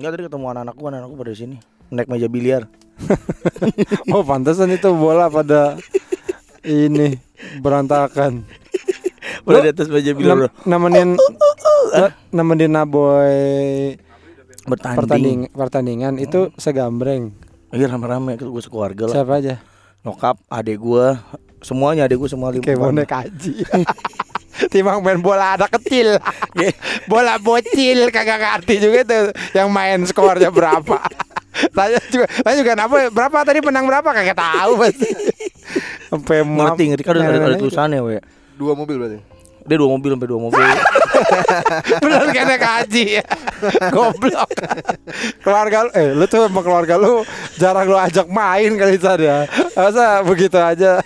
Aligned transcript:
Enggak 0.00 0.16
tadi 0.16 0.32
ketemu 0.32 0.46
anak-anak 0.48 0.74
gua, 0.80 0.86
anak-anak 0.88 1.08
gua 1.12 1.18
pada 1.20 1.34
sini. 1.36 1.56
Naik 1.92 2.08
meja 2.08 2.24
biliar. 2.24 2.64
Oh 4.16 4.24
pantesan 4.24 4.72
itu 4.72 4.88
bola 4.92 5.28
pada 5.28 5.76
ini 6.62 7.20
berantakan. 7.60 8.48
Pada 9.44 9.60
Lu 9.60 9.60
di 9.60 9.68
atas 9.68 9.92
meja 9.92 10.16
biliar. 10.16 10.32
Nem- 10.32 10.40
bro. 10.40 10.48
nemenin 10.64 11.08
le- 11.92 12.16
nemenin 12.32 12.72
Naboy 12.72 13.36
Bertanding. 14.64 14.96
pertanding 14.96 15.38
pertandingan 15.52 16.14
itu 16.16 16.48
segambreng. 16.56 17.36
Iya 17.68 17.92
rame-rame 17.92 18.40
itu 18.40 18.48
gua 18.48 18.64
sekeluarga 18.64 19.04
lah. 19.04 19.14
Siapa 19.20 19.36
aja? 19.36 19.60
Nyokap, 20.00 20.40
adek 20.48 20.80
gua, 20.80 21.20
semuanya 21.60 22.08
adek 22.08 22.24
gua 22.24 22.28
semua 22.32 22.48
lima. 22.48 22.64
Kayak 22.64 22.80
bonek 22.80 23.04
haji. 23.12 23.52
Timbang 24.68 25.00
main 25.00 25.22
bola 25.22 25.56
ada 25.56 25.66
kecil. 25.70 26.20
bola 27.10 27.40
bocil 27.40 28.12
kagak 28.12 28.40
ngerti 28.42 28.74
juga 28.82 29.00
tuh 29.06 29.24
yang 29.56 29.72
main 29.72 30.04
skornya 30.04 30.52
berapa. 30.52 31.00
Tanya 31.76 31.98
juga, 32.08 32.26
tanya 32.30 32.56
juga 32.62 32.70
kenapa 32.78 32.96
berapa 33.10 33.36
tadi 33.42 33.58
menang 33.58 33.84
berapa 33.90 34.06
kagak 34.06 34.38
tahu 34.38 34.72
pasti. 34.80 35.10
Sampai 36.10 36.46
Ngerti, 36.46 36.84
ngerti 36.94 37.02
kan 37.06 37.14
ada, 37.18 37.36
ada, 37.36 37.58
tulisannya, 37.58 38.00
we. 38.02 38.18
Dua 38.54 38.72
mobil 38.78 38.96
berarti. 38.98 39.18
Dia 39.62 39.76
dua 39.76 39.90
mobil 39.90 40.10
sampai 40.10 40.28
dua 40.28 40.40
mobil. 40.40 40.60
Bener 42.02 42.22
kena 42.30 42.56
kaji 42.56 43.20
ya 43.20 43.24
Goblok 43.90 44.48
Keluarga 45.40 45.84
lu 45.84 45.90
Eh 45.92 46.08
lu 46.12 46.24
tuh 46.24 46.46
sama 46.46 46.60
keluarga 46.60 46.94
lu 46.96 47.22
Jarang 47.54 47.86
lu 47.86 47.94
ajak 47.94 48.26
main 48.26 48.72
kali 48.74 48.96
tadi 48.96 49.28
ya 49.28 49.44
Masa 49.74 50.22
begitu 50.22 50.56
aja 50.56 50.98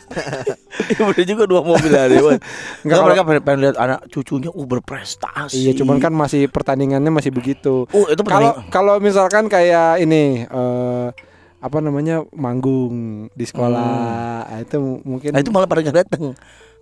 Iya 0.84 1.00
bener 1.00 1.24
juga 1.24 1.44
dua 1.46 1.62
mobil 1.62 1.86
ada, 1.88 2.10
we. 2.10 2.34
Enggak, 2.34 2.42
kalau- 2.82 3.06
mereka 3.06 3.22
pengen, 3.22 3.42
pengen 3.42 3.60
lihat 3.62 3.76
anak 3.76 4.00
cucunya 4.10 4.50
uh 4.50 4.66
berprestasi. 4.66 5.54
Iya 5.56 5.72
cuman 5.76 5.96
kan 5.96 6.10
masih 6.10 6.50
pertandingannya 6.50 7.08
masih 7.08 7.30
begitu 7.30 7.86
Oh, 7.88 8.04
itu 8.04 8.20
Kalau 8.20 8.58
kalau 8.68 8.94
misalkan 8.98 9.46
kayak 9.46 9.98
ini 9.98 10.42
eh 10.42 11.08
apa 11.58 11.78
namanya 11.80 12.26
manggung 12.30 12.92
di 13.30 13.44
sekolah 13.44 14.44
Ah, 14.44 14.60
itu 14.60 14.76
mungkin 15.00 15.30
Nah, 15.30 15.40
itu 15.40 15.48
malah 15.48 15.64
pada 15.64 15.80
gak 15.80 15.96
dateng. 15.96 16.34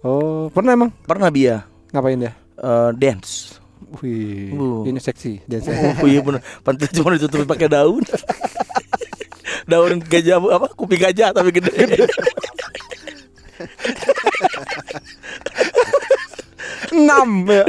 Oh 0.02 0.50
pernah 0.50 0.72
emang? 0.72 0.90
Pernah 1.02 1.28
Bia 1.28 1.66
ngapain 1.90 2.18
dia? 2.18 2.32
Eh, 2.56 2.90
dance. 2.94 3.58
wih 4.00 4.48
Uh. 4.50 4.86
ini 4.86 4.96
seksi. 4.96 5.44
Dan 5.44 5.60
Oh 6.00 6.08
iya 6.08 6.20
bener. 6.20 6.40
Pantai 6.62 6.88
cuma 6.88 7.12
ditutup 7.12 7.44
pakai 7.44 7.68
daun. 7.68 8.00
Daun 9.62 10.00
gajah 10.00 10.40
apa 10.40 10.66
Kuping 10.72 10.98
gajah 10.98 11.30
tapi 11.30 11.52
gede. 11.52 12.02
Enam 16.92 17.48
ya. 17.48 17.64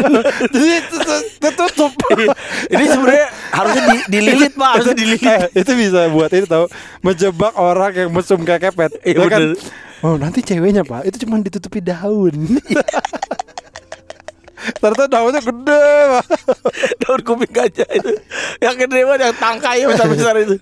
Jadi 0.51 0.67
tutup- 0.91 1.27
tertutup. 1.39 1.91
Ini 2.67 2.83
sebenarnya 2.85 3.27
harusnya 3.51 3.83
di, 3.85 3.97
dililit 4.09 4.53
pak 4.53 4.69
Harusnya 4.79 4.95
dililit. 4.97 5.23
Eh, 5.23 5.63
itu 5.63 5.71
bisa 5.75 6.09
buat 6.11 6.31
ini 6.33 6.43
tahu 6.43 6.65
menjebak 6.99 7.53
orang 7.55 7.91
yang 7.93 8.09
mesum 8.11 8.41
kayak 8.43 8.71
kepet. 8.71 8.91
Iya, 9.05 9.23
Ya 9.23 9.27
kan? 9.31 9.41
Oh 10.03 10.19
nanti 10.19 10.43
ceweknya 10.43 10.83
pak 10.83 11.07
itu 11.07 11.23
cuma 11.23 11.39
ditutupi 11.39 11.79
daun. 11.79 12.35
Ternyata 14.79 15.11
daunnya 15.11 15.39
gede 15.43 15.87
pak. 16.11 16.25
Daun 17.03 17.19
kuping 17.23 17.51
gajah 17.51 17.89
itu 17.91 18.15
Yang 18.63 18.87
gede 18.87 19.03
banget 19.03 19.21
Yang 19.27 19.35
tangkai 19.35 19.83
besar-besar 19.91 20.35
itu 20.39 20.55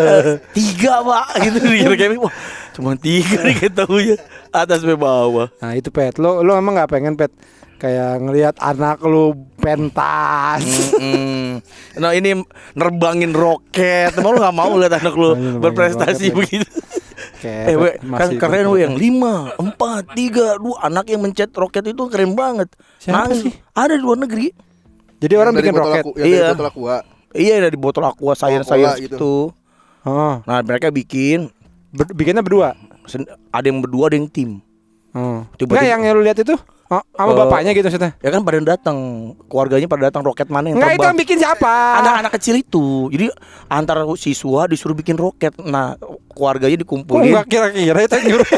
Tiga 0.56 1.04
pak 1.04 1.26
Gitu 1.36 1.58
dikira-kira 1.60 2.16
Wah 2.16 2.32
cuma 2.72 2.96
tiga 2.96 3.44
nih 3.44 3.56
ketahunya 3.60 4.16
Atas 4.56 4.80
sampai 4.80 4.96
bawah 4.96 5.52
Nah 5.60 5.76
itu 5.76 5.92
pet. 5.92 6.16
Lo 6.16 6.40
lo 6.40 6.56
emang 6.56 6.80
nggak 6.80 6.90
pengen 6.96 7.12
pet 7.16 7.32
kayak 7.82 8.22
ngelihat 8.22 8.54
anak 8.62 9.02
lu 9.02 9.34
pentas. 9.58 10.62
Mm-mm. 10.94 11.58
Nah 11.98 12.14
ini 12.14 12.38
nerbangin 12.78 13.34
roket 13.34 14.14
Emang 14.14 14.38
lu 14.38 14.40
gak 14.40 14.54
mau 14.54 14.70
lihat 14.78 15.02
anak 15.02 15.18
lu 15.18 15.34
berprestasi 15.58 16.30
roket, 16.30 16.38
begitu 16.38 16.68
Kayak 17.42 17.66
Eh 17.66 17.76
we, 17.76 17.90
kan 17.98 18.28
keren 18.38 18.66
we 18.70 18.78
yang 18.80 18.94
lima, 18.94 19.50
empat, 19.52 20.14
tiga, 20.14 20.54
dua 20.56 20.78
anak 20.80 21.10
yang 21.10 21.20
mencet 21.20 21.50
roket 21.50 21.82
itu 21.84 22.02
keren 22.06 22.32
banget. 22.32 22.70
Siapa 22.96 23.26
Nangis. 23.26 23.42
sih? 23.42 23.52
Ada 23.72 23.98
di 23.98 24.02
luar 24.02 24.16
negeri. 24.16 24.54
Jadi 25.18 25.34
orang 25.34 25.52
Yang 25.52 25.58
dari 25.58 25.66
bikin 25.68 25.82
roket. 25.82 26.02
Aku, 26.02 26.10
yang 26.14 26.24
Iya. 26.24 26.38
dari 26.38 26.50
botol 26.52 26.68
aqua. 26.68 26.96
Iya 27.32 27.54
dari 27.58 27.76
botol 27.76 28.04
aqua 28.04 28.32
Coca-Cola 28.32 28.62
science 28.62 28.98
gitu. 29.00 29.16
itu. 29.16 29.34
Oh, 30.02 30.34
Nah 30.42 30.58
mereka 30.60 30.88
bikin, 30.88 31.50
ber- 31.90 32.10
bikinnya 32.12 32.40
berdua. 32.40 32.74
sen- 33.04 33.26
ada 33.50 33.66
yang 33.66 33.82
berdua, 33.82 34.06
ada 34.06 34.14
yang 34.14 34.26
tim. 34.26 34.62
Oh. 35.10 35.42
Tiba-tiba- 35.54 35.82
Nggak 35.82 35.90
yang 35.90 36.14
lu 36.14 36.22
lihat 36.22 36.38
itu? 36.38 36.54
Oh, 36.92 37.00
sama 37.16 37.32
Eh, 37.32 37.36
bapaknya 37.40 37.72
gitu 37.72 37.88
maksudnya. 37.88 38.12
Ya 38.20 38.28
kan 38.28 38.44
pada 38.44 38.60
datang, 38.60 38.96
keluarganya 39.48 39.88
pada 39.88 40.12
datang 40.12 40.20
roket 40.20 40.52
mana 40.52 40.68
yang 40.68 40.76
Enggak 40.76 40.92
itu 40.92 40.96
terbang. 40.98 41.08
yang 41.08 41.20
bikin 41.24 41.36
siapa? 41.40 41.72
Anak-anak 42.04 42.32
kecil 42.36 42.54
itu, 42.60 43.08
jadi 43.08 43.32
antara 43.66 44.04
siswa 44.12 44.68
disuruh 44.68 44.92
bikin 44.92 45.16
roket. 45.16 45.56
Nah 45.56 45.96
keluarganya 46.28 46.76
dikumpulin. 46.76 47.32
enggak 47.32 47.48
kira-kira 47.48 47.98
itu 48.02 48.12
yang 48.12 48.24
nyuruh? 48.28 48.48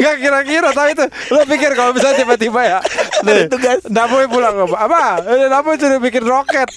Enggak 0.00 0.16
kira-kira 0.16 0.68
tapi 0.72 0.90
itu 0.90 1.04
Lo 1.28 1.44
pikir 1.44 1.70
kalau 1.76 1.92
misalnya 1.92 2.24
tiba-tiba 2.24 2.60
ya 2.64 2.78
Nih 3.20 3.46
Itu, 3.46 3.56
guys. 3.60 3.84
Napoy 3.86 4.24
pulang 4.26 4.64
apa? 4.64 4.76
Apa? 4.80 5.02
Eh, 5.28 5.46
Napoy 5.46 5.76
sudah 5.76 6.00
bikin 6.00 6.24
roket 6.24 6.68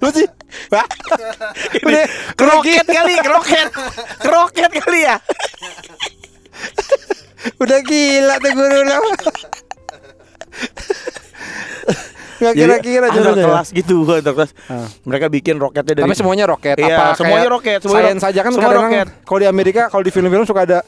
Lu 0.00 0.08
sih 0.10 0.24
Udah 1.84 2.04
Keroket 2.34 2.86
kali, 2.88 3.14
keroket, 3.20 3.68
keroket 4.18 4.70
kali 4.74 5.00
ya. 5.04 5.16
Udah 7.56 7.78
gila 7.80 8.34
tuh 8.38 8.52
guru 8.52 8.80
lo 8.80 8.96
Enggak 12.34 12.52
Jadi 12.52 12.60
kira-kira 12.60 13.06
antar 13.06 13.14
jadinya 13.16 13.38
ya. 13.38 13.46
kelas 13.46 13.68
gitu, 13.70 13.96
antar 14.10 14.34
kelas. 14.34 14.50
Ah. 14.66 14.88
Mereka 15.02 15.26
bikin 15.30 15.54
roketnya 15.56 15.94
dari 15.94 16.02
Tapi 16.02 16.14
semuanya 16.14 16.44
roket 16.44 16.76
Iya, 16.76 16.96
apa 16.98 17.04
semuanya 17.14 17.48
roket, 17.48 17.78
semuanya 17.80 18.02
Science 18.10 18.20
ro- 18.20 18.26
saja 18.26 18.40
kan 18.42 18.50
semua 18.50 18.64
kadang 18.66 18.84
roket. 18.84 19.06
Kalau 19.22 19.38
di 19.38 19.46
Amerika 19.46 19.82
Kalau 19.86 20.02
di 20.02 20.10
film-film 20.10 20.44
suka 20.44 20.60
ada 20.64 20.78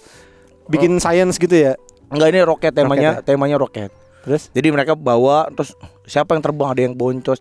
Bikin 0.66 0.98
science 0.98 1.38
gitu 1.38 1.54
ya 1.54 1.72
Enggak 2.06 2.28
ini 2.28 2.38
roket 2.40 2.72
temanya, 2.72 3.10
Roket 3.14 3.24
temanya 3.24 3.56
roket. 3.56 3.90
Terus 4.22 4.42
Jadi 4.50 4.68
mereka 4.68 4.92
bawa 4.92 5.46
terus 5.48 5.70
siapa 6.02 6.34
yang 6.34 6.42
terbang? 6.42 6.68
Ada 6.68 6.80
yang 6.82 6.94
boncos, 6.94 7.38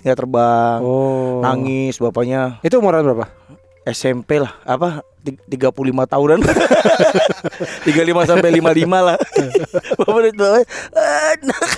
nggak 0.00 0.16
terbang. 0.16 0.78
Oh 0.80 1.40
Nangis 1.40 1.96
bapaknya 1.96 2.56
Itu 2.60 2.80
umuran 2.80 3.04
berapa? 3.04 3.28
SMP 3.86 4.36
lah, 4.36 4.50
apa? 4.62 5.06
Ti- 5.22 5.38
35 5.48 5.70
tahunan. 6.06 6.38
35 7.86 7.86
sampai 8.26 8.50
55 8.52 8.82
lah. 9.00 9.16
Bapak 9.98 10.22
itu 10.24 10.46
anak 10.92 11.70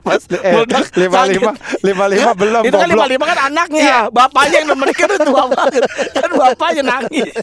pas 0.00 0.22
Eh, 0.32 0.52
meledak 0.52 0.86
lima 0.94 1.20
lima 1.26 1.50
kaget. 1.50 1.82
lima 1.82 2.04
lima 2.06 2.30
belum 2.32 2.62
Itu 2.62 2.76
kan 2.76 2.88
goblok. 2.88 3.06
55 3.12 3.26
kan 3.26 3.38
anaknya, 3.44 3.82
bapaknya 4.08 4.56
yang 4.56 4.68
nemenin 4.68 4.94
kan 4.96 5.08
tua 5.20 5.42
banget. 5.48 5.82
Kan 6.12 6.30
bapaknya 6.32 6.82
nangis. 6.84 7.34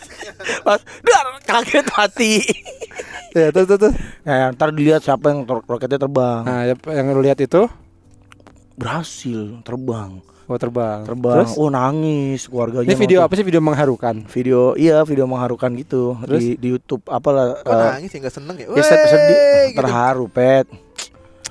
Pas 0.62 0.80
dar 1.02 1.26
kaget 1.44 1.86
mati. 1.90 2.34
Ya 3.34 3.48
terus 3.50 3.68
terus. 3.68 3.80
terus. 3.82 3.94
Ya, 4.24 4.48
ntar 4.50 4.72
dilihat 4.72 5.02
siapa 5.02 5.28
yang 5.28 5.44
ro- 5.44 5.66
roketnya 5.66 5.98
terbang. 5.98 6.42
Nah 6.42 6.64
ya- 6.66 6.92
yang 6.94 7.06
lu 7.10 7.20
lihat 7.20 7.38
itu 7.38 7.68
Berhasil 8.74 9.62
terbang. 9.62 10.18
Oh 10.46 10.58
terbang. 10.58 11.04
Terbang. 11.04 11.36
Terus 11.40 11.56
Oh 11.56 11.70
nangis 11.70 12.46
keluarganya. 12.46 12.84
ini 12.84 12.96
video 12.96 13.18
nonton. 13.18 13.28
apa 13.28 13.34
sih 13.34 13.46
video 13.46 13.62
mengharukan? 13.62 14.16
Video 14.28 14.60
iya 14.76 15.00
video 15.02 15.24
mengharukan 15.24 15.72
gitu 15.74 16.20
Terus? 16.22 16.42
di 16.42 16.48
di 16.58 16.68
YouTube 16.70 17.00
apalah 17.08 17.58
Kok 17.58 17.72
eh, 17.72 17.92
nangis 17.94 18.10
ya 18.10 18.20
nggak 18.20 18.34
seneng 18.34 18.56
ya? 18.58 18.68
ya 18.70 18.84
sed- 18.84 19.08
sedih 19.08 19.40
gitu. 19.70 19.80
terharu 19.80 20.26
pet. 20.28 20.68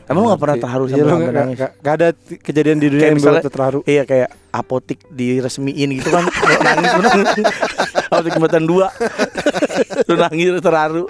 Emang 0.03 0.21
lu 0.21 0.29
gak 0.29 0.43
pernah 0.43 0.57
terharu 0.59 0.85
Iya, 0.85 0.91
sama 0.91 0.99
lu 0.99 1.09
sampai 1.09 1.25
nggak- 1.25 1.37
nangis? 1.39 1.59
nggak 1.79 1.95
ada 1.95 2.09
kejadian 2.39 2.77
di 2.77 2.87
dunia 2.87 2.99
Kayak 2.99 3.09
yang 3.09 3.17
misalnya 3.17 3.43
terharu. 3.49 3.81
Iya 3.87 4.03
kayak 4.03 4.29
apotik 4.51 4.99
diresmiin 5.09 5.89
gitu 5.95 6.09
kan 6.11 6.25
nangis 6.67 6.91
bener 6.93 7.13
Apotik 8.05 8.33
jembatan 8.35 8.65
dua 8.65 8.87
Lu 10.09 10.15
nangis 10.17 10.49
terharu 10.59 11.05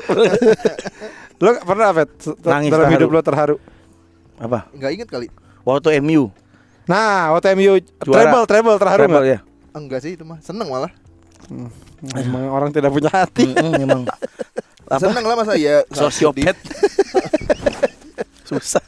Lu 1.35 1.49
pernah 1.59 1.89
se- 2.15 2.39
Nangis 2.43 2.71
dalam 2.71 2.87
terharu. 2.87 2.95
hidup 2.95 3.09
lu 3.11 3.21
terharu? 3.21 3.57
Apa? 4.39 4.71
Nggak 4.71 4.91
inget 4.93 5.09
kali. 5.09 5.27
Waktu 5.63 5.99
MU 5.99 6.31
Nah, 6.85 7.31
OTMU 7.33 7.79
Juara. 8.03 8.27
treble 8.27 8.45
treble 8.45 8.77
terharu 8.77 9.01
Treble 9.01 9.25
ya 9.25 9.39
Enggak 9.73 10.01
sih 10.03 10.19
itu 10.19 10.25
mah. 10.27 10.37
Seneng 10.43 10.69
malah. 10.69 10.91
Emang 12.13 12.45
orang 12.49 12.71
tidak 12.71 12.91
punya 12.91 13.09
hati. 13.09 13.47
Mm-mm, 13.47 13.73
Emang 13.79 14.03
Apa? 14.87 14.99
Seneng 15.01 15.25
lah 15.25 15.37
masa 15.37 15.55
ya. 15.55 15.87
Sosiopat 15.89 16.59
Susah 18.49 18.83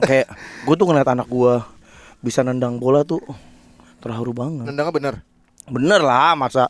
Kayak 0.00 0.28
Gue 0.62 0.74
tuh 0.74 0.84
ngeliat 0.84 1.08
anak 1.08 1.26
gue 1.26 1.54
Bisa 2.20 2.42
nendang 2.42 2.76
bola 2.76 3.02
tuh 3.02 3.22
Terharu 3.98 4.34
banget 4.34 4.66
Nendangnya 4.66 4.92
bener. 4.92 5.14
Bener 5.64 6.00
lah 6.02 6.34
masa 6.34 6.68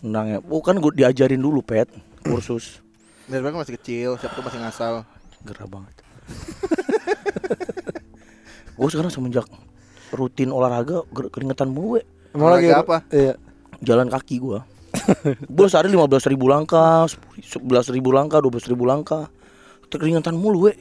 Nendangnya 0.00 0.40
Bukan 0.40 0.78
gue 0.78 0.92
diajarin 0.96 1.38
dulu 1.38 1.60
pet 1.60 1.90
Kursus 2.22 2.78
Dari 3.26 3.42
kan 3.42 3.54
masih 3.54 3.74
kecil, 3.76 4.10
siapa 4.18 4.34
tuh 4.34 4.42
masih 4.42 4.58
ngasal. 4.58 4.94
Gerah 5.42 5.66
banget 5.66 5.94
Gue 8.80 8.88
sekarang 8.88 9.12
semenjak 9.12 9.44
Rutin 10.10 10.48
olahraga 10.48 11.04
Keringetan 11.12 11.68
mulu 11.68 12.00
we. 12.00 12.02
Mau 12.32 12.48
lagi 12.48 12.72
Olahraga 12.72 12.80
apa? 12.80 12.96
Iya. 13.12 13.34
Jalan 13.84 14.08
kaki 14.08 14.40
gue 14.40 14.58
Gue 15.52 15.66
sehari 15.68 15.92
15 15.92 16.32
ribu 16.32 16.48
langkah 16.48 17.04
11 17.36 17.60
ribu 17.92 18.10
langkah 18.16 18.40
12 18.40 18.72
ribu 18.72 18.88
langkah 18.88 19.28
Keringetan 19.92 20.40
mulu 20.40 20.72
we 20.72 20.74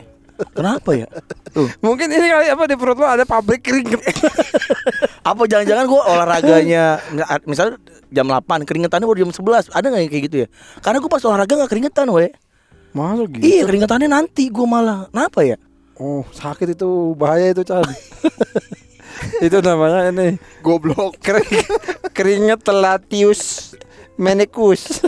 Kenapa 0.55 0.95
ya? 0.95 1.07
Tuh. 1.51 1.67
Mungkin 1.83 2.07
ini 2.07 2.31
kali 2.31 2.47
apa 2.47 2.63
di 2.63 2.79
perut 2.79 2.95
lo 2.95 3.03
ada 3.11 3.27
pabrik 3.27 3.59
keringet. 3.59 3.99
Apa 5.29 5.43
jangan-jangan 5.43 5.83
gue 5.83 6.01
olahraganya 6.15 6.85
misalnya 7.51 7.75
jam 8.07 8.23
8 8.31 8.63
keringetannya 8.63 9.03
baru 9.03 9.27
jam 9.27 9.31
11 9.35 9.67
ada 9.75 9.85
nggak 9.91 9.99
yang 9.99 10.11
kayak 10.11 10.23
gitu 10.31 10.37
ya? 10.39 10.47
Karena 10.79 11.03
gue 11.03 11.11
pas 11.11 11.19
olahraga 11.27 11.53
nggak 11.59 11.71
keringetan 11.75 12.07
we. 12.07 12.31
Masa 12.95 13.27
gitu? 13.27 13.43
Iya 13.43 13.67
keringetannya 13.67 14.07
nanti 14.07 14.47
gue 14.47 14.63
malah. 14.63 15.11
Kenapa 15.11 15.43
ya? 15.43 15.59
Oh, 15.99 16.23
sakit 16.31 16.79
itu 16.79 17.13
bahaya 17.19 17.51
itu, 17.51 17.67
Chan. 17.67 17.83
itu 19.45 19.57
namanya 19.59 20.09
ini 20.15 20.39
Goblok. 20.63 21.19
kering, 21.19 21.59
keringet 22.15 22.63
telatius 22.63 23.75
menicus. 24.15 25.03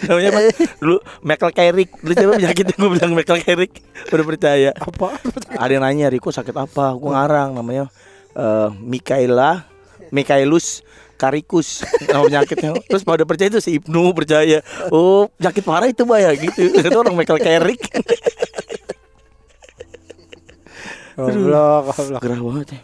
Namanya 0.00 0.28
apa? 0.32 0.40
dulu 0.80 0.96
Michael 1.20 1.52
Carrick. 1.52 1.90
Dulu 2.00 2.12
siapa 2.16 2.32
penyakitnya 2.40 2.74
gue 2.74 2.90
bilang 2.90 3.12
Michael 3.12 3.40
Carrick. 3.44 3.72
Udah 4.08 4.26
percaya. 4.26 4.70
apa? 4.72 5.20
Ada 5.60 5.70
yang 5.76 5.84
nanya 5.84 6.06
Riko 6.08 6.32
sakit 6.32 6.56
apa? 6.56 6.96
Gue 6.96 7.12
ngarang 7.12 7.52
namanya 7.52 7.92
eh 8.32 8.68
Mikaela 8.80 9.68
Mikaelus 10.08 10.80
Karikus 11.20 11.84
nama 12.08 12.24
penyakitnya. 12.24 12.72
Terus 12.88 13.04
pada 13.04 13.28
percaya 13.28 13.52
itu 13.52 13.60
si 13.60 13.76
Ibnu 13.76 14.16
percaya. 14.16 14.64
Oh, 14.88 15.28
penyakit 15.36 15.62
parah 15.68 15.88
itu 15.92 16.08
bahaya 16.08 16.32
gitu. 16.32 16.80
Itu 16.80 16.96
orang 16.96 17.12
Michael 17.12 17.44
Carrick. 17.44 17.84
Goblok, 21.22 21.82
goblok. 21.90 22.20
Gerah 22.20 22.40
banget 22.40 22.68
ya. 22.70 22.80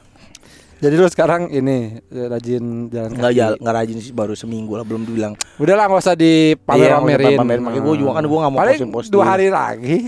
Jadi 0.77 0.95
lu 0.95 1.09
sekarang 1.09 1.43
ini 1.49 1.77
eh, 2.05 2.27
rajin 2.29 2.93
jalan 2.93 3.11
Enggak 3.11 3.33
kaki. 3.33 3.41
ya, 3.41 3.47
enggak 3.57 3.75
rajin 3.75 3.97
sih 3.97 4.13
baru 4.13 4.37
seminggu 4.37 4.77
lah 4.77 4.85
belum 4.85 5.03
dibilang. 5.03 5.33
Udah 5.57 5.73
lah 5.73 5.89
nggak 5.89 6.05
usah 6.05 6.13
dipamer-pamerin. 6.13 7.33
Iya, 7.33 7.41
pamer 7.41 7.59
Makanya 7.65 7.83
gue 7.83 7.95
juga 7.97 8.13
kan 8.13 8.25
gue 8.25 8.39
nggak 8.39 8.53
mau 8.53 8.61
posting-posting. 8.61 9.13
dua 9.13 9.25
hari 9.25 9.49
lagi. 9.49 10.05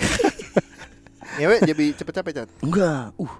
Ngewe 1.38 1.56
jadi 1.64 1.84
cepet 1.94 2.12
capek 2.14 2.32
cat. 2.34 2.48
Enggak. 2.60 3.16
Uh. 3.16 3.32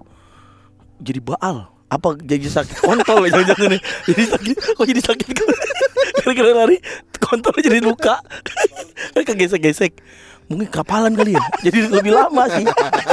Jadi 0.99 1.19
baal. 1.19 1.69
Apa 1.85 2.13
jadi 2.15 2.45
sakit 2.45 2.81
kontol 2.81 3.25
ya 3.25 3.33
jangan-jangan 3.35 3.77
nih. 3.77 3.81
Jadi 4.09 4.23
sakit. 4.25 4.55
Kok 4.73 4.85
jadi 4.85 5.01
sakit 5.01 5.27
Gara-gara 6.21 6.51
lari 6.53 6.77
kontol 7.17 7.53
jadi 7.57 7.77
luka. 7.77 8.17
Kan 9.13 9.23
kegesek-gesek. 9.23 10.01
Mungkin 10.49 10.67
kapalan 10.67 11.13
kali 11.13 11.37
ya. 11.37 11.43
Jadi 11.65 11.93
lebih 11.93 12.11
lama 12.11 12.49
sih. 12.49 12.65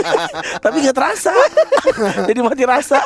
Tapi 0.64 0.76
nggak 0.80 0.96
terasa. 0.96 1.36
Jadi 2.28 2.38
mati 2.40 2.64
rasa. 2.64 2.98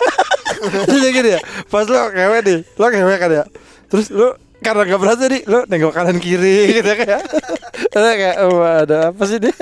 Jadi 0.87 1.09
gini 1.11 1.31
ya, 1.35 1.41
pas 1.67 1.87
lo 1.89 2.11
ngewe 2.11 2.39
nih, 2.45 2.59
lo 2.79 2.85
ngewe 2.87 3.15
kan 3.19 3.31
ya. 3.33 3.45
Terus 3.91 4.07
lo 4.15 4.39
karena 4.61 4.85
gak 4.85 5.01
berasa 5.01 5.25
nih, 5.25 5.43
lo 5.49 5.65
nengok 5.65 5.93
kanan 5.97 6.21
kiri 6.21 6.79
gitu 6.79 6.93
kayak. 6.93 7.25
Terus 7.91 8.13
kayak 8.13 8.37
oh, 8.45 8.61
ada 8.61 9.09
apa 9.09 9.23
sih 9.25 9.41
nih? 9.41 9.55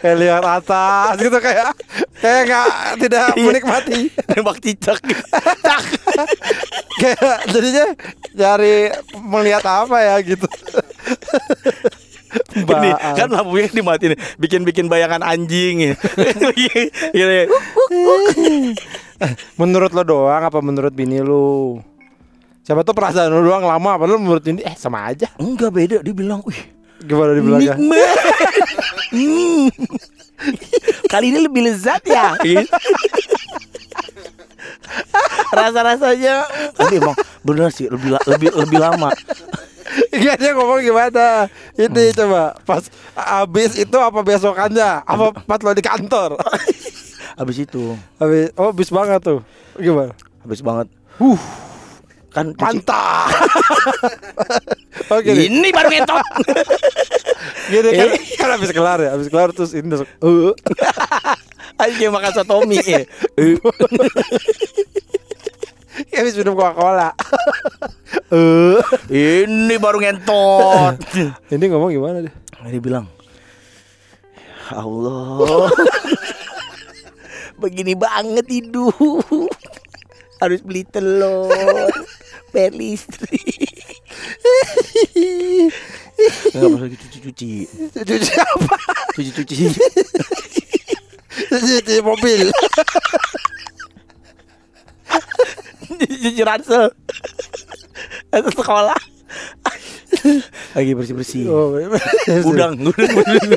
Kayak 0.00 0.16
lihat 0.16 0.44
atas 0.48 1.12
gitu 1.20 1.38
kayak 1.38 1.70
kayak 2.18 2.42
nggak 2.48 2.72
tidak 3.04 3.26
Iya. 3.36 3.44
menikmati. 3.46 3.98
Nembak 4.32 4.58
cicak. 4.64 5.00
Cak. 5.60 5.84
kayak 7.04 7.38
jadinya 7.52 7.84
cari 8.32 8.88
melihat 9.28 9.64
apa 9.68 9.96
ya 10.02 10.14
gitu. 10.24 10.48
Ini 12.54 12.90
kan 13.14 13.28
lampunya 13.30 13.70
dimatiin 13.70 14.14
bikin-bikin 14.38 14.86
bayangan 14.90 15.22
anjing. 15.22 15.94
Gitu. 17.10 17.52
Menurut 19.60 19.92
lo 19.92 20.02
doang 20.02 20.42
apa 20.48 20.58
menurut 20.64 20.90
bini 20.96 21.20
lu? 21.20 21.78
Siapa 22.64 22.86
tuh 22.86 22.96
perasaan 22.96 23.30
lu 23.30 23.44
doang 23.44 23.66
lama 23.68 24.00
apa 24.00 24.04
lu 24.08 24.16
menurut 24.16 24.44
ini 24.48 24.64
eh 24.64 24.74
sama 24.74 25.12
aja. 25.12 25.28
Enggak 25.36 25.70
beda 25.74 25.96
dia 26.00 26.14
bilang, 26.14 26.40
"Wih, 26.48 26.80
Gimana 27.00 27.32
dibilangnya? 27.32 27.74
Nikmat. 27.80 28.08
Hmm. 29.10 29.66
Kali 31.08 31.32
ini 31.32 31.38
lebih 31.40 31.64
lezat 31.64 32.04
ya. 32.04 32.36
Rasa-rasanya 35.50 36.46
tapi 36.76 37.00
emang 37.00 37.16
bener 37.42 37.72
sih 37.72 37.88
lebih 37.88 38.20
lebih 38.28 38.50
lebih 38.54 38.78
lama. 38.78 39.10
Iya 40.10 40.32
dia 40.34 40.50
ngomong 40.54 40.80
gimana? 40.80 41.46
Ini 41.74 42.14
coba 42.14 42.54
pas 42.62 42.86
abis 43.14 43.74
itu 43.74 43.96
apa 43.96 44.20
besokannya? 44.20 45.02
Apa 45.02 45.34
pas 45.34 45.58
lo 45.60 45.72
di 45.72 45.82
kantor? 45.82 46.38
Habis 47.34 47.56
itu, 47.64 47.96
Habis 48.16 48.52
oh 48.54 48.70
abis 48.70 48.88
banget 48.88 49.20
tuh. 49.20 49.40
Gimana? 49.74 50.12
habis 50.40 50.60
banget. 50.60 50.86
Uh. 51.18 51.40
Kan 52.30 52.54
Mantap. 52.54 53.26
Oke 55.14 55.30
nih. 55.34 55.50
Ini 55.50 55.68
baru 55.68 55.88
ngetot. 55.90 56.26
Gini 57.72 57.90
kan, 57.90 58.06
Eh. 58.06 58.20
kan 58.38 58.48
habis 58.54 58.70
kelar 58.70 58.98
ya, 59.02 59.10
habis 59.14 59.26
kelar 59.26 59.50
terus 59.50 59.74
ini 59.74 59.90
langsung, 59.90 60.06
uh. 60.22 60.54
Ayo 61.82 62.12
makan 62.12 62.30
sotomi 62.30 62.76
ya. 62.78 63.02
Eh, 63.34 63.56
habis 66.12 66.36
minum 66.36 66.54
Coca-Cola. 66.54 67.10
Uh. 68.30 68.80
Ini 69.10 69.74
baru 69.78 69.98
ngentot. 70.02 70.96
Ini 71.54 71.64
ngomong 71.70 71.90
gimana 71.90 72.18
deh? 72.24 72.34
Dia 72.70 72.80
bilang, 72.80 73.08
"Ya 74.68 74.84
Allah, 74.84 75.72
begini 77.62 77.96
banget 77.96 78.46
hidup. 78.48 78.94
Harus 80.40 80.60
beli 80.64 80.84
telur, 80.88 81.88
bayar 82.52 82.72
listrik. 82.72 84.00
Enggak 86.52 86.80
lagi 86.80 86.96
cuci-cuci. 86.96 87.52
Cuci 87.92 88.32
apa? 88.40 88.76
Cuci-cuci. 89.16 89.56
Cuci 91.48 91.96
mobil. 92.04 92.48
Ransel. 96.48 96.90
Ransel 98.30 98.52
sekolah. 98.60 99.00
Lagi 100.76 100.92
bersih-bersih. 100.92 101.46
Oh, 101.46 101.76
Gudang, 102.42 102.74
gudang, 102.76 103.10
gudang. 103.14 103.52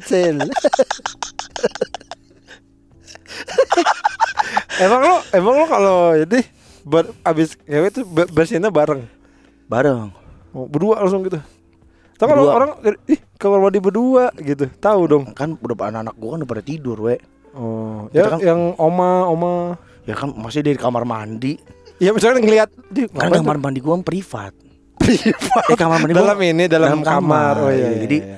Sale. 0.00 0.48
emang 4.80 5.02
lo, 5.04 5.16
emang 5.32 5.54
lo 5.60 5.64
kalau 5.68 5.96
ini 6.16 6.40
ber, 6.82 7.12
abis 7.20 7.60
ngewe 7.64 7.88
tuh 7.92 8.04
ber- 8.08 8.30
bersihnya 8.30 8.72
bareng, 8.72 9.04
Bareng. 9.68 10.12
oh, 10.56 10.64
berdua 10.64 11.04
langsung 11.04 11.20
gitu. 11.26 11.36
Tahu 12.16 12.26
kalau 12.32 12.48
orang 12.48 12.70
ih 13.04 13.20
kamar 13.36 13.60
mandi 13.60 13.76
berdua 13.76 14.32
gitu, 14.40 14.64
tahu 14.80 15.00
dong. 15.04 15.24
Kan 15.36 15.60
udah 15.60 15.76
anak-anak 15.92 16.14
gua 16.16 16.28
kan 16.32 16.38
udah 16.40 16.50
pada 16.50 16.64
tidur, 16.64 16.96
we. 16.96 17.20
Oh, 17.52 18.08
Kita 18.08 18.16
ya 18.16 18.24
kan- 18.32 18.40
yang 18.40 18.60
oma 18.80 19.28
oma. 19.28 19.52
Ya 20.06 20.14
kan 20.14 20.30
masih 20.32 20.62
dari 20.62 20.78
kamar 20.78 21.02
mandi. 21.02 21.58
Ya 21.98 22.14
misalnya 22.14 22.38
ngelihat 22.38 22.70
di 22.88 23.10
Kan 23.10 23.34
kamar 23.34 23.58
mandi 23.58 23.82
gua 23.82 23.98
privat. 24.00 24.54
Privat. 24.96 25.64
Eh 25.66 25.76
kamar 25.76 25.98
mandi 25.98 26.14
dalam 26.14 26.36
gua 26.38 26.46
ini 26.46 26.64
dalam, 26.66 27.02
kamar. 27.02 27.54
Oh 27.58 27.70
iya. 27.70 27.90
iya, 27.90 27.98
Jadi 28.06 28.18
iya. 28.22 28.36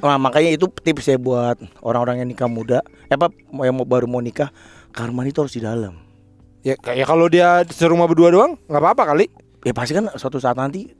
nah, 0.00 0.16
makanya 0.16 0.50
itu 0.52 0.66
tips 0.66 1.06
saya 1.06 1.18
buat 1.20 1.60
orang-orang 1.80 2.24
yang 2.24 2.28
nikah 2.28 2.48
muda, 2.48 2.78
eh 3.06 3.14
apa 3.14 3.28
yang 3.60 3.76
mau 3.76 3.84
baru 3.84 4.08
mau 4.08 4.18
nikah, 4.18 4.48
kamar 4.90 5.12
mandi 5.12 5.30
itu 5.30 5.40
harus 5.44 5.54
di 5.54 5.62
dalam. 5.62 5.94
ya 6.60 6.76
kayak 6.76 7.08
kalau 7.08 7.24
dia 7.24 7.64
serumah 7.72 8.04
berdua 8.04 8.28
doang 8.28 8.52
nggak 8.68 8.80
apa-apa 8.80 9.16
kali. 9.16 9.26
Ya 9.64 9.72
pasti 9.72 9.96
kan 9.96 10.12
suatu 10.16 10.36
saat 10.36 10.56
nanti 10.56 10.92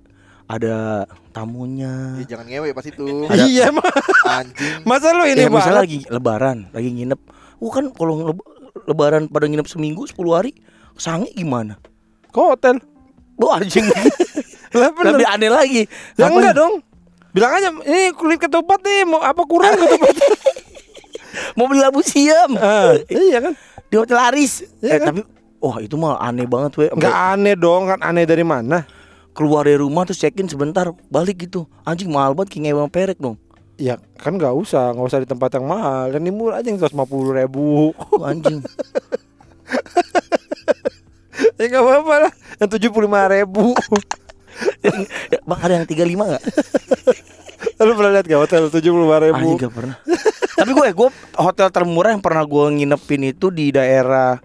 ada 0.48 1.04
tamunya. 1.30 2.16
Ya 2.20 2.36
jangan 2.36 2.46
ngewe 2.48 2.72
pas 2.72 2.84
itu. 2.84 3.06
Ada- 3.30 3.44
Iya 3.46 3.66
mah. 3.70 3.92
Anjing. 4.40 4.82
Masa 4.82 5.12
lu 5.12 5.24
ini 5.24 5.46
Eh, 5.46 5.52
misalnya 5.52 5.84
lagi 5.84 6.00
lebaran, 6.08 6.68
lagi 6.72 6.88
nginep. 6.90 7.20
Uh 7.60 7.70
kan 7.70 7.92
kalau 7.92 8.32
lebaran 8.86 9.28
pada 9.28 9.48
nginep 9.48 9.66
seminggu 9.68 10.06
10 10.06 10.16
hari, 10.32 10.52
sange 10.96 11.28
gimana? 11.36 11.76
ke 12.30 12.38
hotel. 12.38 12.78
Lu 13.36 13.50
anjing. 13.50 13.84
Lah. 14.78 14.94
Lebih 14.94 15.26
aneh 15.26 15.50
lagi. 15.50 15.82
Ya 16.14 16.30
Apa 16.30 16.38
enggak 16.38 16.54
nih? 16.54 16.60
dong. 16.62 16.74
Bilang 17.34 17.52
aja 17.58 17.68
ini 17.74 18.14
kulit 18.14 18.38
ketupat 18.38 18.78
nih 18.86 19.02
mau 19.02 19.18
apa 19.18 19.42
kurang 19.42 19.74
ketupat. 19.74 20.14
Mau 21.54 21.70
beli 21.70 21.78
labu 21.78 22.02
siam. 22.02 22.58
Ah, 22.58 22.98
iya 23.06 23.38
kan? 23.38 23.54
Di 23.86 23.94
hotel 23.98 24.18
Aris. 24.18 24.66
Iya 24.82 24.94
eh, 24.94 24.98
kan? 24.98 25.06
tapi 25.14 25.20
wah 25.62 25.78
itu 25.78 25.94
mah 25.94 26.18
aneh 26.18 26.46
banget 26.46 26.74
we. 26.74 26.86
Enggak 26.90 27.14
aneh 27.34 27.54
dong, 27.54 27.86
kan 27.86 27.98
aneh 28.02 28.26
dari 28.26 28.42
mana? 28.42 28.82
keluar 29.30 29.66
dari 29.66 29.78
rumah 29.78 30.02
terus 30.06 30.18
check 30.18 30.36
in 30.42 30.50
sebentar 30.50 30.90
balik 31.08 31.46
gitu 31.46 31.66
anjing 31.86 32.10
mahal 32.10 32.34
banget 32.34 32.58
kayak 32.58 32.74
ngewe 32.74 32.84
perek 32.90 33.18
dong 33.22 33.38
Ya 33.80 33.96
kan 34.20 34.36
nggak 34.36 34.52
usah, 34.52 34.92
nggak 34.92 35.06
usah 35.08 35.20
di 35.24 35.28
tempat 35.28 35.56
yang 35.56 35.64
mahal. 35.64 36.12
Yang 36.12 36.36
murah 36.36 36.60
aja 36.60 36.68
yang 36.68 36.76
150 36.76 37.40
ribu. 37.40 37.96
Tuh, 37.96 38.20
anjing 38.22 38.60
ya 41.56 41.64
nggak 41.64 41.84
apa-apa 41.84 42.14
lah. 42.28 42.32
Yang 42.60 42.70
75 42.76 43.34
ribu. 43.40 43.64
ya, 45.32 45.40
bang 45.40 45.60
ada 45.64 45.72
yang 45.80 45.86
35 45.88 46.04
nggak 46.20 46.44
Lu 47.88 47.96
pernah 47.96 48.12
lihat 48.12 48.26
gak 48.28 48.40
hotel 48.44 48.68
75 48.68 48.84
ribu? 49.24 49.40
anjing 49.40 49.56
gak 49.56 49.72
pernah 49.72 49.96
tapi 50.60 50.76
gue 50.76 50.86
gue 50.92 51.08
hotel 51.40 51.68
termurah 51.72 52.12
yang 52.12 52.20
pernah 52.20 52.44
gue 52.44 52.64
nginepin 52.76 53.32
itu 53.32 53.48
di 53.48 53.72
daerah 53.72 54.36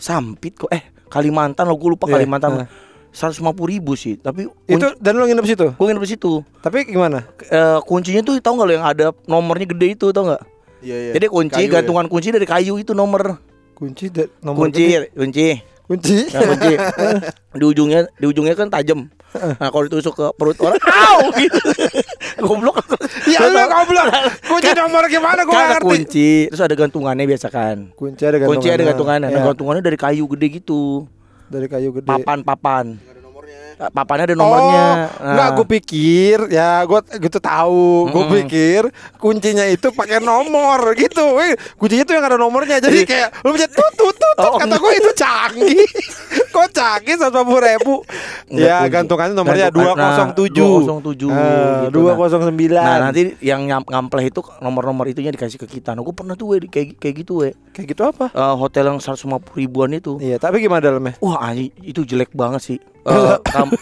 Sampit 0.00 0.56
kok 0.56 0.72
eh 0.72 0.88
Kalimantan 1.12 1.68
lo 1.68 1.76
gue 1.76 1.92
lupa 1.92 2.08
Iya, 2.08 2.16
Kalimantan 2.16 2.64
nah. 2.64 2.68
150 3.10 3.42
ribu 3.66 3.92
sih 3.92 4.14
Tapi 4.14 4.46
Itu 4.64 4.86
dan 4.96 5.12
lu 5.14 5.24
nginep 5.24 5.44
situ. 5.44 5.66
Gue 5.72 5.84
nginep 5.84 6.00
di 6.00 6.10
situ 6.10 6.32
Tapi 6.58 6.86
gimana? 6.86 7.26
Eh, 7.42 7.78
Kuncinya 7.82 8.20
tuh 8.20 8.38
tau 8.38 8.54
gak 8.54 8.64
lo 8.64 8.72
yang 8.72 8.84
ada 8.84 9.10
nomornya 9.24 9.66
gede 9.66 9.94
itu 9.94 10.06
tau 10.08 10.28
gak 10.28 10.42
Iya, 10.80 10.96
iya. 10.96 11.12
Jadi 11.12 11.26
kunci 11.26 11.54
Kayu 11.54 11.66
ya? 11.66 11.74
gantungan 11.76 12.06
kunci 12.06 12.30
dari 12.30 12.44
kayu 12.44 12.74
itu 12.74 12.90
nomor 12.90 13.36
Kunci 13.72 14.08
da- 14.08 14.30
nomor 14.40 14.66
Kunci 14.66 14.84
gede. 14.86 15.12
Kunci 15.12 15.46
Kunci. 15.84 16.30
Nah, 16.30 16.40
kunci 16.46 16.72
di 17.58 17.64
ujungnya 17.66 18.06
di 18.14 18.24
ujungnya 18.24 18.54
kan 18.54 18.70
tajam. 18.70 19.10
Nah 19.30 19.68
kalau 19.68 19.84
ditusuk 19.84 20.14
ke 20.14 20.26
perut 20.34 20.54
orang, 20.56 20.78
au 21.10 21.34
gitu. 21.34 21.58
Goblok. 22.46 22.78
Ya 23.26 23.42
Lu 23.42 23.58
goblok. 23.58 24.06
Kunci 24.40 24.70
nomor 24.72 25.02
gimana 25.06 25.42
gua 25.42 25.50
kan 25.50 25.58
nggak 25.58 25.70
ngerti. 25.76 25.86
kunci, 25.90 26.30
terus 26.46 26.62
ada 26.62 26.74
gantungannya 26.74 27.26
biasa 27.26 27.50
kan. 27.50 27.90
Kunci 27.92 28.22
ada 28.22 28.38
gantungan. 28.38 28.54
Kunci 28.56 28.68
ada 28.70 28.82
gantungannya. 28.86 29.28
Nah, 29.28 29.34
Ya, 29.34 29.42
gantungannya 29.44 29.82
dari 29.82 29.98
kayu 29.98 30.30
gede 30.30 30.46
gitu. 30.56 31.10
Dari 31.50 31.66
kayu 31.66 31.90
gede. 31.92 32.06
Papan-papan. 32.06 32.94
Nggak 32.94 33.10
ada 33.10 33.20
nomornya. 33.20 33.58
Eh, 33.76 33.90
Papannya 33.90 34.24
ada 34.24 34.36
nomornya. 34.36 34.84
Oh, 34.84 34.94
Nah. 35.20 35.26
enggak 35.26 35.48
gue 35.52 35.66
pikir 35.72 36.36
ya 36.48 36.70
gue 36.84 37.00
gitu 37.18 37.38
tahu. 37.38 37.88
Gue 38.08 38.22
Mm-mm. 38.22 38.36
pikir 38.38 38.82
kuncinya 39.16 39.64
itu 39.64 39.90
pakai 39.90 40.20
nomor 40.20 40.94
gitu. 40.94 41.34
Wih, 41.34 41.52
kuncinya 41.74 42.04
tuh 42.04 42.14
yang 42.14 42.24
ada 42.24 42.36
nomornya. 42.36 42.78
Jadi 42.78 43.02
kayak 43.02 43.42
lu 43.42 43.50
pencet 43.50 43.70
tut 43.70 43.92
tut 43.94 44.14
tut. 44.14 44.34
tut. 44.36 44.46
Oh, 44.46 44.58
Kata 44.58 44.76
gue 44.76 44.92
itu 44.94 45.10
canggih. 45.12 45.84
Kok 46.50 46.66
canggih 46.74 47.14
satu 47.14 47.46
puluh 47.46 47.62
ribu? 47.62 48.02
Ya 48.50 48.82
gantungannya 48.90 49.38
nomornya 49.38 49.70
dua 49.70 49.94
nah, 49.94 50.34
207 50.34 50.50
207 50.50 51.14
gitu, 51.14 51.94
Dua 51.94 52.10
nah. 52.12 52.16
kosong 52.18 52.42
sembilan. 52.42 52.82
Nah 52.82 52.96
nanti 53.06 53.20
yang 53.38 53.66
ngampleh 53.66 54.26
itu 54.26 54.42
nomor-nomor 54.58 55.06
itunya 55.06 55.30
dikasih 55.30 55.62
ke 55.62 55.70
kita. 55.70 55.94
Nah 55.94 56.02
gue 56.02 56.10
pernah 56.10 56.34
tuh 56.34 56.54
we, 56.54 56.66
kayak 56.66 56.98
kayak 56.98 57.14
gitu 57.22 57.46
we. 57.46 57.54
kayak 57.70 57.94
gitu 57.94 58.02
apa? 58.02 58.34
Eh, 58.34 58.54
hotel 58.58 58.90
yang 58.90 58.98
150 58.98 59.30
ribuan 59.54 59.94
itu. 59.94 60.18
Iya, 60.18 60.42
tapi 60.42 60.58
gimana 60.58 60.82
dalamnya? 60.82 61.14
Wah 61.22 61.54
itu 61.54 62.02
jelek 62.02 62.34
banget 62.34 62.62
sih. 62.66 62.78
Eh, 63.06 63.36
kam- 63.54 63.78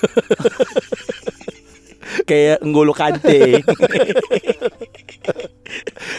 kayak 2.25 2.61
N'Golo 2.61 2.93
Kante. 2.93 3.65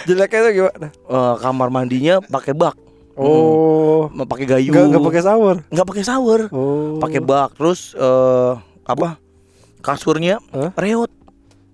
Jeleknya 0.05 0.39
itu 0.41 0.51
gimana? 0.61 0.87
Eh, 0.89 1.35
kamar 1.39 1.69
mandinya 1.69 2.17
pakai 2.21 2.57
bak. 2.57 2.73
Oh, 3.19 4.07
Hmm. 4.07 4.23
Pakai 4.23 4.45
gayu. 4.47 4.71
nggak 4.71 4.85
nggak 4.89 5.03
pakai 5.03 5.21
shower. 5.21 5.55
Nggak 5.67 5.87
pakai 5.87 6.03
shower. 6.03 6.41
Oh, 6.49 6.97
Pakai 6.97 7.19
bak. 7.19 7.51
Terus 7.53 7.91
eh 7.93 8.53
apa? 8.85 9.19
Kasurnya 9.79 10.39
Hah? 10.49 10.71
reot. 10.73 11.11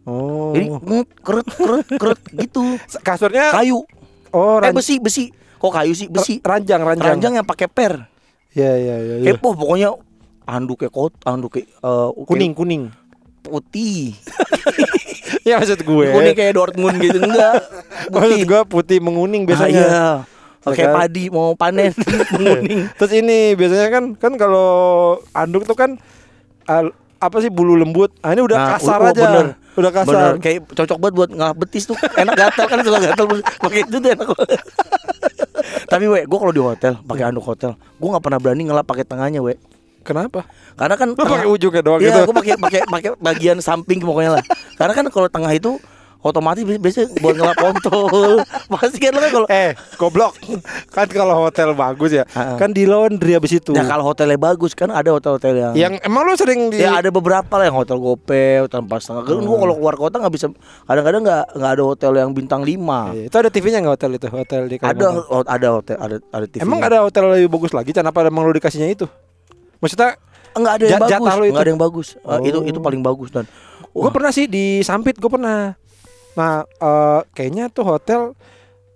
Oh, 0.06 0.54
Jadi 0.54 0.66
ngut, 0.70 1.08
keret 1.18 1.48
keret 1.50 1.88
keret 1.92 2.20
gitu. 2.36 2.78
kasurnya 3.00 3.50
Kayu. 3.52 3.82
oh 4.30 4.58
Eh 4.60 4.70
besi 4.70 4.98
besi. 4.98 5.30
Kok 5.56 5.72
kayu 5.72 5.94
sih? 5.94 6.06
Besi. 6.06 6.42
ranjang 6.42 6.82
ranjang. 6.82 7.18
Ranjang 7.18 7.34
yang 7.36 7.46
pakai 7.46 7.66
per. 7.66 8.06
Iya 8.52 8.72
iya 8.75 8.96
iya. 9.00 9.16
iya. 9.20 9.28
Kepo 9.32 9.54
pokoknya 9.54 9.98
anduknya 10.46 10.90
kot, 10.90 11.14
anduknya 11.24 11.66
eh, 11.66 12.10
Kuning 12.22 12.54
kuning. 12.54 12.84
putih. 13.42 14.14
Ya 15.46 15.62
maksud 15.62 15.78
gue. 15.80 16.06
Kuning 16.10 16.34
kayak 16.34 16.54
Dortmund 16.54 16.98
gitu 16.98 17.22
enggak. 17.22 17.62
Maksud 18.14 18.42
gue 18.44 18.62
putih 18.66 18.98
menguning 18.98 19.46
biasanya. 19.46 19.78
Ah, 19.78 19.86
iya. 19.86 20.10
Oke 20.65 20.81
Ya 20.81 20.89
kan? 20.89 20.95
padi 21.00 21.29
mau 21.29 21.53
panen 21.53 21.93
menguning. 22.34 22.89
Terus 22.91 23.12
ini 23.13 23.53
biasanya 23.53 23.88
kan 23.88 24.03
kan 24.13 24.34
kalau 24.34 24.69
anduk 25.31 25.63
tuh 25.63 25.74
kan 25.74 26.01
al- 26.65 26.91
apa 27.15 27.38
sih 27.38 27.50
bulu 27.50 27.74
lembut. 27.74 28.10
Ah 28.19 28.31
ini 28.31 28.41
udah 28.41 28.57
Nah, 28.57 28.69
kasar 28.75 29.00
oh, 29.00 29.10
aja. 29.10 29.22
bener. 29.24 29.45
Udah 29.75 29.91
kasar. 29.91 30.13
Bener, 30.31 30.34
kayak 30.39 30.60
cocok 30.67 30.98
banget 30.98 31.13
buat 31.15 31.29
ngelap 31.31 31.57
betis 31.60 31.84
tuh. 31.86 31.98
Enak 32.15 32.34
gatal 32.34 32.65
kan 32.65 32.79
suka 32.81 32.98
gatal 33.00 33.25
pakai 33.60 33.79
itu 33.81 33.95
tuh 33.95 34.10
enak. 34.10 34.27
Tapi 35.86 36.05
we, 36.05 36.19
gue 36.24 36.39
kalau 36.39 36.50
di 36.50 36.60
hotel 36.60 36.93
pakai 37.00 37.24
anduk 37.25 37.45
hotel, 37.45 37.72
gue 37.75 38.07
nggak 38.07 38.24
pernah 38.24 38.39
berani 38.39 38.63
ngelap 38.63 38.86
pakai 38.86 39.03
tengahnya 39.03 39.39
we. 39.39 39.55
Kenapa? 40.01 40.45
Karena 40.75 40.95
kan 40.95 41.10
Lu 41.10 41.17
pakai 41.19 41.48
ujungnya 41.48 41.81
doang 41.81 41.98
Iya, 41.98 42.13
gitu. 42.13 42.19
gue 42.24 42.36
pakai 42.36 42.53
pakai 42.55 42.81
pakai 42.86 43.10
bagian 43.17 43.57
samping 43.57 43.98
pokoknya 44.00 44.38
lah. 44.38 44.43
Karena 44.75 44.93
kan 44.93 45.05
kalau 45.10 45.27
tengah 45.27 45.50
itu 45.50 45.81
otomatis 46.25 46.65
bi- 46.65 46.82
biasanya 46.82 47.13
buat 47.15 47.36
ngelap 47.36 47.53
kontol. 47.55 48.41
Pasti 48.74 48.98
kan 48.98 49.13
lo 49.13 49.20
kan 49.20 49.32
kalau 49.32 49.48
Eh, 49.48 49.72
goblok. 49.96 50.34
kan 50.89 51.05
kalau 51.08 51.36
hotel 51.39 51.72
bagus 51.72 52.12
ya, 52.12 52.25
kan 52.58 52.70
di 52.70 52.84
laundry 52.84 53.34
abis 53.34 53.55
itu. 53.55 53.72
ya 53.72 53.86
kalau 53.86 54.01
hotelnya 54.03 54.34
bagus 54.36 54.74
kan 54.74 54.89
ada 54.89 55.12
hotel-hotel 55.12 55.53
yang 55.53 55.74
Yang 55.75 55.94
emang 56.01 56.22
lu 56.24 56.34
sering 56.34 56.62
di 56.67 56.82
Ya 56.82 56.98
ada 56.98 57.08
beberapa 57.08 57.53
lah 57.53 57.65
yang 57.65 57.77
hotel 57.77 57.98
gope, 57.98 58.34
hotel 58.60 58.79
empat 58.82 59.00
setengah. 59.00 59.22
Kan 59.24 59.38
gua 59.39 59.58
kalau 59.60 59.75
keluar 59.75 59.96
kota 59.96 60.15
nggak 60.17 60.34
bisa. 60.34 60.46
Kadang-kadang 60.84 61.22
nggak 61.22 61.44
nggak 61.53 61.72
ada 61.72 61.84
hotel 61.86 62.12
yang 62.15 62.29
bintang 62.32 62.62
lima. 62.62 63.13
Iya, 63.13 63.29
Itu 63.29 63.36
ada 63.38 63.50
TV-nya 63.50 63.79
nggak 63.79 63.96
hotel 63.96 64.12
itu? 64.12 64.27
Hotel 64.27 64.62
di 64.65 64.75
Ada 64.75 65.05
ho- 65.13 65.46
ada 65.46 65.67
hotel 65.72 65.96
ada 65.96 66.15
ada 66.25 66.46
TV. 66.46 66.60
Emang 66.60 66.82
ada 66.82 66.98
hotel 67.00 67.24
lebih 67.32 67.50
bagus 67.51 67.72
lagi? 67.72 67.91
Kenapa 67.91 68.24
emang 68.24 68.41
lu 68.41 68.51
dikasihnya 68.51 68.89
itu? 68.89 69.05
Maksudnya 69.77 70.17
enggak 70.51 70.74
ada 70.74 70.84
yang 70.84 71.00
bagus. 71.00 71.12
Enggak 71.46 71.62
ada 71.62 71.70
yang 71.70 71.82
bagus. 71.82 72.08
Eh, 72.15 72.39
itu 72.48 72.58
Oh. 72.58 72.65
itu 72.65 72.79
paling 72.79 73.00
bagus 73.00 73.29
dan 73.29 73.46
gue 73.86 74.10
pernah 74.10 74.27
sih 74.29 74.46
di 74.46 74.82
Sampit 74.82 75.15
gue 75.15 75.29
pernah. 75.29 75.77
Nah 76.36 76.68
eh, 76.68 77.22
kayaknya 77.32 77.72
tuh 77.72 77.88
hotel 77.88 78.36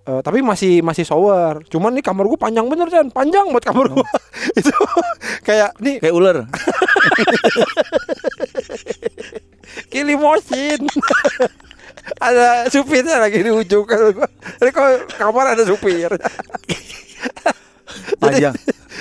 eh, 0.07 0.21
tapi 0.23 0.43
masih 0.43 0.83
masih 0.83 1.07
shower. 1.07 1.63
Cuman 1.71 1.95
nih 1.95 2.03
kamar 2.03 2.27
gue 2.27 2.39
panjang 2.39 2.67
bener 2.67 2.87
kan, 2.91 3.07
panjang 3.11 3.51
buat 3.51 3.63
kamar 3.63 3.87
gue. 3.91 4.07
itu 4.59 4.71
kayak 5.43 5.75
nih 5.79 5.99
kayak 6.03 6.15
ular. 6.15 6.45
kilimosin. 9.91 10.87
ada 12.17 12.65
supirnya 12.73 13.21
lagi 13.21 13.37
di 13.43 13.51
ujung 13.53 13.85
kalau 13.85 14.09
gue. 14.11 14.29
Jadi 14.59 14.71
kok 14.73 14.87
kamar 15.15 15.55
ada 15.55 15.63
supir. 15.63 16.09
Panjang. 18.19 18.55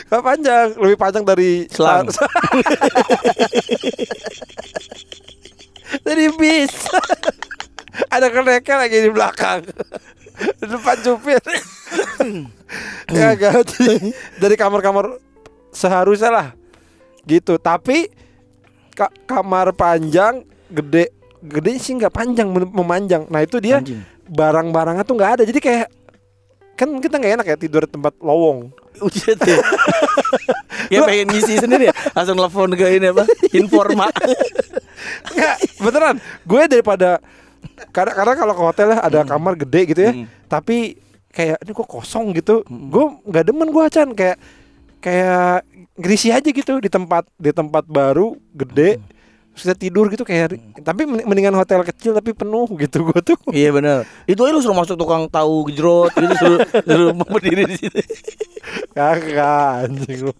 Gak 0.09 0.25
panjang, 0.25 0.73
lebih 0.78 0.97
panjang 0.97 1.25
dari 1.26 1.66
Selang. 1.68 2.09
dari 6.07 6.26
bis. 6.38 6.75
Ada 8.07 8.31
keneknya 8.31 8.76
lagi 8.78 8.97
di 9.02 9.11
belakang. 9.11 9.61
Di 10.38 10.67
depan 10.71 10.97
supir. 11.02 11.43
ya 13.11 13.35
gak 13.35 13.75
dari, 14.38 14.55
kamar-kamar 14.55 15.19
seharusnya 15.75 16.31
lah. 16.31 16.49
Gitu. 17.26 17.59
Tapi 17.59 18.07
ka- 18.95 19.14
kamar 19.26 19.75
panjang 19.75 20.47
gede 20.71 21.11
gede 21.38 21.78
sih 21.78 21.95
nggak 21.99 22.14
panjang 22.14 22.49
mem- 22.50 22.71
memanjang. 22.71 23.26
Nah 23.26 23.43
itu 23.43 23.59
dia 23.59 23.83
barang-barangnya 24.28 25.02
tuh 25.02 25.14
nggak 25.19 25.33
ada. 25.38 25.43
Jadi 25.43 25.59
kayak 25.59 25.88
kan 26.78 26.88
kita 27.02 27.19
nggak 27.19 27.35
enak 27.43 27.47
ya 27.50 27.57
tidur 27.59 27.83
di 27.83 27.90
tempat 27.90 28.14
lowong. 28.23 28.71
Ujian 28.99 29.38
ya. 29.43 29.59
ya 30.90 30.99
pengen 31.07 31.31
ngisi 31.31 31.59
sendiri 31.59 31.90
ya. 31.90 31.95
Langsung 32.14 32.38
telepon 32.38 32.75
ke 32.75 32.87
ini 32.99 33.07
apa? 33.11 33.25
Informa. 33.59 34.07
Nggak, 35.35 35.57
beneran. 35.78 36.17
Gue 36.43 36.62
daripada 36.67 37.23
karena 37.95 38.12
karena 38.15 38.33
kalau 38.35 38.55
ke 38.55 38.62
hotel 38.62 38.87
ya 38.95 38.99
ada 39.03 39.21
kamar 39.27 39.55
gede 39.59 39.81
gitu 39.91 40.00
ya. 40.00 40.12
Hmm. 40.15 40.27
Tapi 40.47 40.99
kayak 41.33 41.59
ini 41.62 41.71
kok 41.75 41.88
kosong 41.88 42.35
gitu. 42.35 42.65
Gue 42.67 43.05
nggak 43.27 43.45
demen 43.49 43.69
gue 43.71 43.85
Chan 43.91 44.11
kayak 44.15 44.38
kayak 44.99 45.62
ngerisi 45.99 46.35
aja 46.35 46.49
gitu 46.49 46.79
di 46.83 46.91
tempat 46.91 47.27
di 47.38 47.50
tempat 47.50 47.85
baru 47.87 48.38
gede. 48.55 48.99
Terus 48.99 49.17
kita 49.59 49.75
tidur 49.75 50.07
gitu 50.09 50.23
kayak 50.23 50.55
tapi 50.87 51.03
men- 51.05 51.27
mendingan 51.27 51.59
hotel 51.59 51.83
kecil 51.83 52.15
tapi 52.15 52.31
penuh 52.33 52.71
gitu 52.83 53.11
gue 53.11 53.21
tuh. 53.21 53.38
Iya 53.50 53.75
benar. 53.75 54.07
Itu 54.25 54.47
aja 54.47 54.55
lu 54.55 54.62
suruh 54.62 54.79
masuk 54.79 54.95
tukang 54.95 55.27
tahu 55.27 55.67
gejrot 55.69 56.15
gitu 56.15 56.35
suruh, 56.38 56.61
suruh 56.87 57.11
berdiri 57.35 57.67
di 57.67 57.77
situ. 57.77 57.99
Kagak 58.95 59.88
anjing 59.88 60.29
lu. 60.29 60.33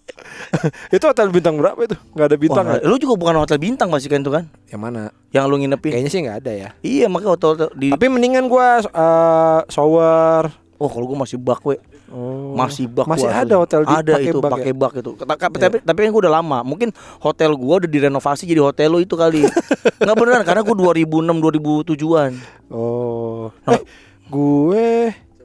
itu 0.95 1.03
hotel 1.05 1.27
bintang 1.31 1.55
berapa 1.57 1.79
itu? 1.83 1.97
Nggak 2.15 2.27
ada 2.27 2.37
bintang 2.37 2.65
Wah, 2.65 2.77
ya? 2.77 2.87
lu 2.87 2.95
juga 2.99 3.13
bukan 3.17 3.35
hotel 3.43 3.57
bintang 3.59 3.87
pasti 3.89 4.07
kan 4.07 4.19
itu 4.21 4.31
kan? 4.31 4.43
Yang 4.69 4.81
mana? 4.81 5.01
Yang 5.31 5.43
lu 5.47 5.55
nginepin. 5.59 5.91
Kayaknya 5.95 6.11
sih 6.11 6.19
nggak 6.25 6.37
ada 6.45 6.51
ya. 6.51 6.69
Iya, 6.81 7.05
makanya 7.07 7.31
hotel, 7.35 7.49
hotel 7.55 7.69
di 7.77 7.87
Tapi 7.93 8.05
mendingan 8.07 8.45
gua 8.47 8.81
eh, 8.83 9.59
shower. 9.69 10.43
Oh, 10.79 10.87
kalau 10.87 11.05
gua 11.11 11.27
masih 11.27 11.35
bak 11.39 11.59
we. 11.67 11.75
Oh. 12.09 12.53
Masih 12.53 12.85
bak 12.85 13.05
Masih 13.05 13.25
ada 13.25 13.45
asli. 13.45 13.53
hotel 13.55 13.81
di 13.81 13.93
Ada 13.93 14.11
pakai 14.11 14.25
itu 14.25 14.37
bak 14.37 14.51
pakai 14.51 14.71
ya? 14.71 14.75
bak 14.75 14.91
itu. 14.97 15.11
Ta- 15.15 15.37
Tapi 15.39 15.55
tapi 15.55 15.77
tapi 15.79 15.99
kan 16.01 16.09
gua 16.09 16.21
udah 16.25 16.33
lama. 16.35 16.59
Mungkin 16.61 16.89
hotel 17.19 17.53
gua 17.53 17.75
udah 17.77 17.87
direnovasi 17.87 18.43
jadi 18.43 18.61
hotel 18.61 18.89
lu 18.89 18.99
itu 18.99 19.13
kali. 19.13 19.45
Enggak 20.01 20.15
beneran 20.15 20.43
karena 20.43 20.61
gua 20.61 20.75
2006 20.89 21.37
2007-an. 21.85 22.31
Oh. 22.67 23.53
Nah. 23.63 23.73
Eh, 23.73 23.81
gue 24.27 24.85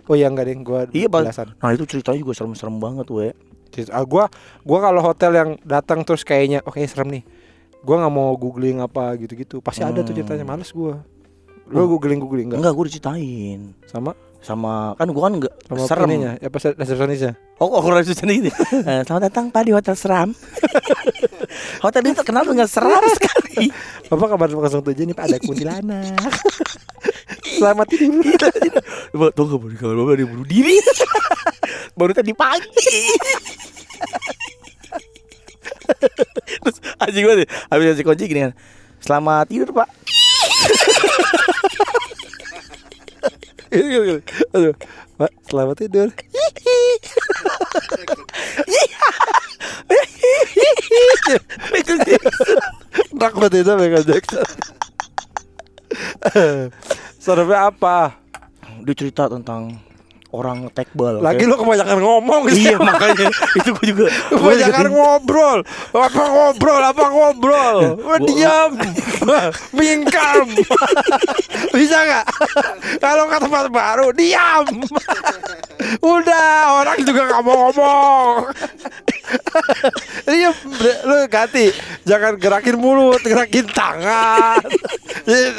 Oh 0.04 0.12
ya 0.12 0.28
enggak 0.28 0.44
deh, 0.44 0.56
gua 0.58 0.84
Iya, 0.86 1.08
belasan. 1.08 1.56
Nah, 1.56 1.72
itu 1.72 1.84
ceritanya 1.86 2.20
juga 2.20 2.32
serem-serem 2.34 2.76
banget 2.76 3.08
we. 3.08 3.32
Ah, 3.88 4.04
gua 4.04 4.28
gua 4.60 4.78
kalau 4.80 5.00
hotel 5.00 5.32
yang 5.32 5.50
datang 5.60 6.00
terus 6.00 6.22
kayaknya 6.22 6.60
oke 6.60 6.76
serem 6.84 7.08
nih. 7.10 7.24
Gua 7.80 8.00
nggak 8.00 8.12
mau 8.12 8.32
googling 8.34 8.78
apa 8.78 9.16
gitu-gitu. 9.16 9.58
Pasti 9.58 9.80
ada 9.80 9.98
tuh 9.98 10.12
Hmm. 10.12 10.20
ceritanya 10.20 10.44
males 10.44 10.68
gua. 10.70 11.00
Lu 11.66 11.88
googling 11.88 12.20
googling 12.20 12.48
enggak? 12.48 12.60
Enggak, 12.60 12.72
gua 12.72 12.84
diceritain. 12.84 13.60
Sama 13.84 14.12
Sama 14.44 14.92
kan 15.00 15.08
gua 15.08 15.32
kan 15.32 15.40
enggak 15.40 15.54
sama 15.64 15.88
serem. 15.88 16.08
ininya, 16.12 16.32
ya 16.36 16.52
pas 16.52 16.60
resepsionisnya. 16.60 17.32
Oh, 17.56 17.72
kok 17.72 17.80
kurang 17.80 18.04
sendiri. 18.04 18.52
Eh, 18.92 19.00
selamat 19.08 19.32
datang 19.32 19.48
Pak 19.48 19.62
di 19.64 19.72
Hotel 19.72 19.96
Seram. 19.96 20.36
hotel 21.84 22.02
ini 22.04 22.12
terkenal 22.12 22.44
dengan 22.44 22.68
seram 22.68 23.00
sekali. 23.16 23.72
Bapak 24.12 24.36
kabar 24.36 24.48
07 24.52 24.84
nih 25.08 25.16
Pak 25.16 25.24
ada 25.24 25.38
kuntilanak. 25.40 26.12
Selamat 27.56 27.86
tidur. 27.88 28.52
Bapak 29.16 29.32
baru 29.32 29.76
kalau 29.80 29.94
bapak 30.04 30.14
dia 30.20 30.26
bunuh 30.26 30.48
diri 30.48 30.76
Baru 31.94 32.12
tadi 32.12 32.32
pagi 32.34 32.90
Terus 36.64 36.76
Anjing 37.00 37.24
banget. 37.24 37.48
Habis 37.72 37.84
ngasih 37.92 38.04
kunci 38.04 38.24
gini 38.28 38.40
kan. 38.48 38.52
Selamat 39.00 39.44
tidur, 39.48 39.72
Pak. 39.72 39.88
Aduh, 44.54 44.74
Pak, 45.18 45.32
selamat 45.50 45.76
tidur. 45.82 46.08
Michael 51.74 51.98
Jackson. 52.06 52.58
Rak 53.18 53.34
banget 53.34 53.66
itu 53.66 53.72
Michael 53.74 54.06
Jackson. 54.06 54.46
Seremnya 57.18 57.66
apa? 57.74 58.14
Dia 58.86 58.94
cerita 58.94 59.26
tentang 59.26 59.74
orang 60.34 60.58
tekbal. 60.74 61.22
Lagi 61.22 61.46
Kayak- 61.46 61.50
lu 61.50 61.56
kebanyakan 61.62 61.98
ngomong 62.02 62.42
Iya 62.50 62.76
makanya. 62.76 63.28
Itu 63.58 63.70
gue 63.72 63.86
juga 63.94 64.06
Kebanyakan 64.34 64.86
ngobrol. 64.90 65.58
Apa 65.94 66.22
ngobrol? 66.26 66.82
Apa 66.82 67.04
ngobrol? 67.08 67.76
Wah, 68.02 68.18
Diam. 68.18 68.70
Bingkam. 69.78 70.46
Bisa 71.76 71.96
gak 72.04 72.24
Kalau 72.98 73.30
ke 73.30 73.36
tempat 73.38 73.64
baru 73.70 74.10
Diam. 74.10 74.66
Udah 76.02 76.82
Orang 76.82 76.98
juga 77.02 77.22
gak 77.30 77.42
mau 77.46 77.70
ngomong. 77.70 78.50
Iya 80.26 80.50
Lu 81.06 81.16
ganti. 81.30 81.70
Jangan 82.04 82.36
gerakin 82.36 82.76
mulut 82.76 83.22
Gerakin 83.22 83.66
tangan. 83.70 84.60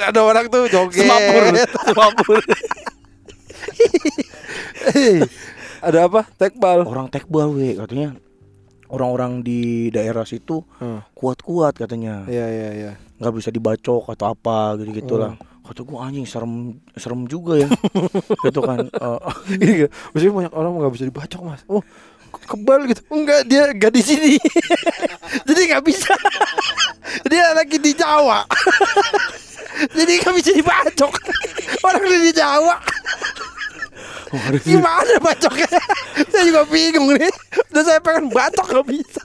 Ada 0.05 0.19
orang 0.21 0.45
tuh 0.51 0.69
joget. 0.69 1.05
Semapur, 1.05 1.43
semapur. 1.89 2.41
Ada 5.81 6.09
apa? 6.09 6.25
Tekbal 6.35 6.85
orang 6.85 7.07
tekbal 7.09 7.51
we 7.53 7.75
katanya 7.75 8.17
orang-orang 8.89 9.41
di 9.41 9.89
daerah 9.89 10.23
situ 10.23 10.61
Hmm. 10.77 11.01
kuat-kuat 11.13 11.73
katanya 11.73 12.25
Iya 12.29 12.45
iya 12.47 12.69
iya 12.73 12.91
nggak 13.15 13.33
bisa 13.33 13.49
dibacok 13.49 14.11
atau 14.11 14.35
apa 14.35 14.75
gitu 14.77 14.91
gitulah 14.91 15.39
kata 15.65 15.81
gua 15.81 16.05
anjing 16.05 16.27
serem 16.27 16.77
serem 16.93 17.25
juga 17.25 17.57
ya 17.57 17.69
gitu 18.45 18.59
kan 18.61 18.85
gak? 18.85 19.89
Maksudnya 20.13 20.33
banyak 20.35 20.53
orang 20.53 20.71
nggak 20.77 20.93
bisa 20.93 21.05
dibacok 21.09 21.41
mas. 21.41 21.61
Oh 21.65 21.81
kebal 22.45 22.83
gitu. 22.85 23.01
Enggak 23.09 23.47
dia 23.47 23.71
nggak 23.71 23.93
di 23.95 24.03
sini. 24.03 24.33
Jadi 25.47 25.61
nggak 25.71 25.83
bisa. 25.87 26.11
dia 27.31 27.55
lagi 27.55 27.79
di 27.79 27.95
Jawa. 27.95 28.43
Jadi 29.95 30.11
nggak 30.19 30.35
bisa 30.35 30.51
dibacok. 30.51 31.15
Orang 31.81 32.03
di 32.03 32.31
Jawa. 32.35 32.75
Oh, 34.35 34.59
sih. 34.59 34.75
Gimana 34.75 35.13
bacoknya? 35.23 35.79
saya 36.31 36.43
juga 36.45 36.63
bingung 36.67 37.15
nih. 37.15 37.31
Dan 37.71 37.83
saya 37.87 37.99
pengen 38.03 38.29
bacok 38.29 38.67
nggak 38.67 38.87
bisa. 38.91 39.21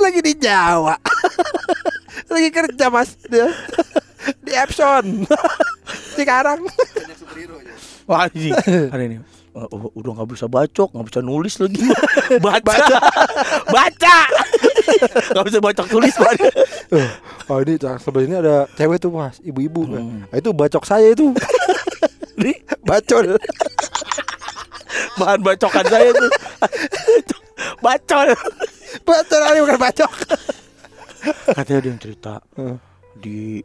Lagi 0.00 0.20
di 0.24 0.34
Jawa. 0.34 0.96
lagi 2.32 2.48
kerja 2.50 2.86
mas 2.90 3.14
dia 3.28 3.48
di 4.44 4.52
Epson. 4.56 5.28
Sekarang. 6.16 6.64
Wah 8.08 8.24
anjing 8.24 8.56
hari 8.88 9.04
ini 9.12 9.16
eh, 9.20 9.68
oh, 9.68 9.92
udah 9.92 10.16
nggak 10.16 10.32
bisa 10.32 10.48
bacok 10.48 10.96
nggak 10.96 11.06
bisa 11.12 11.20
nulis 11.20 11.60
lagi 11.60 11.84
baca 12.40 13.04
baca 13.68 14.18
nggak 15.36 15.44
bisa 15.44 15.58
bacok 15.60 15.86
tulis 15.92 16.16
banget 16.16 16.56
Oh 17.48 17.64
ini 17.64 17.80
sebelah 17.80 18.24
ini 18.28 18.34
ada 18.36 18.68
cewek 18.76 19.00
tuh 19.00 19.08
mas, 19.08 19.40
ibu-ibu. 19.40 19.88
Hmm. 19.88 20.28
Nah, 20.28 20.36
itu 20.36 20.52
bacok 20.52 20.84
saya 20.84 21.16
itu. 21.16 21.32
Ini 22.38 22.52
Bacol. 22.82 23.34
bahan 25.14 25.42
bacokan 25.42 25.84
saya 25.84 26.10
tuh 26.10 26.30
bacol 27.78 28.28
Bacol 29.02 29.42
ini 29.44 29.60
bukan 29.60 29.78
bacok. 29.78 30.12
katanya 31.50 31.80
dia 31.82 31.90
yang 31.90 31.98
cerita 31.98 32.34
di 33.12 33.58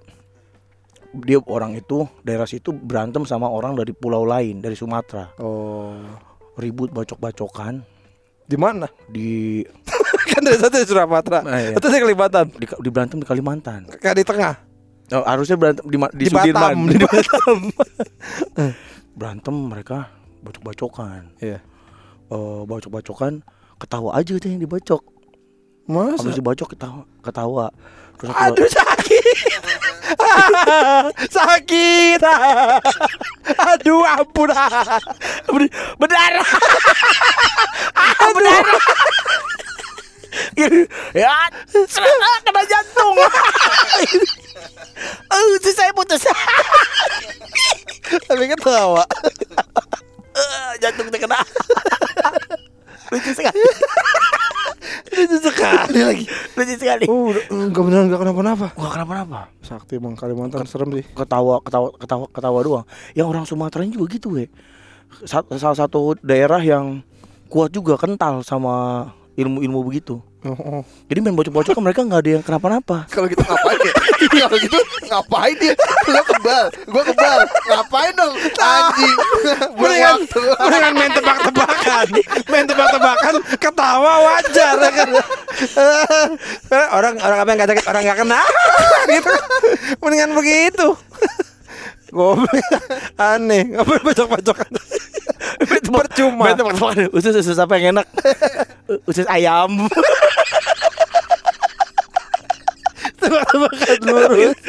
dia 1.14 1.38
orang 1.46 1.78
itu 1.78 2.10
daerah 2.20 2.50
situ 2.50 2.74
berantem 2.74 3.22
sama 3.24 3.46
orang 3.46 3.78
dari 3.78 3.94
pulau 3.94 4.26
lain 4.26 4.58
dari 4.60 4.74
Sumatera 4.74 5.30
Oh. 5.38 5.94
ribut 6.56 6.90
bacok-bacokan 6.90 7.86
Di 8.44 8.58
mana? 8.58 8.90
di 9.08 9.62
kan 10.34 10.42
dari 10.42 10.58
satu 10.58 10.76
di 10.76 10.86
Sumatera. 10.86 11.40
Nah, 11.46 11.60
iya. 11.62 11.78
Itu 11.78 11.86
di 11.88 12.02
Kalimantan. 12.02 12.46
di, 12.52 12.66
di 12.66 12.90
berantem 12.90 13.18
di 13.22 13.26
Kalimantan 13.26 13.82
Kayak 14.02 14.18
di 14.18 14.26
tengah. 14.26 14.54
Oh, 15.14 15.24
harusnya 15.24 15.56
berantem 15.56 15.86
di, 15.86 15.96
di, 15.96 16.08
Di 16.18 16.26
Sudirman 16.28 16.74
Batam. 16.74 16.80
di 16.90 16.98
Batam 17.00 17.60
berantem 19.18 19.56
mereka 19.56 20.10
bacok-bacokan 20.42 21.38
Iya. 21.40 21.60
Eh, 22.28 22.62
bacok-bacokan 22.66 23.46
ketawa 23.78 24.18
aja 24.18 24.34
tuh 24.34 24.48
yang 24.48 24.60
dibacok 24.60 25.04
Masa? 25.84 26.24
habis 26.24 26.36
dibacok 26.36 26.68
ketawa 26.72 27.04
ketawa 27.22 27.68
terus 28.16 28.32
aku- 28.32 28.42
Aduh 28.56 28.70
sakit. 28.70 29.62
sakit. 31.36 32.22
Aduh 33.44 34.04
ampun. 34.06 34.48
Ber- 35.46 35.74
berdarah 36.00 36.50
ah, 37.94 38.14
berdarah 38.32 38.80
ya 41.14 41.34
kena 42.42 42.62
jantung 42.66 43.16
eh 44.96 45.44
usus 45.54 45.72
saya 45.72 45.92
putus 45.92 46.22
Tapi 48.24 48.46
ketawa. 48.48 49.04
Eh, 50.32 50.72
jantung 50.80 51.08
terkena 51.08 51.38
lucu 53.08 53.30
sekali 53.32 53.62
Itu 55.14 55.38
sekali 55.40 56.00
lagi. 56.02 56.26
lucu 56.52 56.74
sekali 56.76 57.06
Oh, 57.06 57.30
enggak 57.30 57.78
beneran 57.80 58.06
enggak 58.08 58.18
kenapa-napa. 58.20 58.68
Wah 58.74 58.90
kenapa-napa 58.90 59.40
Sakti 59.60 59.96
emang 59.96 60.14
Kalimantan 60.14 60.66
serem 60.66 60.90
sih. 60.92 61.06
ketawa 61.08 61.62
ketawa 61.62 61.94
ketawa 61.94 62.26
ketawa 62.28 62.60
doang 62.60 62.86
yang 63.14 63.28
orang 63.28 63.46
Sumatera 63.46 63.86
juga 63.86 64.10
gitu 64.12 64.34
we 64.34 64.50
Sa- 65.22 65.46
salah 65.54 65.78
satu 65.78 66.18
daerah 66.20 66.58
yang 66.58 67.06
kuat 67.46 67.70
juga 67.70 67.94
kental 67.96 68.42
sama 68.42 69.14
ilmu-ilmu 69.34 69.80
begitu 69.84 70.22
Oh, 70.44 70.60
oh. 70.60 70.84
jadi 71.08 71.24
main 71.24 71.40
bocok-bocok 71.40 71.72
kan 71.72 71.80
mereka 71.80 72.04
nggak 72.04 72.20
ada 72.20 72.32
yang 72.36 72.44
kenapa-napa 72.44 73.08
Kalau 73.16 73.32
gitu 73.32 73.40
ngapain 73.48 73.80
ya? 73.80 73.94
Kalau 74.44 74.58
gitu 74.60 74.78
ngapain 75.08 75.56
dia? 75.56 75.74
Gua 76.04 76.24
kebal, 76.28 76.66
gua 76.92 77.04
kebal. 77.08 77.40
Ngapain 77.48 78.12
dong? 78.12 78.34
Anjing. 78.60 79.16
Mendingan, 79.80 80.20
mendingan 80.60 80.94
main 81.00 81.12
tebak-tebakan 81.16 82.08
Main 82.52 82.66
tebak-tebakan 82.68 83.34
Ketawa 83.56 84.14
wajar 84.20 84.74
ya 84.84 84.92
kan 84.92 85.10
Eh, 86.68 86.86
Orang 86.92 87.16
orang 87.24 87.38
apa 87.40 87.50
yang 87.56 87.60
sakit 87.64 87.86
Orang 87.88 88.02
gak 88.04 88.20
kena 88.20 88.42
gitu. 89.08 89.34
Mendingan 90.04 90.32
begitu 90.36 90.88
Goblok 92.12 92.52
Aneh 93.16 93.64
Ngapain 93.72 94.02
bacok-bacokan 94.04 94.72
Percuma. 95.60 96.54
usus 97.14 97.34
usus 97.36 97.58
apa 97.60 97.78
yang 97.78 97.98
enak? 97.98 98.08
Usus 99.06 99.26
ayam. 99.30 99.70
Tebak-tebakan 103.24 103.98
lurus 104.04 104.60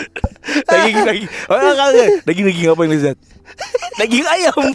daging 0.71 0.97
daging. 1.03 1.29
Oh 1.51 1.57
enggak, 1.59 1.73
enggak, 1.75 1.89
enggak. 1.91 2.09
daging 2.23 2.47
daging 2.47 2.69
apa 2.71 2.81
yang 2.87 2.93
lezat 2.95 3.17
daging 3.99 4.27
ayam. 4.27 4.65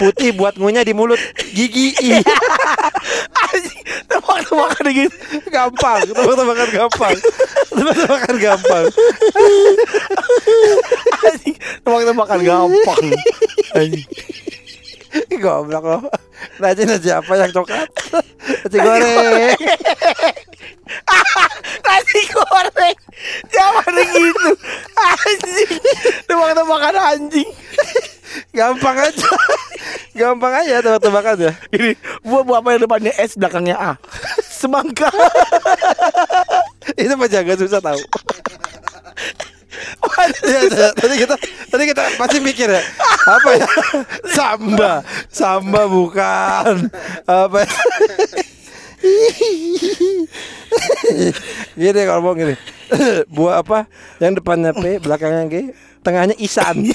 Putih 0.00 0.32
buat 0.32 0.56
ngunyah 0.56 0.82
di 0.84 0.96
mulut. 0.96 1.20
Gigi. 1.52 1.92
Tebak-tebakan 4.10 4.86
gitu 4.94 5.10
Gampang 5.50 6.02
Tebak-tebakan 6.06 6.68
gampang. 6.70 7.16
Tebak-tebakan 7.70 8.34
gampang 8.38 8.84
Anjing, 12.00 12.16
tebak-tebakan 12.16 12.40
gampang. 12.40 13.04
Anjing. 13.76 14.06
Goblok 15.36 15.84
lo. 15.84 15.98
Nasi 16.56 16.88
nasi 16.88 17.12
apa 17.12 17.28
yang 17.36 17.52
coklat? 17.52 17.92
Nasi 18.64 18.78
goreng. 18.80 19.52
Nasi 21.84 22.20
goreng. 22.32 22.96
Jangan 23.52 23.92
gitu. 24.00 24.50
Anjing. 24.96 25.72
Tebak-tebakan 26.24 26.96
anjing. 26.96 27.50
Gampang 28.56 28.96
aja. 28.96 29.28
Gampang 30.16 30.52
aja 30.56 30.80
tebak-tebakan 30.80 31.36
ya. 31.36 31.52
Ini 31.68 32.00
buah 32.24 32.42
buah 32.48 32.58
apa 32.64 32.68
yang 32.72 32.80
depannya 32.88 33.12
S 33.20 33.36
belakangnya 33.36 33.76
A? 33.76 33.92
Semangka. 34.40 35.12
Itu 37.00 37.12
penjaga 37.20 37.60
susah 37.60 37.84
tahu 37.84 38.00
Iya. 40.40 40.92
tadi 40.92 41.14
kita 41.16 41.34
tadi 41.72 41.84
kita 41.88 42.02
pasti 42.20 42.38
mikir 42.40 42.68
ya 42.68 42.82
apa 43.24 43.50
ya 43.56 43.68
samba 44.36 44.92
samba 45.28 45.88
bukan 45.88 46.88
apa 47.24 47.58
ya? 47.64 47.70
gini 51.80 52.00
kalau 52.04 52.20
mau 52.20 52.34
gini 52.36 52.54
buah 53.32 53.64
apa 53.64 53.88
yang 54.20 54.36
depannya 54.36 54.76
P 54.76 55.00
belakangnya 55.00 55.44
G 55.48 55.54
tengahnya 56.04 56.36
Isan 56.36 56.90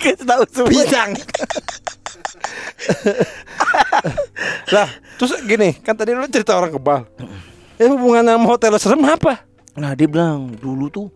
Kasih 0.00 0.24
tahu 0.24 0.42
semua 0.52 0.70
pisang 0.70 1.10
Lah, 4.72 4.88
terus 5.16 5.40
gini, 5.48 5.72
kan 5.80 5.96
tadi 5.96 6.12
lu 6.12 6.26
cerita 6.28 6.52
orang 6.56 6.76
kebal. 6.76 7.08
Eh 7.80 7.88
hubungan 7.88 8.24
sama 8.24 8.44
hotel 8.44 8.76
serem 8.76 9.02
apa? 9.08 9.40
Nah 9.74 9.96
dia 9.96 10.06
bilang 10.06 10.52
dulu 10.54 10.86
tuh 10.92 11.06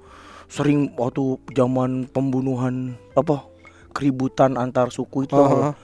sering 0.49 0.93
waktu 0.95 1.23
zaman 1.51 2.05
pembunuhan 2.07 2.97
apa 3.13 3.45
keributan 3.91 4.55
antar 4.55 4.89
suku 4.89 5.25
itu 5.25 5.35
Aha. 5.35 5.77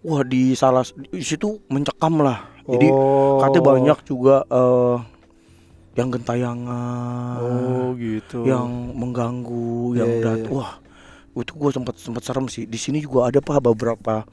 wah 0.00 0.22
di 0.22 0.52
salah 0.52 0.82
di 1.06 1.20
situ 1.20 1.60
mencekam 1.66 2.18
lah 2.18 2.48
jadi 2.64 2.88
Oh. 2.88 3.38
katanya 3.38 3.62
banyak 3.68 3.98
juga 4.02 4.42
eh, 4.42 4.96
yang 5.94 6.08
gentayangan 6.10 7.38
Oh, 7.38 7.94
gitu. 7.94 8.42
yang 8.42 8.66
mengganggu 8.92 9.94
yang 9.94 10.10
Iya, 10.10 10.22
dat- 10.22 10.42
iya. 10.42 10.50
wah 10.50 10.72
itu 11.34 11.52
gue 11.52 11.70
sempat 11.70 11.94
sempat 11.96 12.22
serem 12.22 12.48
sih 12.48 12.64
di 12.64 12.74
sini 12.74 12.98
juga 12.98 13.28
ada 13.28 13.38
pak 13.38 13.60
beberapa 13.62 14.24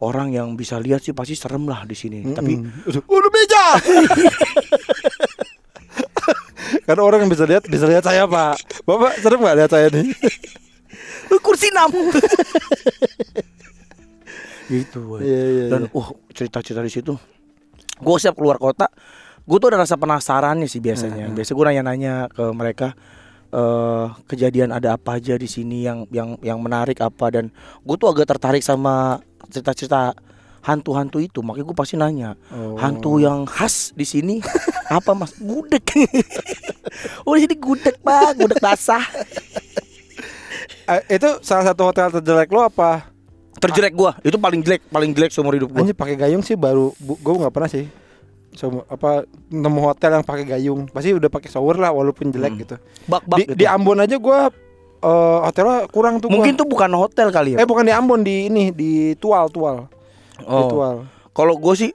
orang 0.00 0.32
yang 0.32 0.48
bisa 0.54 0.76
lihat 0.76 0.98
sih 0.98 1.12
pasti 1.12 1.36
serem 1.36 1.64
lah 1.64 1.84
di 1.84 1.92
sini 1.92 2.24
tapi 2.30 2.56
Aduh, 2.56 3.04
udah 3.06 3.30
meja. 3.30 3.64
Karena 6.90 7.02
orang 7.06 7.22
yang 7.22 7.30
bisa 7.30 7.46
lihat 7.46 7.70
bisa 7.70 7.86
lihat 7.86 8.02
saya 8.02 8.26
pak. 8.26 8.58
Bapak 8.82 9.22
serem 9.22 9.38
nggak 9.38 9.56
lihat 9.62 9.70
saya 9.70 9.86
nih? 9.94 10.10
kursi 11.46 11.70
enam 11.70 11.90
gitu 14.70 14.98
woy. 15.10 15.26
Iya, 15.26 15.42
iya, 15.50 15.64
dan 15.66 15.90
iya. 15.90 15.98
uh 15.98 16.08
cerita-cerita 16.30 16.82
di 16.82 16.92
situ 16.92 17.14
gue 18.00 18.16
siap 18.22 18.38
keluar 18.38 18.56
kota 18.56 18.86
gue 19.44 19.58
tuh 19.58 19.68
ada 19.74 19.82
rasa 19.82 19.98
penasarannya 19.98 20.70
sih 20.70 20.78
biasanya 20.78 21.26
biasa 21.34 21.50
gue 21.52 21.64
nanya-nanya 21.66 22.30
ke 22.30 22.44
mereka 22.54 22.94
eh 23.50 24.06
kejadian 24.30 24.70
ada 24.70 24.94
apa 24.94 25.18
aja 25.18 25.34
di 25.34 25.50
sini 25.50 25.82
yang 25.82 26.06
yang 26.14 26.38
yang 26.38 26.62
menarik 26.62 27.02
apa 27.02 27.34
dan 27.34 27.50
gue 27.82 27.96
tuh 27.98 28.06
agak 28.06 28.30
tertarik 28.30 28.62
sama 28.62 29.18
cerita-cerita 29.50 30.14
hantu-hantu 30.62 31.18
itu 31.18 31.40
makanya 31.40 31.66
gue 31.66 31.76
pasti 31.76 31.94
nanya 31.94 32.36
Oh. 32.48 32.76
hantu 32.76 33.16
yang 33.16 33.44
khas 33.44 33.90
di 33.90 34.04
sini 34.04 34.36
apa 34.90 35.12
mas 35.12 35.32
gudeg 35.34 35.80
oh 37.24 37.32
di 37.32 37.42
sini 37.42 37.56
gudeg 37.56 37.96
pak 37.98 38.36
gudeg 38.36 38.58
basah 38.58 39.00
Eh, 40.82 41.14
itu 41.14 41.38
salah 41.40 41.64
satu 41.64 41.86
hotel 41.86 42.10
terjelek 42.10 42.50
lo 42.50 42.66
apa? 42.66 43.06
terjelek 43.56 43.92
gua 43.92 44.16
itu 44.20 44.34
paling 44.34 44.58
jelek 44.58 44.82
paling 44.88 45.12
jelek 45.12 45.30
seumur 45.30 45.52
hidup 45.52 45.68
gua 45.68 45.80
Anjir 45.80 45.92
pakai 45.92 46.16
gayung 46.16 46.40
sih 46.40 46.56
baru 46.56 46.90
gue 46.98 47.14
nggak 47.36 47.52
pernah 47.52 47.68
sih. 47.68 47.86
So, 48.50 48.82
apa 48.84 49.22
nemu 49.46 49.80
hotel 49.80 50.10
yang 50.12 50.24
pakai 50.24 50.42
gayung 50.44 50.88
pasti 50.88 51.12
udah 51.12 51.28
pakai 51.28 51.46
shower 51.46 51.76
lah 51.76 51.88
walaupun 51.88 52.28
jelek 52.28 52.50
Hmm. 52.50 52.58
gitu. 52.58 52.76
bak 53.04 53.22
bak 53.22 53.38
Di, 53.38 53.42
gitu. 53.44 53.54
di 53.54 53.64
Ambon 53.64 54.00
aja 54.00 54.16
gua 54.16 54.48
eh, 54.98 55.38
hotelnya 55.42 55.86
kurang 55.86 56.18
tuh. 56.18 56.26
mungkin 56.26 56.52
gua. 56.52 56.58
tuh 56.58 56.66
bukan 56.66 56.90
hotel 56.96 57.28
kali 57.28 57.50
ya 57.52 57.58
eh 57.58 57.68
bukan 57.68 57.84
di 57.84 57.92
Ambon 57.92 58.20
di 58.20 58.36
ini 58.46 58.64
di 58.70 58.90
Tual 59.14 59.46
Tual. 59.46 59.86
Oh. 60.46 60.68
Tual. 60.68 60.96
Kalau 61.30 61.54
gue 61.56 61.74
sih 61.76 61.90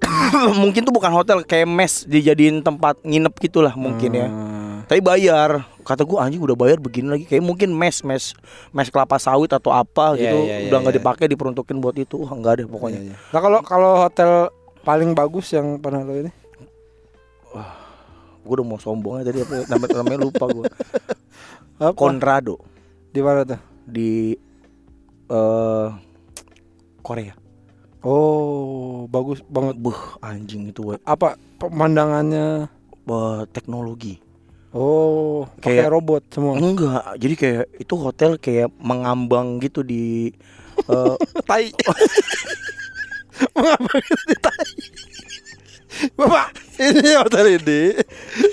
mungkin 0.62 0.82
tuh 0.82 0.94
bukan 0.94 1.12
hotel 1.12 1.44
kayak 1.44 1.68
mes 1.68 2.04
dijadiin 2.08 2.64
tempat 2.64 2.98
nginep 3.04 3.34
gitulah 3.38 3.74
mungkin 3.76 4.10
ya. 4.14 4.28
Hmm. 4.28 4.86
Tapi 4.86 5.00
bayar. 5.00 5.66
Kata 5.80 6.06
gue 6.06 6.18
anjing 6.20 6.38
udah 6.38 6.54
bayar 6.54 6.78
begini 6.78 7.10
lagi 7.10 7.24
kayak 7.26 7.42
mungkin 7.42 7.74
mes 7.74 8.04
mes 8.06 8.34
mes 8.70 8.88
kelapa 8.92 9.18
sawit 9.18 9.50
atau 9.50 9.74
apa 9.74 10.14
Iya, 10.14 10.22
gitu 10.22 10.38
iya, 10.46 10.56
iya, 10.62 10.68
udah 10.70 10.78
nggak 10.86 10.94
iya. 10.94 11.00
dipakai 11.02 11.26
diperuntukin 11.26 11.76
buat 11.82 11.96
itu. 11.98 12.20
Wah, 12.22 12.32
enggak 12.36 12.62
deh 12.62 12.66
pokoknya. 12.70 13.00
Iya, 13.02 13.14
iya. 13.14 13.16
Nah 13.34 13.40
kalau 13.42 13.58
kalau 13.66 13.92
hotel 14.06 14.30
paling 14.86 15.10
bagus 15.16 15.50
yang 15.50 15.82
pernah 15.82 16.06
lo 16.06 16.14
ini? 16.14 16.30
Gue 18.40 18.54
udah 18.56 18.66
mau 18.66 18.78
sombong 18.78 19.20
aja 19.20 19.34
tadi 19.34 19.42
apa 19.42 19.52
namanya, 19.68 19.94
namanya 20.00 20.18
lupa 20.26 20.44
gue. 20.48 20.64
Conrado 22.00 22.60
di 23.10 23.20
mana 23.24 23.42
tuh? 23.42 23.60
di 23.90 24.38
eh 25.30 25.88
Korea. 27.02 27.34
Oh 28.00 29.04
bagus 29.06 29.44
banget. 29.44 29.76
Buh 29.76 29.96
anjing 30.20 30.72
itu. 30.72 30.96
Apa 31.04 31.36
pemandangannya? 31.60 32.68
Eh, 33.10 33.42
teknologi. 33.50 34.22
Oh 34.70 35.50
Kayak- 35.58 35.90
robot 35.90 36.22
semua. 36.30 36.54
Enggak, 36.54 37.02
jadi 37.18 37.34
kayak 37.34 37.64
itu 37.76 37.94
hotel 37.98 38.38
kayak 38.38 38.70
mengambang 38.78 39.58
gitu 39.58 39.82
di 39.82 40.30
eh, 40.86 41.16
Tai. 41.48 41.66
Mengapa 43.56 43.96
di 44.28 44.36
tai? 44.36 44.68
Bapak, 46.12 46.48
ini 46.76 47.08
hotel 47.16 47.56
ini. 47.56 47.82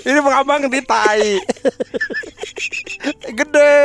Ini 0.02 0.18
mengambang 0.18 0.64
di 0.66 0.80
tai. 0.80 1.36
Gede. 3.38 3.76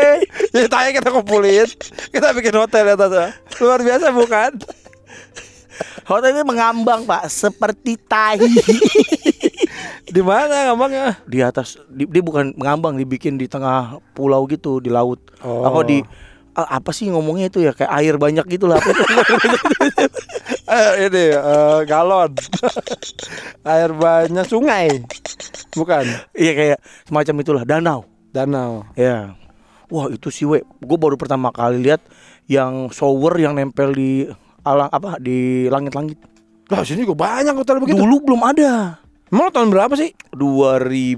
Jadi 0.55 0.67
tai 0.71 0.95
kita 0.95 1.11
kumpulin. 1.11 1.67
Kita 2.07 2.31
bikin 2.31 2.55
hotel 2.55 2.95
atasnya. 2.95 3.35
Luar 3.59 3.83
biasa 3.83 4.15
bukan? 4.15 4.51
Hotel 6.03 6.31
ini 6.31 6.43
mengambang 6.43 7.03
pak 7.03 7.25
seperti 7.25 7.97
tai 7.99 8.37
Di 10.05 10.21
mana 10.21 10.69
ngambangnya? 10.69 11.17
di 11.25 11.39
atas 11.39 11.81
di- 11.87 12.05
dia 12.05 12.21
bukan 12.21 12.53
mengambang 12.53 12.93
dibikin 12.93 13.33
di 13.33 13.45
tengah 13.45 13.97
pulau 14.13 14.45
gitu 14.45 14.77
di 14.77 14.87
laut 14.87 15.17
Oh. 15.41 15.65
apa 15.65 15.81
di 15.81 15.99
ah, 16.53 16.77
apa 16.77 16.93
sih 16.93 17.09
ngomongnya 17.09 17.49
itu 17.49 17.59
ya 17.59 17.73
kayak 17.73 17.89
air 17.91 18.15
banyak 18.15 18.45
gitu 18.47 18.65
lah 18.65 18.77
itu? 18.77 18.93
Eh, 20.63 21.05
ini 21.05 21.23
eh, 21.29 21.79
galon. 21.85 22.33
Air 23.67 23.91
banyak 23.93 24.45
sungai. 24.47 25.05
Bukan. 25.71 26.05
iya 26.33 26.51
kayak 26.53 26.79
semacam 27.03 27.35
itulah 27.39 27.63
danau 27.63 27.99
Danau. 28.29 28.85
ya 28.93 29.33
wah 29.87 30.09
itu 30.09 30.29
sih 30.29 30.45
we 30.45 30.61
gue 30.61 30.97
baru 30.97 31.13
pertama 31.13 31.49
kali 31.49 31.77
lihat 31.79 32.01
yang 32.45 32.89
shower 32.89 33.33
yang 33.35 33.53
nempel 33.53 33.89
di 33.89 34.25
alang 34.63 34.87
apa 34.87 35.15
di 35.17 35.67
langit-langit 35.67 36.17
Lah 36.65 36.81
sini 36.81 37.03
juga 37.03 37.19
banyak 37.21 37.53
hotel 37.53 37.77
begitu. 37.77 37.99
dulu 37.99 38.23
belum 38.23 38.41
ada 38.41 38.97
Mau 39.29 39.49
tahun 39.49 39.67
berapa 39.67 39.89
sih? 39.93 40.13
2000 40.29 41.17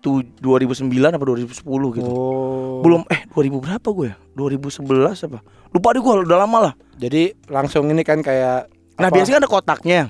tu- 0.00 0.26
2009 0.36 0.90
apa 1.08 1.22
2010 1.22 1.62
gitu. 1.94 2.02
Oh. 2.04 2.82
Belum 2.82 3.06
eh 3.06 3.24
2000 3.28 3.62
berapa 3.62 3.88
gue 3.88 4.06
ya? 4.08 4.16
2011 4.34 4.82
apa? 5.22 5.38
Lupa 5.70 5.94
deh 5.94 6.00
gue 6.00 6.12
udah 6.24 6.38
lama 6.40 6.58
lah. 6.60 6.72
Jadi 6.96 7.38
langsung 7.46 7.86
ini 7.86 8.02
kan 8.02 8.18
kayak 8.20 8.66
Nah, 8.98 9.06
apa? 9.06 9.14
biasanya 9.14 9.38
kan 9.38 9.42
ada 9.42 9.50
kotaknya. 9.50 10.00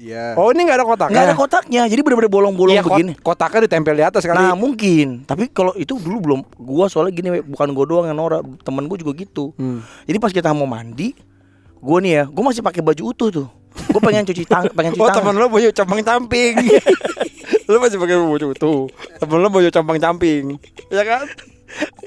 Iya. 0.00 0.32
Oh, 0.32 0.48
ini 0.48 0.64
nggak 0.64 0.78
ada 0.80 0.86
kotaknya. 0.86 1.12
Nggak 1.12 1.26
ada 1.26 1.36
kotaknya. 1.36 1.82
Jadi 1.84 2.00
bener-bener 2.00 2.32
bolong-bolong 2.32 2.76
kot- 2.78 2.88
begini. 2.90 3.12
kotaknya 3.20 3.60
ditempel 3.68 3.92
di 3.92 4.04
atas 4.06 4.24
kali. 4.24 4.40
Nah, 4.40 4.56
mungkin. 4.56 5.28
Tapi 5.28 5.52
kalau 5.52 5.76
itu 5.76 6.00
dulu 6.00 6.18
belum 6.24 6.40
gua 6.56 6.88
soalnya 6.88 7.12
gini 7.12 7.28
we, 7.30 7.40
bukan 7.44 7.68
gua 7.70 7.84
doang 7.84 8.06
yang 8.08 8.16
norak, 8.16 8.40
temen 8.64 8.88
gua 8.88 8.96
juga 8.96 9.12
gitu. 9.14 9.52
Hmm. 9.54 9.84
Jadi 10.08 10.16
pas 10.16 10.32
kita 10.32 10.48
mau 10.50 10.64
mandi, 10.64 11.12
gua 11.80 11.98
nih 11.98 12.12
ya, 12.14 12.24
gua 12.26 12.44
masih 12.44 12.60
pakai 12.60 12.80
baju 12.80 13.02
utuh 13.06 13.28
tuh. 13.30 13.46
Gua 13.88 14.00
pengen 14.00 14.22
cuci 14.22 14.44
tangan, 14.44 14.70
pengen 14.76 14.92
cuci 14.92 15.00
Oh, 15.00 15.08
tangan. 15.08 15.24
temen 15.24 15.34
lo 15.36 15.46
baju 15.48 15.68
camping 15.70 16.04
camping. 16.10 16.54
lo 17.64 17.76
masih 17.78 17.96
pakai 17.96 18.16
baju 18.18 18.46
itu. 18.50 18.74
Temen 19.16 19.38
lo 19.38 19.48
baju 19.48 19.68
camping 19.68 19.98
camping. 19.98 20.44
Ya 20.88 21.02
kan? 21.02 21.24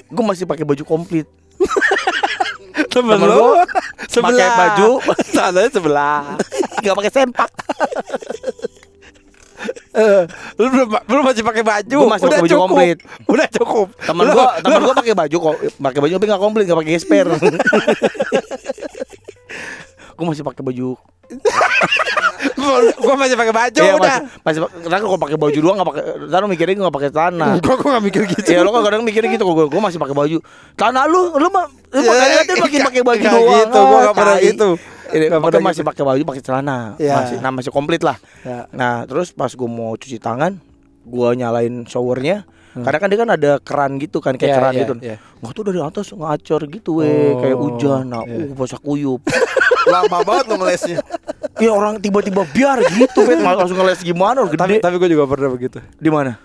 Gua 0.08 0.24
masih 0.26 0.44
pakai 0.44 0.62
baju 0.62 0.82
komplit. 0.82 1.26
Temen, 2.90 3.16
Temen 3.16 3.26
lo 3.26 3.58
pakai 4.12 4.48
baju 4.50 4.90
Sananya 5.24 5.70
sebelah. 5.70 6.38
nggak 6.78 6.94
pakai 6.94 7.12
sempak. 7.12 7.50
Eh, 9.94 10.22
lu 10.58 10.66
belum 10.68 10.88
belum 11.00 11.22
masih 11.24 11.42
pakai 11.42 11.62
baju. 11.62 11.96
Gua 11.96 12.10
masih 12.12 12.26
Udah 12.26 12.38
baju 12.38 12.50
cukup. 12.50 12.62
komplit. 12.66 12.98
Udah 13.24 13.46
cukup. 13.48 13.86
Temen 13.96 14.24
Lo- 14.26 14.34
gua, 14.34 14.46
temen 14.58 14.80
gua 14.82 14.94
pakai 14.94 15.14
baju 15.14 15.36
kok, 15.40 15.56
pakai 15.72 16.00
baju 16.02 16.12
tapi 16.12 16.26
nggak 16.26 16.42
komplit, 16.42 16.64
nggak 16.66 16.78
pakai 16.78 16.92
gesper. 16.92 17.26
Gua 20.24 20.32
masih 20.32 20.40
pakai 20.42 20.64
baju. 20.64 20.88
gua 22.96 23.14
masih 23.14 23.36
pakai 23.36 23.52
baju 23.52 23.76
Iya, 23.78 23.94
udah. 23.94 24.18
masih, 24.40 24.60
masih, 24.64 24.80
karena 24.82 24.98
kalau 24.98 25.20
pakai 25.20 25.36
baju 25.36 25.58
doang 25.58 25.76
nggak 25.76 25.88
pakai, 25.90 26.02
karena 26.26 26.46
mikirnya 26.48 26.74
gua 26.74 26.82
nggak 26.82 26.96
pakai 26.96 27.10
celana. 27.10 27.48
Gua 27.60 27.74
gua 27.76 27.90
gak 27.92 28.04
mikir 28.04 28.22
gitu. 28.26 28.48
Iya, 28.48 28.60
lo 28.60 28.70
kan 28.70 28.82
kadang 28.82 29.02
mikirnya 29.02 29.30
gitu 29.30 29.44
gua, 29.44 29.66
gua 29.66 29.80
masih 29.82 29.98
pakai 29.98 30.14
baju. 30.14 30.36
Celana 30.74 31.00
lu, 31.04 31.22
lu 31.34 31.48
mah, 31.48 31.66
lu 31.68 32.00
Ya, 32.00 32.08
pakai 32.08 32.26
liatin 32.26 32.56
makin 32.56 32.64
nggak- 32.72 32.86
pakai 32.86 33.02
baju 33.02 33.20
nggak 33.20 33.34
doang. 33.34 33.58
gitu, 33.60 33.78
gua 33.78 33.84
ah, 33.90 34.00
nggak 34.00 34.16
pernah 34.16 34.36
gitu. 34.40 34.68
Nggak 35.04 35.42
pernah 35.42 35.62
masih 35.62 35.76
gitu. 35.76 35.90
pakai 35.92 36.02
baju, 36.02 36.22
pakai 36.26 36.42
celana, 36.42 36.78
Iya. 36.96 37.14
masih, 37.14 37.36
nah 37.38 37.50
masih 37.52 37.70
komplit 37.70 38.00
lah. 38.00 38.16
Ya. 38.40 38.64
Nah, 38.70 39.04
terus 39.04 39.28
pas 39.30 39.52
gua 39.52 39.68
mau 39.68 39.92
cuci 39.92 40.16
tangan, 40.18 40.56
gua 41.02 41.32
nyalain 41.32 41.84
showernya. 41.84 42.48
Karena 42.74 42.98
kan 42.98 43.06
dia 43.06 43.18
kan 43.20 43.30
ada 43.30 43.52
keran 43.62 44.02
gitu 44.02 44.18
kan, 44.18 44.34
kayak 44.34 44.50
Iya, 44.50 44.58
keran 44.58 44.72
iya, 44.72 44.80
gitu. 44.82 44.94
iya. 45.00 45.16
Nggak 45.38 45.52
tuh 45.52 45.62
dari 45.62 45.78
atas 45.78 46.06
ngacor 46.10 46.60
gitu 46.66 46.90
weh, 46.98 47.06
Oh, 47.06 47.38
kayak 47.38 47.54
hujan. 47.56 48.02
Nah, 48.08 48.26
iya. 48.26 48.50
uh 48.50 48.52
basah 48.52 48.80
kuyup. 48.82 49.22
Lama 49.84 50.18
banget 50.24 50.44
lo 50.48 50.54
ngelesnya. 50.60 50.98
Iya 51.60 51.70
orang 51.70 52.02
tiba-tiba 52.02 52.42
biar 52.50 52.82
gitu, 52.98 53.22
bet 53.28 53.38
malah 53.38 53.62
langsung 53.62 53.78
ngeles 53.78 54.02
gimana, 54.02 54.42
Tapi 54.48 54.78
gede. 54.78 54.82
tapi 54.82 54.94
gua 54.98 55.08
juga 55.10 55.24
pernah 55.30 55.48
begitu. 55.54 55.78
Di 56.00 56.10
mana? 56.10 56.40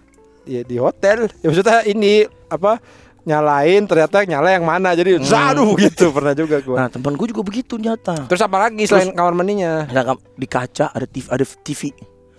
Iya 0.45 0.61
di 0.67 0.75
hotel. 0.77 1.27
Ya 1.41 1.45
maksudnya 1.49 1.81
ini 1.87 2.29
apa 2.49 2.77
nyalain 3.25 3.83
ternyata 3.85 4.25
nyala 4.25 4.49
yang 4.55 4.65
mana 4.65 4.95
jadi 4.97 5.21
zaduh 5.21 5.75
gitu 5.77 6.09
pernah 6.13 6.33
juga 6.37 6.61
gua. 6.63 6.85
Nah, 6.85 6.87
teman 6.89 7.13
gue 7.13 7.27
juga 7.29 7.43
begitu 7.45 7.77
nyata. 7.77 8.25
Terus 8.25 8.41
apa 8.41 8.57
lagi 8.69 8.85
selain 8.85 9.13
kamar 9.13 9.33
mandinya? 9.35 9.85
Nah, 9.89 10.15
di 10.15 10.47
kaca 10.49 10.89
ada 10.93 11.05
TV, 11.05 11.25
ada 11.29 11.45
TV. 11.45 11.81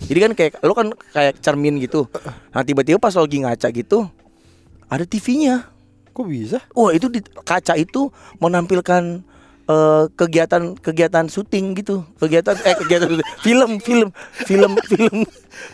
Jadi 0.01 0.19
kan 0.19 0.33
kayak 0.33 0.53
lo 0.65 0.73
kan 0.73 0.89
kayak 1.13 1.39
cermin 1.45 1.77
gitu. 1.79 2.09
Nah, 2.55 2.63
tiba-tiba 2.65 2.97
pas 2.97 3.13
lo 3.15 3.29
lagi 3.29 3.39
ngaca 3.45 3.69
gitu 3.71 4.09
ada 4.91 5.05
TV-nya. 5.07 5.71
Kok 6.11 6.27
bisa? 6.27 6.59
Wah, 6.75 6.91
itu 6.91 7.07
di 7.07 7.23
kaca 7.23 7.79
itu 7.79 8.11
menampilkan 8.43 9.23
eh, 9.71 10.05
kegiatan 10.13 10.75
kegiatan 10.75 11.25
syuting 11.25 11.73
gitu 11.75 12.03
kegiatan 12.17 12.59
eh 12.59 12.75
kegiatan 12.77 13.07
film 13.45 13.71
film 13.79 14.09
film 14.43 14.73
film 14.83 15.17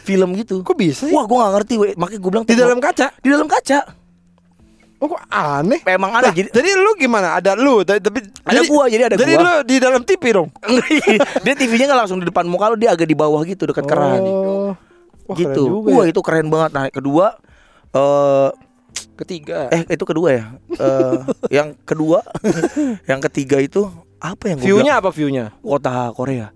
film 0.02 0.28
gitu 0.35 0.61
Kok 0.61 0.76
bisa 0.76 1.06
sih? 1.06 1.11
wah 1.11 1.24
gue 1.24 1.35
gak 1.35 1.52
ngerti 1.54 1.74
we. 1.76 1.88
makanya 1.94 2.20
gue 2.20 2.30
bilang 2.30 2.44
Di 2.44 2.54
dalam 2.54 2.78
kaca? 2.78 3.06
di 3.16 3.28
dalam 3.28 3.46
kaca 3.46 3.80
Oh 4.96 5.06
kok 5.06 5.20
aneh? 5.28 5.85
emang 5.87 6.09
ada 6.11 6.28
Lah, 6.28 6.32
jadi 6.32 6.48
jadi 6.50 6.72
lu 6.74 6.96
gimana? 6.96 7.37
Ada 7.37 7.52
lu, 7.52 7.85
tapi 7.85 8.00
tapi- 8.00 8.32
Ada 8.42 8.64
gua, 8.64 8.88
jadi 8.88 9.02
ada 9.04 9.14
Jadi 9.14 9.28
gua. 9.30 9.44
lu 9.44 9.52
di 9.62 9.76
dalam 9.76 10.00
TV 10.00 10.24
dong. 10.32 10.48
dia 11.44 11.52
TV-nya 11.52 11.85
nggak 11.85 12.00
langsung 12.00 12.16
di 12.16 12.24
depan 12.24 12.44
muka 12.44 12.72
lu 12.72 12.80
dia 12.80 12.96
agak 12.96 13.04
di 13.04 13.12
bawah 13.12 13.44
gitu 13.44 13.68
dekat 13.68 13.85
keran 13.85 14.24
Oh. 14.24 14.72
Wah, 15.26 15.35
keren 15.35 15.52
gitu 15.52 15.62
juga 15.74 15.90
wah 15.92 16.00
ya. 16.00 16.11
itu 16.11 16.20
keren 16.22 16.48
banget 16.48 16.70
nah 16.72 16.85
kedua 16.88 17.37
eh 17.92 18.48
ketiga. 19.16 19.68
eh 19.68 19.88
itu 19.88 20.05
kedua 20.05 20.29
ya 20.31 20.44
Eh 20.70 21.18
yang 21.57 21.72
kedua 21.83 22.20
yang 23.11 23.20
ketiga 23.24 23.57
itu 23.57 23.88
apa 24.16 24.48
yang 24.48 24.59
view-nya 24.59 24.92
apa 24.96 25.09
view-nya? 25.09 25.57
kota 25.59 26.12
Korea 26.12 26.52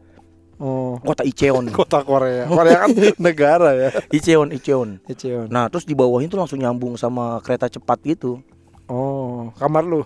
Oh. 0.57 1.01
kota 1.01 1.25
Icheon 1.25 1.73
Kota 1.73 2.05
Korea. 2.05 2.45
Korea 2.45 2.85
kan 2.85 2.93
negara 3.17 3.73
ya. 3.73 3.89
Icheon 4.11 4.53
Icheon 4.53 5.01
Icheon. 5.07 5.49
nah 5.49 5.67
terus 5.67 5.83
di 5.83 5.97
bawahnya 5.97 6.29
tuh 6.29 6.37
langsung 6.37 6.57
nyambung 6.57 6.95
sama 6.95 7.41
kereta 7.41 7.67
cepat 7.67 7.97
gitu 8.05 8.45
Oh, 8.85 9.55
kamar 9.55 9.81
lu. 9.83 10.03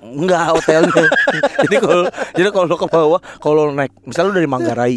Enggak 0.00 0.50
hotelnya. 0.50 1.04
jadi 1.60 1.76
kalau 1.78 2.04
jadi 2.32 2.48
kalau 2.50 2.66
lo 2.66 2.76
ke 2.76 2.88
bawah, 2.88 3.20
kalau 3.36 3.68
naik, 3.68 3.92
misalnya 4.02 4.28
lo 4.28 4.34
dari 4.34 4.48
Manggarai, 4.48 4.96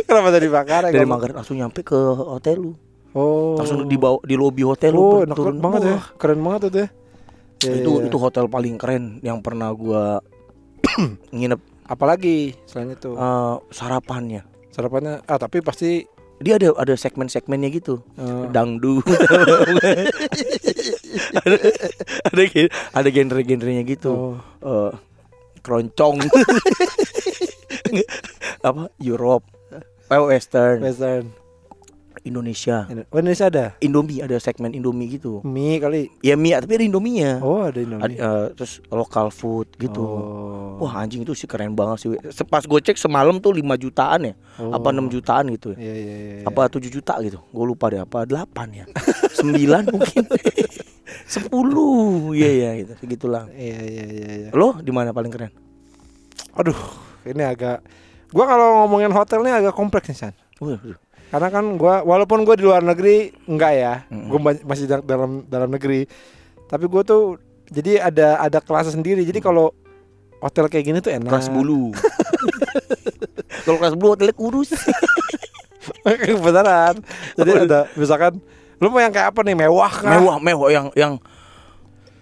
Kenapa 0.00 0.28
tadi 0.30 0.46
bakar 0.46 0.82
dari 0.88 1.02
Manggarai 1.04 1.34
langsung 1.34 1.54
nyampe 1.54 1.82
ke 1.82 1.94
hotel 2.16 2.56
lu. 2.60 2.72
Oh. 3.10 3.58
Langsung 3.58 3.84
di 3.84 3.98
bawah 3.98 4.22
di 4.22 4.34
lobi 4.34 4.62
hotel 4.62 4.94
lu 4.94 5.02
Oh, 5.02 5.18
enak 5.22 5.34
turun. 5.34 5.58
banget 5.58 5.80
ya. 5.84 5.98
Keren 6.14 6.40
banget 6.40 6.60
tuh 6.62 6.70
ya. 6.70 6.88
Ya, 7.60 7.72
itu 7.76 7.90
ya, 7.90 8.00
ya. 8.00 8.06
itu 8.08 8.16
hotel 8.16 8.44
paling 8.46 8.74
keren 8.76 9.18
yang 9.20 9.42
pernah 9.42 9.68
gua 9.70 10.24
nginep 11.34 11.60
apalagi 11.84 12.56
selain 12.64 12.94
itu 12.94 13.12
eh, 13.12 13.54
sarapannya. 13.68 14.46
sarapannya 14.70 15.20
ah 15.26 15.36
tapi 15.36 15.60
pasti 15.60 16.06
Dia 16.40 16.56
ada 16.56 16.72
ada 16.72 16.96
segmen-segmennya 16.96 17.68
gitu. 17.68 18.00
eh, 18.16 18.48
Dangdut. 18.48 19.04
ada 21.36 21.56
ada 22.32 22.42
ada 22.96 23.08
genre-genrenya 23.10 23.84
gitu. 23.84 24.08
oh, 24.08 24.34
Eh, 24.64 24.92
keroncong. 25.60 26.16
apa? 28.64 28.88
Europe. 28.96 29.44
Western, 30.08 30.80
western 30.80 31.28
Indonesia. 32.22 32.84
oh 33.10 33.16
Indonesia 33.16 33.46
ada 33.46 33.64
Indomie 33.78 34.20
ada 34.20 34.36
segmen 34.36 34.70
Indomie 34.70 35.08
gitu. 35.10 35.40
mie 35.40 35.76
kali 35.76 36.12
Ya 36.20 36.34
mie 36.34 36.52
tapi 36.54 36.74
ada 36.74 36.84
Indominya. 36.84 37.40
oh 37.40 37.62
ada 37.62 37.74
Ad- 37.74 37.82
Indomie 37.82 38.16
eh, 38.16 38.46
terus 38.52 38.78
local 38.86 39.28
food 39.28 39.72
gitu. 39.76 39.98
oh. 39.98 40.76
Wah 40.78 40.96
anjing 40.98 41.20
itu 41.20 41.32
sih 41.32 41.44
keren 41.44 41.72
banget 41.72 41.96
sih. 41.98 42.08
Se- 42.28 42.42
Pas 42.42 42.60
gue 42.60 42.80
cek 42.80 42.96
semalam 42.96 43.36
tuh 43.36 43.52
5 43.52 43.60
jutaan 43.76 44.20
ya. 44.22 44.34
Oh. 44.56 44.72
Apa 44.72 44.90
6 44.90 45.08
jutaan 45.08 45.48
gitu 45.48 45.72
ya. 45.72 45.78
iya 45.78 45.94
iya 45.94 46.14
iya 46.16 46.34
iya. 46.38 46.44
Apa 46.44 46.66
7 46.66 46.88
juta 46.88 47.16
gitu. 47.20 47.40
Gue 47.46 47.64
lupa 47.66 47.88
deh 47.88 47.98
apa 47.98 48.24
8 48.24 48.48
ya. 48.72 48.84
9 49.36 49.52
mungkin. 49.88 50.24
10. 51.26 51.48
Iya 52.32 52.50
ya 52.50 52.70
gitu. 52.76 52.92
Segitulah. 52.98 53.44
iya 53.52 53.78
iya 53.78 54.04
iya 54.06 54.28
iya 54.36 54.48
Lo 54.50 54.76
di 54.76 54.90
mana 54.90 55.10
paling 55.10 55.28
keren? 55.28 55.52
aduh 56.50 56.74
ini 57.22 57.40
agak 57.40 57.78
gua 58.28 58.42
kalau 58.44 58.82
ngomongin 58.82 59.10
hotelnya 59.10 59.54
agak 59.56 59.70
kompleks 59.70 60.10
nih 60.10 60.18
San 60.18 60.34
Wih, 60.58 60.76
wih. 60.82 60.98
Karena 61.30 61.48
kan 61.48 61.64
gua 61.78 62.02
walaupun 62.02 62.42
gua 62.42 62.58
di 62.58 62.66
luar 62.66 62.82
negeri 62.82 63.30
enggak 63.46 63.72
ya. 63.72 63.94
Ma- 64.10 64.64
masih 64.66 64.86
da- 64.86 65.02
dalam 65.02 65.46
dalam 65.46 65.70
negeri. 65.70 66.04
Tapi 66.66 66.84
gua 66.86 67.02
tuh 67.02 67.38
jadi 67.70 68.02
ada 68.02 68.42
ada 68.42 68.58
kelas 68.58 68.90
sendiri. 68.90 69.22
Jadi 69.22 69.38
kalau 69.38 69.70
hotel 70.42 70.66
kayak 70.66 70.84
gini 70.84 70.98
tuh 70.98 71.14
enak. 71.14 71.30
Kelas 71.30 71.48
bulu. 71.48 71.94
Kalau 73.66 73.76
kelas 73.76 73.94
bulu 73.94 74.16
hotelnya 74.16 74.34
kurus. 74.34 74.72
beneran 76.40 77.00
jadi 77.36 77.64
ada 77.64 77.88
misalkan 77.96 78.36
lu 78.80 78.88
mau 78.88 79.00
yang 79.00 79.12
kayak 79.12 79.36
apa 79.36 79.40
nih? 79.44 79.52
Mewah 79.52 79.92
kah? 79.92 80.12
Mewah 80.16 80.36
mewah. 80.40 80.68
Yang 80.72 80.86
yang 80.96 81.12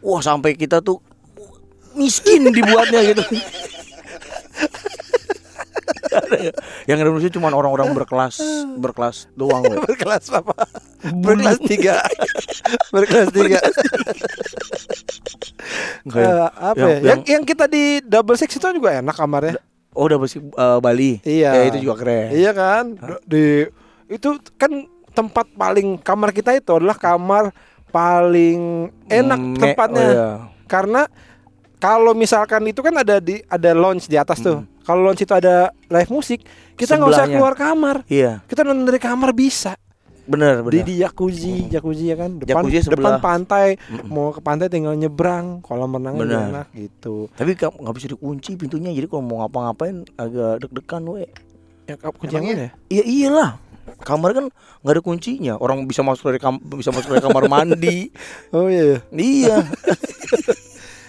wah 0.03 0.19
sampai 0.19 0.59
kita 0.59 0.83
tuh 0.83 0.99
miskin 1.95 2.51
dibuatnya 2.51 3.03
gitu? 3.07 3.23
yang 6.85 6.99
Indonesia 6.99 7.31
cuma 7.31 7.49
orang-orang 7.49 7.91
berkelas 7.93 8.39
berkelas 8.75 9.17
doang 9.33 9.63
we. 9.63 9.77
berkelas 9.87 10.25
apa 10.31 10.55
berkelas 11.25 11.59
tiga 11.61 12.03
berkelas 12.89 13.29
tiga 13.31 13.61
Enggak 16.05 16.21
ya? 16.21 16.29
Eh, 16.29 16.49
apa 16.55 16.77
Yang- 16.77 16.89
ya? 16.89 16.99
Yang, 17.05 17.21
yang 17.29 17.43
kita 17.45 17.65
di 17.67 17.85
double 18.01 18.37
sex 18.37 18.51
itu 18.51 18.67
juga 18.73 18.91
enak 18.95 19.15
kamarnya 19.15 19.57
oh 19.93 20.05
udah 20.05 20.17
bersih 20.17 20.41
eh, 20.41 20.79
Bali 20.79 21.13
Iya. 21.21 21.51
ya 21.53 21.63
itu 21.67 21.79
juga 21.81 21.95
keren 21.99 22.29
Iya 22.31 22.51
kan? 22.53 22.85
Di 23.25 23.67
itu 24.09 24.29
kan 24.55 24.71
tempat 25.11 25.51
paling 25.53 25.99
kamar 25.99 26.31
kita 26.31 26.55
itu 26.55 26.71
adalah 26.71 26.95
kamar 26.95 27.51
paling 27.89 28.89
enak 29.07 29.41
Me- 29.41 29.57
tempatnya. 29.59 29.99
oh, 29.99 30.09
iya. 30.09 30.29
Karena 30.65 31.03
kalau 31.79 32.13
misalkan 32.13 32.67
itu 32.67 32.79
kan 32.79 32.93
ada 32.93 33.19
di 33.19 33.39
ada 33.45 33.71
lounge 33.73 34.07
di 34.07 34.15
atas 34.15 34.39
tuh. 34.39 34.67
Kalau 34.83 35.01
lounge 35.03 35.23
itu 35.23 35.31
ada 35.31 35.71
live 35.87 36.11
musik, 36.11 36.43
kita 36.75 36.97
nggak 36.97 37.09
usah 37.09 37.25
Hmm. 37.25 37.35
Keluar 37.35 37.55
kamar. 37.55 37.97
iya 38.07 38.41
Kita 38.45 38.63
nonton 38.63 38.85
dari 38.85 38.99
kamar 38.99 39.31
bisa. 39.33 39.79
bener 40.29 40.61
Di 40.61 40.65
bener 40.69 40.85
di 40.85 40.95
jacuzzi, 41.01 41.73
jacuzzi 41.73 42.13
ya 42.13 42.17
kan. 42.17 42.37
Depan 42.37 42.69
Jacuzzi 42.69 42.93
depan 42.93 43.17
sebelah. 43.17 43.21
pantai. 43.21 43.67
Mm-mm. 43.81 44.13
Mau 44.13 44.29
ke 44.29 44.45
pantai 44.45 44.69
tinggal 44.69 44.93
nyebrang, 44.93 45.65
kolam 45.65 45.89
renang 45.89 46.21
enak 46.21 46.69
gitu. 46.71 47.33
tapi 47.33 47.57
nggak 47.57 47.95
bisa 47.97 48.13
dikunci 48.13 48.61
pintunya 48.61 48.93
jadi 48.93 49.09
kalau 49.09 49.25
mau 49.25 49.37
ngapa-ngapain 49.41 50.05
agak 50.15 50.61
deg-degan 50.61 51.03
we 51.09 51.25
Ya 51.89 51.97
kunci 51.97 52.37
yang 52.37 52.45
mana 52.45 52.69
ya? 52.69 52.71
Iya 52.93 53.05
iyalah 53.09 53.51
kamar 54.05 54.37
kan 54.37 54.45
nggak 54.85 54.93
ada 54.93 55.01
kuncinya 55.01 55.57
orang 55.57 55.89
bisa 55.89 56.05
masuk 56.05 56.29
dari 56.29 56.37
kam 56.37 56.61
bisa 56.61 56.93
masuk 56.93 57.09
dari 57.09 57.25
kamar 57.25 57.49
mandi 57.49 58.13
Oh 58.53 58.69
iya. 58.69 59.01
iya 59.11 59.65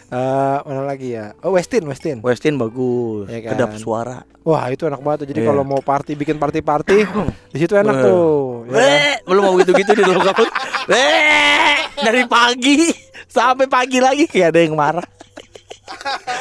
Eh, 0.09 0.57
mana 0.65 0.81
lagi 0.83 1.13
ya? 1.13 1.37
Oh 1.39 1.53
Westin, 1.53 1.85
Westin. 1.85 2.17
Westin 2.19 2.57
bagus 2.57 3.29
Iya 3.29 3.45
kan? 3.45 3.49
kedap 3.53 3.71
suara 3.77 4.25
Wah 4.41 4.65
itu 4.67 4.83
enak 4.83 4.97
banget 4.99 5.17
tuh. 5.21 5.27
Jadi 5.29 5.39
Iya. 5.39 5.47
kalau 5.47 5.61
mau 5.61 5.77
party 5.79 6.17
bikin 6.17 6.41
party 6.41 6.65
party 6.65 7.05
di 7.53 7.57
situ 7.59 7.77
enak 7.77 7.93
tuh. 8.01 8.65
Ya 8.65 8.73
kan? 8.73 9.29
Belum 9.29 9.41
mau 9.43 9.53
gitu-gitu 9.55 9.91
di 9.93 10.01
dalam. 10.01 10.17
Weh, 10.89 11.77
dari 11.95 12.25
pagi 12.25 12.89
sampai 13.25 13.69
pagi 13.69 14.01
lagi 14.01 14.25
kayak 14.25 14.49
ada 14.49 14.59
yang 14.59 14.73
marah. 14.73 15.05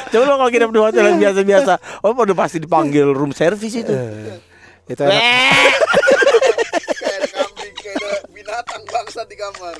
Coba 0.09 0.25
lo 0.25 0.35
kalau 0.39 0.49
nginep 0.49 0.71
di 0.71 0.81
hotel 0.81 1.05
yang 1.07 1.21
biasa-biasa, 1.21 1.73
oh 2.01 2.13
udah 2.13 2.37
pasti 2.39 2.57
dipanggil 2.59 3.13
room 3.13 3.33
service 3.33 3.77
itu. 3.77 3.93
Eh, 3.93 4.41
itu 4.87 5.01
enak. 5.03 5.13
Weh, 5.13 5.69
Kayak 6.89 7.17
ada 7.21 7.29
kambing, 7.35 7.75
kayak 7.75 7.97
ada 7.99 8.11
binatang 8.31 8.83
bangsa 8.99 9.21
di 9.25 9.37
kamar. 9.39 9.77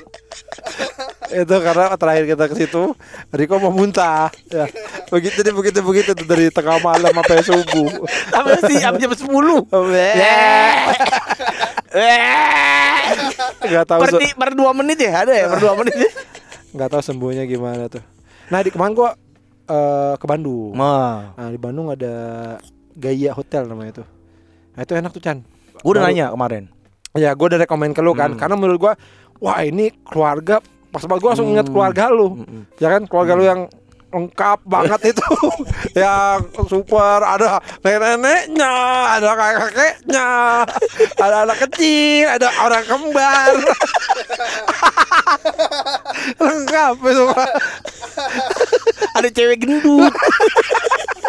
itu 1.29 1.55
karena 1.59 1.85
terakhir 1.93 2.23
kita 2.25 2.43
ke 2.47 2.55
situ, 2.55 2.83
Riko 3.29 3.59
mau 3.59 3.69
muntah. 3.69 4.31
Ya. 4.47 4.65
Begitu 5.07 5.41
deh 5.41 5.51
begitu 5.51 5.79
begitu 5.81 6.11
tuh 6.13 6.25
dari 6.25 6.47
tengah 6.49 6.79
malam 6.79 7.11
sampai 7.11 7.43
subuh. 7.43 7.89
apa 8.31 8.63
sih 8.65 8.79
jam 8.79 8.95
jam 8.95 9.11
sepuluh? 9.11 9.61
Weh. 9.69 10.15
Weh, 10.15 10.71
weh. 11.93 13.03
Gak 13.67 13.85
tahu 13.85 13.99
Per, 14.05 14.11
di- 14.17 14.35
per 14.35 14.51
dua 14.53 14.71
menit 14.71 14.97
ya 14.97 15.25
ada 15.25 15.33
ya 15.33 15.45
per 15.47 15.59
dua 15.59 15.73
menit. 15.75 15.95
ya? 15.95 16.09
nggak 16.69 16.89
tahu 16.93 17.01
sembuhnya 17.01 17.43
gimana 17.43 17.89
tuh. 17.89 18.01
Nah 18.47 18.61
di 18.61 18.69
kemarin 18.69 18.93
gua 18.93 19.09
eh, 19.65 20.13
ke 20.15 20.25
Bandung. 20.25 20.73
Mah, 20.73 21.33
Nah 21.33 21.49
di 21.49 21.57
Bandung 21.57 21.89
ada 21.89 22.13
Gaya 22.93 23.33
Hotel 23.33 23.65
namanya 23.65 24.01
tuh. 24.01 24.07
Nah 24.73 24.81
itu 24.81 24.93
enak 24.93 25.11
tuh 25.11 25.21
Chan. 25.21 25.37
gue 25.79 25.89
udah 25.89 26.03
nanya 26.03 26.29
kemarin. 26.29 26.67
Ya 27.13 27.33
gue 27.33 27.45
udah 27.45 27.59
rekomen 27.59 27.91
ke 27.91 28.01
lu 28.01 28.13
kan 28.13 28.31
Hmm. 28.31 28.39
Karena 28.39 28.55
menurut 28.55 28.79
gua 28.79 28.93
Wah 29.39 29.61
ini 29.61 29.89
keluarga 30.03 30.59
Pas 30.89 31.01
banget 31.01 31.21
gue 31.21 31.29
langsung 31.29 31.49
ingat 31.49 31.65
Hmm. 31.65 31.73
keluarga 31.73 32.03
lu 32.09 32.27
Mm-mm. 32.37 32.61
Ya 32.77 32.87
kan 32.89 33.01
keluarga 33.05 33.33
lu 33.33 33.43
yang 33.43 33.61
lengkap 34.09 34.59
banget 34.65 35.13
itu. 35.13 35.29
Yang 36.01 36.69
super 36.69 37.21
Ada 37.21 37.61
nenek-neneknya 37.81 38.73
Ada 39.17 39.29
kakek-kakeknya 39.33 40.29
Ada 41.17 41.35
anak 41.45 41.57
kecil 41.65 42.25
Ada 42.29 42.47
orang 42.61 42.85
kembar. 42.85 43.53
Lengkap 46.43 46.95
itu 47.05 47.25
Ada 49.15 49.27
cewek 49.31 49.57
gendut, 49.63 50.13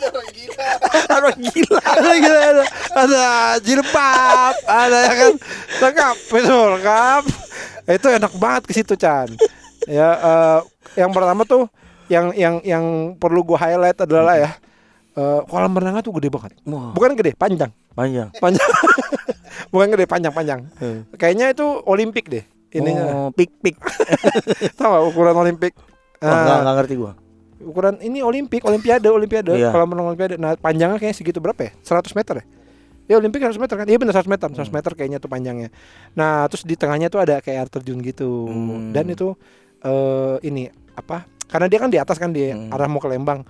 Orang 0.00 0.28
gila. 0.32 0.68
orang 1.10 1.38
gila. 1.38 1.80
ada, 1.84 2.10
gila, 2.16 2.40
ada, 2.40 2.64
ada 2.96 3.24
jilbab 3.60 4.54
Ada 4.64 4.98
ya 5.04 5.12
kan. 5.14 5.34
Lengkap 5.80 6.16
itu 6.16 6.56
lengkap. 6.76 7.22
Itu 7.90 8.08
enak 8.10 8.32
banget 8.36 8.62
ke 8.68 8.72
situ 8.74 8.94
Chan. 8.94 9.28
Ya 9.88 10.10
eh, 10.16 10.58
Yang 10.98 11.10
pertama 11.14 11.42
tuh 11.44 11.66
Yang 12.10 12.26
yang 12.34 12.54
yang 12.62 12.84
perlu 13.14 13.40
gua 13.40 13.58
highlight 13.60 13.96
adalah 13.96 14.34
ya 14.34 14.50
eh, 15.12 15.40
Kolam 15.46 15.72
renangnya 15.72 16.02
tuh 16.02 16.12
gede 16.12 16.28
banget. 16.28 16.52
Wah, 16.64 16.90
Bukan 16.90 17.14
gede, 17.14 17.32
panjang. 17.34 17.70
Panjang. 17.92 18.28
Panjang. 18.36 18.66
Bukan 19.72 19.86
gede, 19.88 20.04
panjang-panjang 20.04 20.60
Hmm. 20.76 21.06
Kayaknya 21.14 21.52
itu 21.52 21.62
Olimpik 21.84 22.26
deh 22.26 22.42
Ininya. 22.70 23.04
Oh, 23.20 23.30
pik 23.30 23.50
pik. 23.58 23.74
Tahu 24.78 25.10
ukuran 25.10 25.34
Olimpik? 25.36 25.74
Wah, 26.18 26.30
nggak 26.30 26.46
Nah, 26.46 26.60
nggak 26.62 26.76
ngerti 26.78 26.94
gua. 26.96 27.12
ukuran 27.60 28.00
ini 28.00 28.18
olimpik 28.20 28.64
olimpiade 28.64 29.04
olimpiade. 29.06 29.52
Iya. 29.52 29.68
kolam 29.68 29.92
renang 29.92 30.08
olimpiade. 30.08 30.34
Nah 30.34 30.56
panjangnya 30.56 30.96
kayaknya 30.96 31.12
segitu 31.14 31.38
berapa 31.38 31.60
ya? 31.60 31.72
100 31.78 32.14
meter 32.14 32.34
ya? 32.40 32.44
Ya 33.04 33.14
olimpik 33.16 33.42
100 33.42 33.58
meter 33.58 33.74
kan? 33.74 33.84
Iya 33.84 33.98
benar 33.98 34.14
100 34.16 34.26
meter. 34.26 34.48
100 34.48 34.64
Hmm. 34.64 34.72
meter 34.72 34.92
kayaknya 34.94 35.18
tuh 35.18 35.28
panjangnya. 35.28 35.68
Nah 36.14 36.46
terus 36.46 36.62
di 36.62 36.72
tengahnya 36.72 37.06
tuh 37.06 37.20
ada 37.20 37.38
kayak 37.38 37.58
air 37.58 37.68
terjun 37.68 38.00
gitu. 38.00 38.48
Hmm. 38.48 38.90
dan 38.90 39.04
itu 39.06 39.34
eh 39.80 40.36
ini 40.42 40.68
apa 40.94 41.26
karena 41.50 41.66
dia 41.66 41.78
kan 41.78 41.90
di 41.90 41.98
atas 41.98 42.16
kan 42.16 42.30
di 42.30 42.46
Hmm. 42.46 42.70
arah 42.70 42.86
mau 42.86 42.96
ke 42.96 43.08
Lembang 43.08 43.42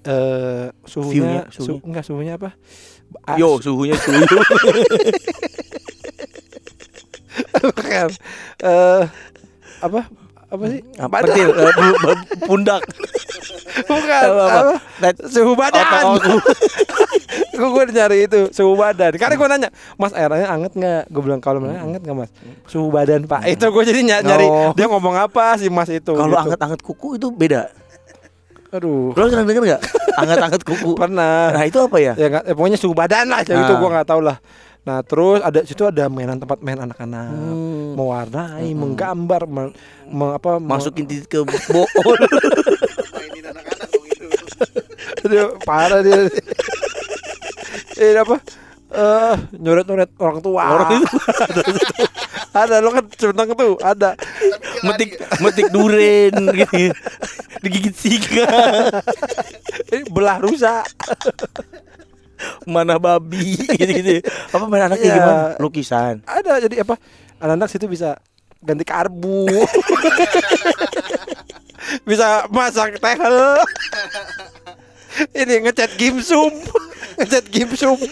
eh 0.00 0.68
suhunya, 0.84 1.10
View-nya, 1.10 1.42
su- 1.50 1.64
suhunya. 1.66 1.82
enggak 1.82 2.04
suhunya 2.04 2.32
apa 2.36 2.50
A- 3.24 3.34
Yo, 3.34 3.56
suhunya 3.56 3.96
suhu. 3.96 4.20
bukan 7.64 8.08
eh 8.62 9.04
apa 9.78 10.00
apa 10.48 10.64
sih 10.66 10.80
Apa 10.96 11.14
pentil, 11.20 11.48
eh, 11.50 11.72
pundak. 12.42 12.82
bukan 13.80 14.22
Apa, 14.24 14.44
apa? 14.98 15.08
suhu 15.24 15.52
badan 15.52 15.84
Oh, 16.02 16.16
oh, 16.16 16.40
gue 17.50 17.68
gue 17.68 17.84
nyari 17.90 18.18
itu 18.24 18.40
suhu 18.50 18.74
badan 18.74 19.12
karena 19.14 19.34
gue 19.34 19.46
nanya 19.46 19.68
mas 19.94 20.10
airnya 20.10 20.48
anget 20.48 20.72
nggak 20.72 21.02
gue 21.06 21.20
bilang 21.20 21.38
kalau 21.38 21.58
mana 21.58 21.78
anget 21.78 22.00
nggak 22.00 22.16
mas 22.16 22.30
suhu 22.64 22.88
badan 22.88 23.24
pak 23.24 23.44
itu 23.46 23.60
gue 23.62 23.82
jadi 23.84 24.00
ny- 24.00 24.24
nyari 24.24 24.46
Oh. 24.46 24.72
dia 24.72 24.86
ngomong 24.86 25.14
apa 25.16 25.54
sih 25.56 25.68
mas 25.68 25.86
itu 25.88 26.08
Kalau 26.08 26.32
gitu. 26.32 26.42
anget-anget 26.42 26.80
kuku 26.80 27.08
itu 27.14 27.28
beda. 27.30 27.68
aduh 28.68 29.10
Lo 29.10 29.24
pernah 29.26 29.44
denger 29.44 29.62
nggak? 29.66 29.82
Anget-anget 30.18 30.62
kuku. 30.62 30.90
pernah 30.94 31.48
Nah 31.50 31.64
itu 31.64 31.78
apa 31.78 31.96
ya? 31.98 32.12
ya 32.14 32.26
nggak 32.28 32.44
eh, 32.44 32.54
pokoknya 32.54 32.76
suhu 32.76 32.92
badan 32.92 33.26
lah 33.26 33.40
jadi 33.42 33.58
itu 33.58 33.72
Ah. 33.72 33.78
gue 33.78 33.88
nggak 33.90 34.08
tahu 34.08 34.20
lah 34.22 34.36
nah 34.80 34.98
terus 35.02 35.38
ada 35.38 35.60
situ 35.62 35.84
ada 35.84 36.08
mainan 36.08 36.36
tempat 36.36 36.58
main 36.58 36.78
anak-anak 36.78 37.28
Hmm. 37.28 37.77
Mewarnai 37.98 38.70
menggambar 38.72 39.42
me- 39.44 39.74
me- 40.06 40.32
apa 40.32 40.56
me- 40.56 40.70
Masukin 40.70 41.04
titik 41.04 41.26
ke 41.28 41.42
bool. 41.42 41.86
Mainin 43.12 43.44
anak-anak 43.50 43.88
dong 43.88 44.04
itu. 44.06 44.26
Aduh, 45.20 45.58
parah 45.60 46.00
dia 46.00 46.30
ini 47.98 48.14
apa 48.16 48.36
eh 48.88 49.34
nyoret-nyoret 49.54 50.10
orang 50.16 50.38
tua 50.38 50.62
Orang 50.64 50.88
itu 50.96 51.06
ada 52.50 52.80
lo 52.80 52.88
kan 52.88 53.04
centang 53.12 53.52
tuh 53.52 53.76
ada 53.78 54.16
metik 54.80 55.12
metik 55.38 55.68
duren 55.68 56.32
gitu. 56.54 56.94
Digigit 57.58 57.92
singa. 57.92 58.46
ini 59.90 60.06
belah 60.08 60.38
rusak 60.38 60.86
Mana 62.64 62.96
babi 62.96 63.58
gitu-gitu. 63.68 64.22
Apa 64.48 64.64
main 64.64 64.86
anaknya 64.86 65.04
Iya. 65.04 65.16
gimana? 65.18 65.44
Lukisan. 65.58 66.22
ada 66.24 66.62
jadi 66.62 66.80
apa 66.80 66.94
anak-anak 67.38 67.68
situ 67.70 67.86
bisa 67.90 68.18
ganti 68.62 68.84
karbu. 68.84 69.46
Bisa 72.04 72.44
masak 72.52 73.00
tehel 73.00 73.64
ini 75.34 75.54
ngecat 75.66 75.90
gimsum. 75.98 76.52
Ngecat 77.18 77.44
gimsum. 77.50 77.98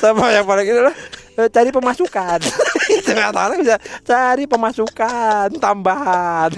Sama 0.00 0.30
yang 0.30 0.46
paling 0.46 0.66
ini 0.68 0.80
lah. 0.84 0.94
Eh, 1.34 1.50
cari 1.50 1.74
pemasukan. 1.74 2.38
Itu 3.02 3.10
anak-anak 3.10 3.58
bisa 3.58 3.76
cari 4.06 4.46
pemasukan 4.46 5.50
tambahan. 5.58 6.52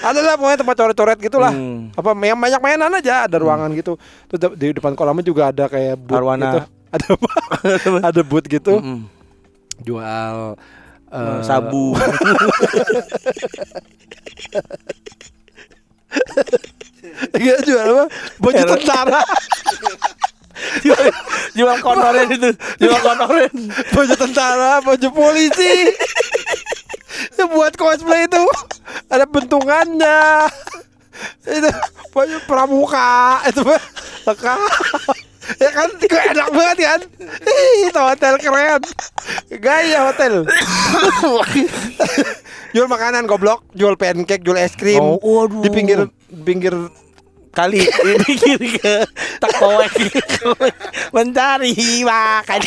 Ada 0.00 0.20
lah 0.24 0.36
pokoknya 0.40 0.60
tempat 0.64 0.76
coret-coret 0.76 1.18
gitulah. 1.20 1.52
Hmm. 1.52 1.88
apa 1.96 2.12
yang 2.24 2.36
banyak 2.40 2.60
mainan 2.60 2.92
aja 2.96 3.28
ada 3.28 3.36
ruangan 3.40 3.72
gitu. 3.76 4.00
Terus 4.28 4.56
di 4.56 4.72
depan 4.76 4.96
kolamnya 4.96 5.24
juga 5.24 5.52
ada 5.52 5.68
kayak 5.68 6.00
Arwana. 6.08 6.44
gitu 6.48 6.60
ada 6.94 7.06
apa? 7.18 7.30
ada 8.10 8.20
booth 8.22 8.46
gitu? 8.46 8.78
Mm-mm. 8.78 9.10
jual 9.82 10.54
eh, 11.10 11.18
Eh, 11.18 11.40
sabu. 11.46 11.94
Iya 17.34 17.54
jual 17.62 17.86
apa? 17.86 18.04
Baju 18.42 18.62
tentara. 18.74 19.22
Jual, 20.86 21.02
jual 21.58 21.76
konoren 21.82 22.28
itu, 22.30 22.50
jual 22.78 22.98
konoren. 23.02 23.54
baju 23.90 24.14
tentara 24.14 24.78
baju 24.82 25.08
polisi. 25.10 25.90
Ya 27.38 27.46
buat 27.46 27.74
cosplay 27.78 28.26
itu. 28.26 28.42
Ada 29.10 29.26
bentungannya. 29.26 30.50
Itu 31.46 31.70
baju 32.10 32.36
pramuka. 32.46 33.42
Itu 33.50 33.62
lengkap 34.26 34.58
ya 35.54 35.70
kan 35.70 35.88
kok 35.94 36.22
enak 36.26 36.48
banget 36.48 36.78
kan 36.80 37.00
Ih, 37.42 37.88
itu 37.88 38.00
hotel 38.00 38.34
keren 38.36 38.82
gaya 39.56 39.98
hotel 40.06 40.34
jual 42.70 42.86
makanan 42.86 43.24
goblok 43.24 43.62
jual 43.72 43.94
pancake 43.94 44.40
jual 44.40 44.56
es 44.56 44.72
krim 44.72 44.98
Oh, 44.98 45.18
waduh. 45.18 45.60
di 45.60 45.68
pinggir 45.68 46.00
di 46.30 46.42
pinggir 46.42 46.74
Kali 47.50 47.78
ini 47.78 48.34
kiri 48.34 48.66
ke 48.74 49.06
takoek 49.38 49.86
mencari 51.12 51.70
makan. 52.02 52.60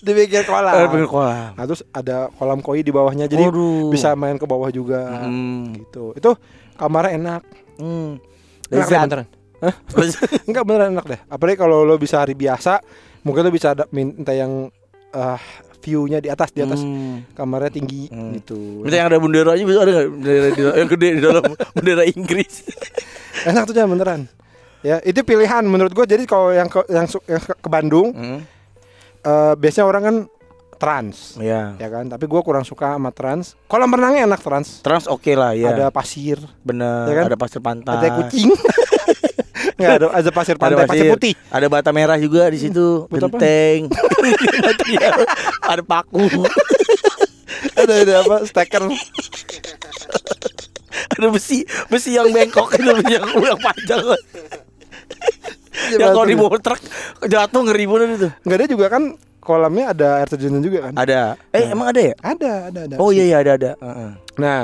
di 0.00 0.12
pinggir 0.12 0.42
kolam 0.42 0.74
Eh, 0.74 0.88
pinggir 0.88 1.06
kolam. 1.06 1.54
Nah 1.54 1.62
terus 1.62 1.86
ada 1.88 2.26
kolam 2.34 2.58
koi 2.58 2.82
di 2.82 2.90
bawahnya 2.90 3.26
jadi 3.26 3.46
Waduh. 3.46 3.86
bisa 3.86 4.18
main 4.18 4.34
ke 4.34 4.42
bawah 4.44 4.66
juga 4.68 5.22
Hmm. 5.22 5.78
gitu. 5.78 6.10
Itu 6.10 6.34
kamarnya 6.74 7.14
enak. 7.14 7.42
Hmm. 7.78 8.18
Enak 8.66 8.82
Lezat. 8.82 9.06
beneran. 9.06 9.26
Hah? 9.58 9.74
Enggak 10.48 10.62
beneran 10.62 10.92
enak 10.92 11.06
deh. 11.06 11.20
Apalagi 11.26 11.56
kalau 11.56 11.82
lo 11.82 11.96
bisa 11.96 12.18
hari 12.18 12.32
biasa, 12.32 12.78
mungkin 13.22 13.42
lo 13.42 13.50
bisa 13.50 13.72
ada 13.72 13.84
minta 13.90 14.30
yang 14.30 14.70
ah, 15.10 15.40
view-nya 15.78 16.18
di 16.18 16.28
atas 16.28 16.50
di 16.50 16.60
atas 16.60 16.78
Hmm. 16.78 17.22
kamarnya 17.32 17.72
tinggi 17.72 18.06
Hmm. 18.06 18.34
gitu. 18.34 18.82
Minta 18.82 18.96
yang 18.96 19.08
ada 19.08 19.18
benderanya 19.18 19.64
bisa 19.64 19.78
ada 19.80 19.92
nggak 19.94 20.08
bendera 20.12 20.48
di 20.48 20.60
yang 20.64 20.88
gede 20.88 21.08
di 21.10 21.20
dalam 21.20 21.44
bendera 21.76 22.02
Inggris. 22.04 22.54
Enak 23.44 23.62
tuh 23.64 23.74
jangan 23.74 23.90
beneran. 23.92 24.20
Ya, 24.78 25.02
itu 25.02 25.22
pilihan 25.22 25.62
menurut 25.64 25.90
gue. 25.90 26.06
Jadi 26.06 26.22
kalau 26.22 26.54
yang 26.54 26.70
ke, 26.70 26.86
yang, 26.86 27.06
yang 27.26 27.40
ke, 27.40 27.52
ke 27.56 27.68
Bandung, 27.68 28.14
Hmm. 28.14 28.40
eh, 29.20 29.54
biasanya 29.54 29.86
orang 29.86 30.02
kan 30.04 30.16
trans, 30.78 31.34
Ya. 31.34 31.74
ya 31.74 31.88
kan. 31.88 32.06
Tapi 32.06 32.24
gue 32.24 32.40
kurang 32.40 32.62
suka 32.62 32.94
sama 32.94 33.10
trans. 33.10 33.58
Kolam 33.66 33.90
renangnya 33.90 34.22
enak 34.24 34.38
trans. 34.38 34.78
Trans 34.78 35.10
oke 35.10 35.34
lah 35.34 35.50
ya. 35.50 35.74
Ada 35.74 35.90
pasir, 35.90 36.38
bener. 36.62 37.10
ya 37.10 37.14
kan? 37.16 37.24
Ada 37.26 37.36
pasir 37.36 37.58
pantai. 37.58 37.94
ada 37.96 38.08
kucing. 38.16 38.50
Nggak 39.78 39.94
ada 39.94 40.06
ada 40.10 40.30
pasir 40.34 40.54
Ada 40.58 40.74
pantai, 40.74 40.86
pasir, 40.90 41.06
putih. 41.06 41.34
Ada 41.54 41.66
bata 41.70 41.90
merah 41.94 42.18
juga 42.18 42.50
di 42.50 42.58
situ. 42.58 43.06
Genteng. 43.08 43.86
Ada 45.70 45.82
paku. 45.86 46.26
ada 47.78 47.94
ada 47.94 48.14
apa? 48.22 48.36
Steker. 48.42 48.82
ada 51.08 51.26
besi 51.30 51.62
besi 51.86 52.14
yang 52.14 52.30
bengkok 52.30 52.74
itu 52.74 52.90
yang, 53.06 53.26
yang 53.38 53.58
panjang. 53.58 54.02
yang 55.94 56.10
kalau 56.10 56.26
batu. 56.26 56.30
dibawa 56.30 56.58
truk 56.58 56.80
jatuh 57.26 57.60
ngeri 57.66 57.84
banget 57.86 58.08
itu. 58.18 58.28
Nggak 58.46 58.56
ada 58.58 58.66
juga 58.66 58.86
kan 58.90 59.02
kolamnya 59.38 59.94
ada 59.94 60.08
air 60.22 60.28
terjunnya 60.28 60.60
juga 60.60 60.90
kan? 60.90 60.92
Ada. 60.98 61.20
Eh 61.54 61.64
emang 61.70 61.86
ada 61.90 62.00
ya? 62.02 62.14
Ada, 62.18 62.52
ada, 62.70 62.80
ada. 62.90 62.94
Oh 62.98 63.10
iya 63.10 63.24
iya 63.30 63.36
ada 63.42 63.52
ada. 63.54 63.70
Heeh. 63.78 64.10
Nah, 64.38 64.60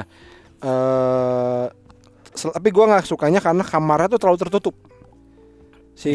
eh 0.61 1.65
sel- 2.35 2.55
tapi 2.55 2.69
gua 2.71 2.85
nggak 2.95 3.07
sukanya 3.07 3.39
karena 3.39 3.63
kamarnya 3.63 4.09
tuh 4.15 4.21
terlalu 4.21 4.39
tertutup. 4.43 4.75
Si 5.95 6.15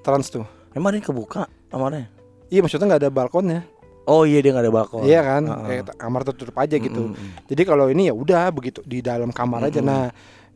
trans 0.00 0.28
tuh. 0.28 0.44
Emang 0.70 0.92
yang 0.92 1.02
kebuka 1.02 1.48
kamarnya? 1.68 2.06
Iya 2.46 2.60
maksudnya 2.60 2.86
nggak 2.86 3.02
ada 3.02 3.10
balkonnya. 3.10 3.60
Oh 4.04 4.26
iya 4.26 4.38
dia 4.38 4.50
nggak 4.50 4.66
ada 4.66 4.74
balkon. 4.74 5.02
Iya 5.02 5.20
kan? 5.20 5.42
Heeh. 5.44 5.66
Kayak 5.66 5.82
t- 5.86 5.96
kamar 5.96 6.20
tertutup 6.26 6.56
aja 6.56 6.76
gitu. 6.76 7.00
Mm, 7.00 7.10
mm, 7.10 7.20
mm. 7.20 7.32
Jadi 7.46 7.62
kalau 7.62 7.86
ini 7.86 8.02
ya 8.06 8.14
udah 8.14 8.50
begitu 8.50 8.82
di 8.82 8.98
dalam 9.00 9.30
kamar 9.30 9.66
aja. 9.66 9.78
Mm-mm. 9.78 9.86
Nah, 9.86 10.04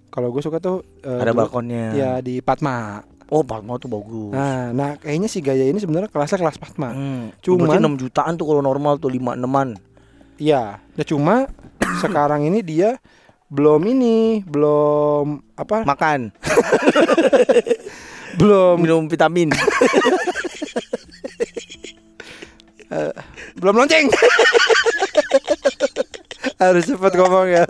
kalau 0.09 0.31
gue 0.31 0.43
suka 0.43 0.59
tuh 0.59 0.83
eh, 1.01 1.09
Ada 1.15 1.31
dulu- 1.31 1.41
balkonnya. 1.41 1.85
Ya 1.95 2.11
di 2.19 2.39
Patma. 2.39 3.03
Oh 3.31 3.41
Palma 3.41 3.79
tuh 3.79 3.89
bagus. 3.89 4.35
Nah, 4.35 4.69
nah 4.71 4.91
kayaknya 4.95 5.27
si 5.27 5.41
gaya 5.41 5.65
ini 5.65 5.79
sebenarnya 5.79 6.11
kelasnya 6.11 6.37
kelas 6.37 6.61
Patma. 6.61 6.93
Hmm. 6.93 7.33
Cuman 7.41 7.81
6 7.81 7.97
jutaan 7.97 8.35
tuh 8.35 8.45
kalau 8.45 8.61
normal 8.61 8.99
tuh 8.99 9.09
5 9.09 9.33
eneman. 9.33 9.79
Iya. 10.37 10.83
Ya 10.93 11.05
cuma 11.07 11.49
sekarang 12.03 12.45
ini 12.45 12.61
dia 12.61 12.99
belum 13.49 13.81
ini, 13.87 14.43
belum 14.43 15.41
apa? 15.55 15.87
Makan, 15.87 16.35
belum 18.37 18.77
minum 18.79 19.07
vitamin. 19.07 19.49
belum 23.57 23.75
lonceng. 23.75 24.07
Harus 26.55 26.87
cepat 26.87 27.13
ngomong 27.15 27.47
ya. 27.51 27.65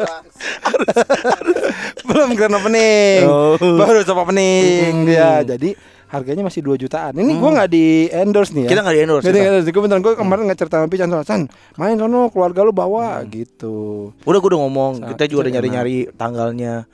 belum 2.04 2.36
grand 2.36 2.54
opening. 2.54 3.22
Oh. 3.24 3.56
Baru 3.56 4.02
cepat 4.02 4.22
opening 4.22 4.92
Hmm. 4.94 5.06
dia. 5.08 5.40
Jadi 5.42 5.72
harganya 6.04 6.46
masih 6.46 6.60
2 6.62 6.76
jutaan. 6.76 7.16
Ini 7.16 7.32
gua 7.34 7.50
nggak 7.56 7.70
di 7.70 8.06
endorse 8.06 8.52
nih 8.52 8.68
ya. 8.68 8.70
Kita 8.70 8.80
nggak 8.84 8.94
di 8.94 9.02
endorse. 9.02 9.24
Nggak 9.24 9.32
di 9.32 9.40
kita. 9.40 9.48
endorse. 9.50 9.68
Gue 9.70 9.82
beneran 9.82 10.02
gue 10.02 10.14
kemarin 10.14 10.42
nggak 10.46 10.58
cerita 10.60 10.76
sama 10.78 10.86
Pican 10.86 11.08
soal 11.10 11.24
San, 11.24 11.42
main 11.74 11.96
sono 11.96 12.28
keluarga 12.28 12.60
lu 12.62 12.70
bawa 12.70 13.18
gitu. 13.26 14.10
Udah 14.22 14.38
gue 14.38 14.50
udah 14.52 14.60
ngomong, 14.60 14.92
Sa- 15.00 15.08
kita 15.10 15.24
juga 15.26 15.48
udah 15.48 15.52
nyari-nyari 15.58 15.96
tanggalnya. 16.14 16.84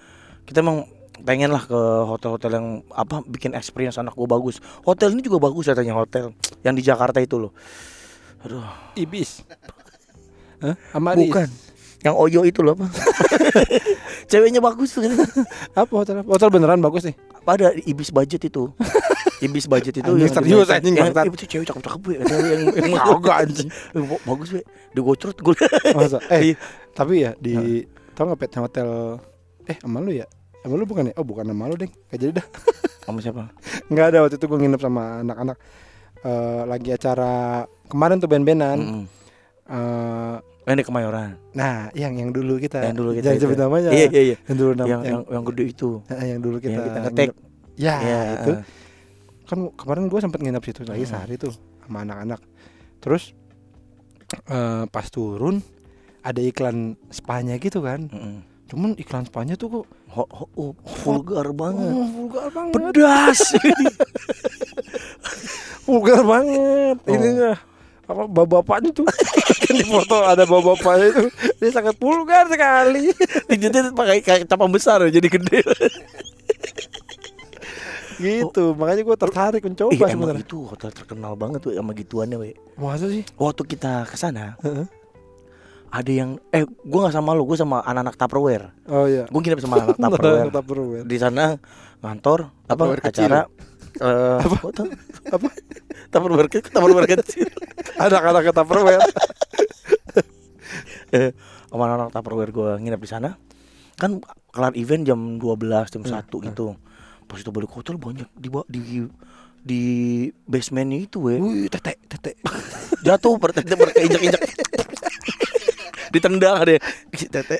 Kita 0.46 0.62
emang 0.62 0.86
pengen 1.20 1.50
lah 1.50 1.62
ke 1.62 1.76
hotel-hotel 2.06 2.50
yang 2.52 2.66
apa 2.90 3.20
bikin 3.24 3.52
experience 3.52 3.96
anak 3.96 4.12
gue 4.12 4.24
bagus. 4.24 4.58
Hotel 4.82 5.12
ini 5.12 5.20
juga 5.20 5.38
bagus 5.40 5.66
katanya 5.66 5.94
hotel 5.94 6.32
yang 6.60 6.74
di 6.74 6.82
Jakarta 6.82 7.18
itu 7.18 7.36
loh. 7.36 7.52
Aduh, 8.40 8.64
Ibis. 8.94 9.44
Hah? 10.64 10.76
Amaris. 10.92 11.28
bukan. 11.28 11.48
Yang 12.00 12.14
Oyo 12.16 12.40
itu 12.44 12.64
loh 12.64 12.72
apa? 12.74 12.88
Ceweknya 14.30 14.64
bagus 14.64 14.96
tuh. 14.96 15.04
Apa 15.76 15.92
hotel? 15.92 16.24
Hotel 16.24 16.48
beneran 16.48 16.80
bagus 16.80 17.04
nih. 17.04 17.16
Ada 17.44 17.76
ibis 17.84 18.08
budget 18.08 18.40
itu. 18.46 18.72
Ibis 19.40 19.68
budget 19.68 20.00
itu 20.00 20.08
Anjing, 20.14 20.32
serius, 20.32 20.68
anjing, 20.72 20.94
yang, 20.96 21.12
itu 21.12 21.44
cewek 21.44 21.66
cakep-cakep 21.68 22.00
we. 22.06 22.14
Ada 22.20 22.34
yang 22.56 22.62
yang 22.72 22.92
Kagak 22.94 23.36
anjing. 23.44 23.68
Ba- 23.92 24.22
bagus 24.24 24.48
we. 24.48 24.62
Di 24.96 25.00
gocrot 25.02 25.36
gue. 25.36 25.54
Masa? 25.92 26.18
Eh, 26.32 26.40
Iya. 26.52 26.56
tapi 26.96 27.14
ya 27.20 27.30
di 27.36 27.84
tau 28.16 28.28
nggak 28.28 28.38
pet 28.38 28.52
hotel 28.56 28.88
eh 29.68 29.76
sama 29.76 30.00
lu 30.00 30.12
ya? 30.12 30.24
Sama 30.61 30.74
lu 30.74 30.84
bukan 30.84 31.08
ya? 31.08 31.14
Oh 31.14 31.24
bukan 31.24 31.44
sama 31.44 31.64
lu 31.66 31.76
deh. 31.76 31.88
Gak 32.08 32.18
jadi 32.18 32.32
dah. 32.36 32.46
Sama 33.04 33.18
siapa? 33.18 33.48
Nggak 33.88 34.06
ada 34.06 34.18
waktu 34.22 34.36
itu 34.36 34.44
gue 34.44 34.58
nginep 34.61 34.78
sama 34.78 35.24
anak-anak 35.24 35.56
eh, 36.20 36.62
lagi 36.64 36.90
acara 36.90 37.32
kemarin 37.86 38.16
tuh 38.16 38.28
band-bandan. 38.28 38.78
Mm-mm. 38.78 39.04
Eh, 39.66 40.36
Yang 40.62 40.76
di 40.76 40.84
Kemayoran. 40.84 41.30
nah, 41.50 41.88
yang 41.90 42.14
yang 42.14 42.30
dulu 42.30 42.56
kita. 42.56 42.84
Yang 42.84 42.96
dulu 42.96 43.11
kita 43.16 43.26
Jangan 43.26 43.40
sebut 43.42 43.58
namanya. 43.58 43.90
Iya 43.90 44.06
iya 44.06 44.22
iya. 44.22 44.36
Yang 44.44 44.56
dulu 44.56 44.70
nama 44.76 44.86
Yang 44.86 45.00
yang 45.02 45.20
yang 45.26 45.44
gede 45.44 45.64
itu. 45.66 45.90
eh, 46.06 46.26
yang 46.28 46.40
dulu 46.40 46.56
kita. 46.58 46.70
Yang 46.70 46.84
kita 46.84 46.98
ngetek. 47.00 47.28
Ya, 47.74 47.94
Iya, 47.98 48.20
itu. 48.36 48.50
eh. 48.52 48.62
Kan 49.48 49.58
kemarin 49.72 50.04
gue 50.06 50.20
sempet 50.20 50.38
nginep 50.38 50.62
situ 50.62 50.80
lagi 50.84 51.02
Hmm. 51.02 51.11
sehari 51.11 51.34
tuh 51.34 51.52
sama 51.80 52.04
anak-anak. 52.04 52.40
Terus 53.00 53.32
eh, 54.46 54.84
pas 54.86 55.06
turun 55.08 55.64
ada 56.20 56.38
iklan 56.38 56.94
spanya 57.08 57.56
gitu 57.56 57.80
kan. 57.80 58.06
Mm-mm. 58.06 58.44
Cuman 58.70 58.94
iklan 58.94 59.24
spanya 59.24 59.54
tuh 59.54 59.68
kok 59.72 59.84
Ho, 60.10 60.24
ho, 60.24 60.44
oh, 60.56 60.72
vulgar 61.02 61.52
banget. 61.52 61.88
oh, 61.88 62.08
vulgar 62.08 62.48
banget. 62.48 62.72
Pedas. 62.72 63.38
vulgar 65.84 66.20
banget 66.22 66.96
Oh. 67.00 67.08
ininya 67.08 67.52
apa 68.04 68.24
bapak-bapaknya 68.24 68.90
tuh 68.92 69.04
kan 69.62 69.70
di 69.70 69.84
foto 69.84 70.16
ada 70.20 70.42
bapak-bapaknya 70.42 71.06
itu 71.08 71.24
dia 71.56 71.68
sangat 71.70 71.94
vulgar 71.96 72.44
sekali 72.46 73.10
Tinjutnya 73.48 73.90
pakai 73.90 74.18
kayak 74.18 74.44
capang 74.44 74.68
besar 74.68 74.98
jadi 75.06 75.22
gede. 75.22 75.62
gitu 78.18 78.74
makanya 78.74 79.00
gue 79.00 79.16
tertarik 79.16 79.62
mencoba 79.62 79.94
emang 79.94 80.10
sebenarnya 80.12 80.44
itu 80.44 80.58
hotel 80.60 80.90
terkenal 80.90 81.32
banget 81.34 81.58
tuh 81.60 81.72
sama 81.72 81.90
gituannya 81.92 82.36
we. 82.36 82.50
masa 82.76 83.06
sih 83.06 83.22
Waktu 83.34 83.62
kita 83.64 84.04
ke 84.04 84.14
sana, 84.14 84.54
Heeh. 84.60 84.84
Ada 85.91 86.11
yang 86.11 86.38
eh 86.51 86.62
gua 86.86 87.07
nggak 87.07 87.14
sama 87.14 87.34
lu, 87.34 87.43
gua 87.43 87.59
sama 87.59 87.82
anak-anak 87.82 88.14
Tupperware. 88.14 88.66
oh 88.86 89.07
iya 89.07 89.26
Gua 89.26 89.41
nginep 89.43 89.59
sama 89.59 89.76
anak 89.84 89.97
Tupperware. 89.99 90.51
Tupperware. 90.51 91.05
Di 91.05 91.16
sana 91.18 91.59
ngantor 92.01 92.49
apa 92.66 92.82
acara 92.97 93.41
eh 93.99 94.38
apa? 94.38 94.57
apa? 95.34 95.49
Tupperware 96.14 96.49
kecil, 96.49 96.70
Tupperware 96.70 97.09
kecil. 97.18 97.51
anak-anak 97.99 98.55
Tupperware 98.55 99.03
Eh, 101.11 101.34
sama 101.66 101.91
anak 101.91 102.14
Tupperware 102.14 102.55
gua 102.55 102.78
nginep 102.78 103.01
di 103.03 103.11
sana. 103.11 103.30
Kan 103.99 104.22
kelar 104.55 104.72
event 104.78 105.03
jam 105.03 105.43
12 105.43 105.91
jam 105.91 106.03
1 106.07 106.07
gitu. 106.30 106.78
Pas 107.26 107.38
itu 107.38 107.51
balik 107.51 107.70
hotel 107.70 107.99
banyak 107.99 108.30
di 108.34 108.49
di 108.70 108.80
di 109.61 109.82
basementnya 110.47 111.05
itu 111.05 111.20
we. 111.20 111.36
wih 111.36 111.68
tete 111.68 112.01
tete 112.09 112.32
jatuh 113.05 113.36
per 113.36 113.53
tete 113.53 113.76
per 113.76 113.93
keinjak-injak 113.93 114.41
ditendang 116.11 116.54
ada 116.62 116.76
tete. 117.14 117.58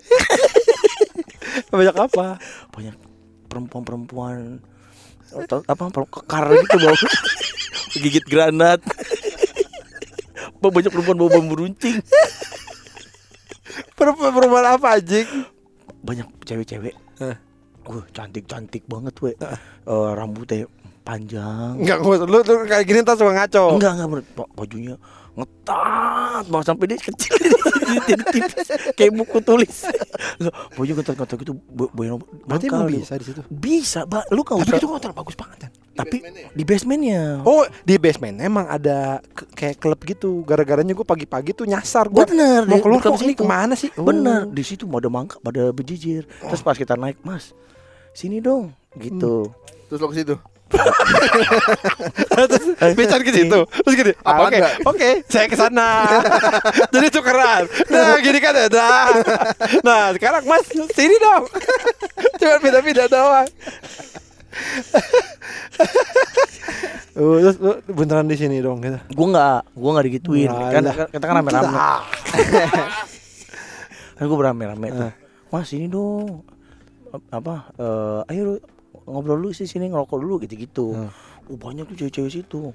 Banyak 1.75 1.97
apa? 1.97 2.39
Banyak 2.75 2.97
perempuan-perempuan 3.51 4.63
apa 5.47 5.83
kekar 6.11 6.45
gitu 6.67 6.77
bau. 6.83 6.97
Gigit 8.03 8.27
granat. 8.27 8.83
Banyak 10.61 10.93
perempuan 10.93 11.17
bawa 11.19 11.31
bambu 11.41 11.55
runcing 11.65 11.99
perempuan 14.01 14.33
perempuan 14.33 14.67
apa 14.67 14.97
anjing? 14.97 15.29
Banyak 16.01 16.29
cewek-cewek. 16.49 16.95
Wah 17.85 18.05
cantik-cantik 18.17 18.85
banget 18.89 19.15
we. 19.21 19.33
Eh, 19.37 20.11
Rambutnya 20.17 20.65
panjang. 21.05 21.77
Enggak, 21.81 21.99
lu, 22.01 22.41
lu 22.41 22.55
kayak 22.65 22.85
gini 22.89 23.05
ntar 23.05 23.17
suka 23.21 23.33
ngaco? 23.37 23.77
Enggak 23.77 23.93
enggak 24.01 24.09
bajunya 24.57 24.95
ngetat 25.33 26.45
banget 26.47 26.67
sampai 26.67 26.85
dia 26.87 26.99
kecil 26.99 27.35
jadi 28.09 28.23
tipis 28.27 28.67
kayak 28.93 29.13
buku 29.13 29.39
tulis 29.41 29.87
baju 30.73 30.93
ngetat-ngetat 30.93 31.37
gitu 31.39 31.53
bo- 31.65 31.91
boy 31.91 32.07
Berarti 32.45 32.67
emang 32.67 32.87
gitu. 32.87 33.01
bisa 33.01 33.15
di 33.15 33.25
situ. 33.25 33.41
bisa 33.49 34.01
ba 34.05 34.27
lu 34.29 34.43
kan 34.43 34.59
Tapi 34.59 34.77
itu 34.77 34.87
hotel 34.87 35.11
bagus 35.11 35.35
banget 35.35 35.59
kan. 35.61 35.71
tapi 35.93 36.17
di 36.51 36.63
basementnya 36.63 37.43
Oh 37.43 37.63
di 37.83 37.95
basement 37.97 38.39
emang 38.39 38.65
ada 38.65 39.21
kayak 39.53 39.77
klub 39.77 40.01
gitu. 40.01 40.41
Gara-garanya 40.43 40.91
gue 40.91 41.05
pagi-pagi 41.05 41.53
tuh 41.53 41.65
nyasar 41.65 42.07
gue. 42.07 42.25
bener 42.25 42.65
Mau 42.65 42.79
keluar 42.79 42.99
kok 42.99 43.21
ini 43.21 43.35
ke 43.35 43.45
mana 43.45 43.75
sih? 43.75 43.91
Oh. 43.95 44.03
bener 44.03 44.47
di 44.47 44.63
situ 44.63 44.85
pada 44.85 45.07
mangkak 45.07 45.39
pada 45.41 45.71
bejijir 45.71 46.25
terus 46.41 46.61
pas 46.61 46.75
kita 46.75 46.95
naik 46.95 47.21
mas 47.21 47.53
sini 48.11 48.39
dong 48.39 48.71
gitu 48.95 49.51
Terus 49.87 49.99
lo 49.99 50.07
ke 50.07 50.17
situ. 50.17 50.35
Becan 52.93 53.21
ke 53.21 53.31
situ. 53.31 53.59
Terus 53.67 53.95
gini. 53.95 54.13
Ah, 54.23 54.39
Oke, 54.41 54.57
enggak? 54.57 54.75
oke, 54.85 55.09
saya 55.27 55.47
ke 55.47 55.57
sana. 55.57 55.89
Jadi 56.95 57.07
tukeran. 57.11 57.67
Nah, 57.89 58.17
gini 58.19 58.39
kan 58.39 58.55
ya. 58.55 58.67
Nah, 58.69 59.07
nah 59.83 60.03
sekarang 60.13 60.43
Mas 60.45 60.65
sini 60.91 61.17
dong. 61.17 61.45
Cuma 62.37 62.57
beda-beda 62.59 63.05
doang. 63.07 63.49
Oh, 67.15 67.39
terus 67.43 67.57
lu 67.57 67.71
beneran 67.89 68.27
di 68.27 68.35
sini 68.35 68.59
dong 68.59 68.79
gitu. 68.81 68.99
gua 69.13 69.27
nggak 69.29 69.59
gua 69.73 69.91
nggak 69.93 70.07
digituin 70.09 70.51
kan 70.51 70.81
Alah. 70.81 70.95
kan- 70.97 71.11
kita 71.11 71.25
kan 71.25 71.35
rame-rame 71.37 71.71
Ah. 71.71 72.01
kan 74.13 74.25
gue 74.27 74.35
berame-rame 74.37 74.87
tuh 74.91 75.07
Eh. 75.07 75.13
mas 75.49 75.71
ini 75.71 75.87
dong 75.87 76.43
apa 77.31 77.71
eh, 77.73 78.21
ayo 78.29 78.43
lu 78.45 78.55
ngobrol 79.03 79.39
dulu 79.39 79.51
sih 79.51 79.65
sini 79.65 79.87
ngerokok 79.87 80.19
dulu 80.19 80.35
gitu-gitu 80.41 80.87
Hmm. 80.93 81.11
oh 81.47 81.57
banyak 81.57 81.85
tuh 81.85 81.97
cewek-cewek 81.99 82.33
situ 82.33 82.71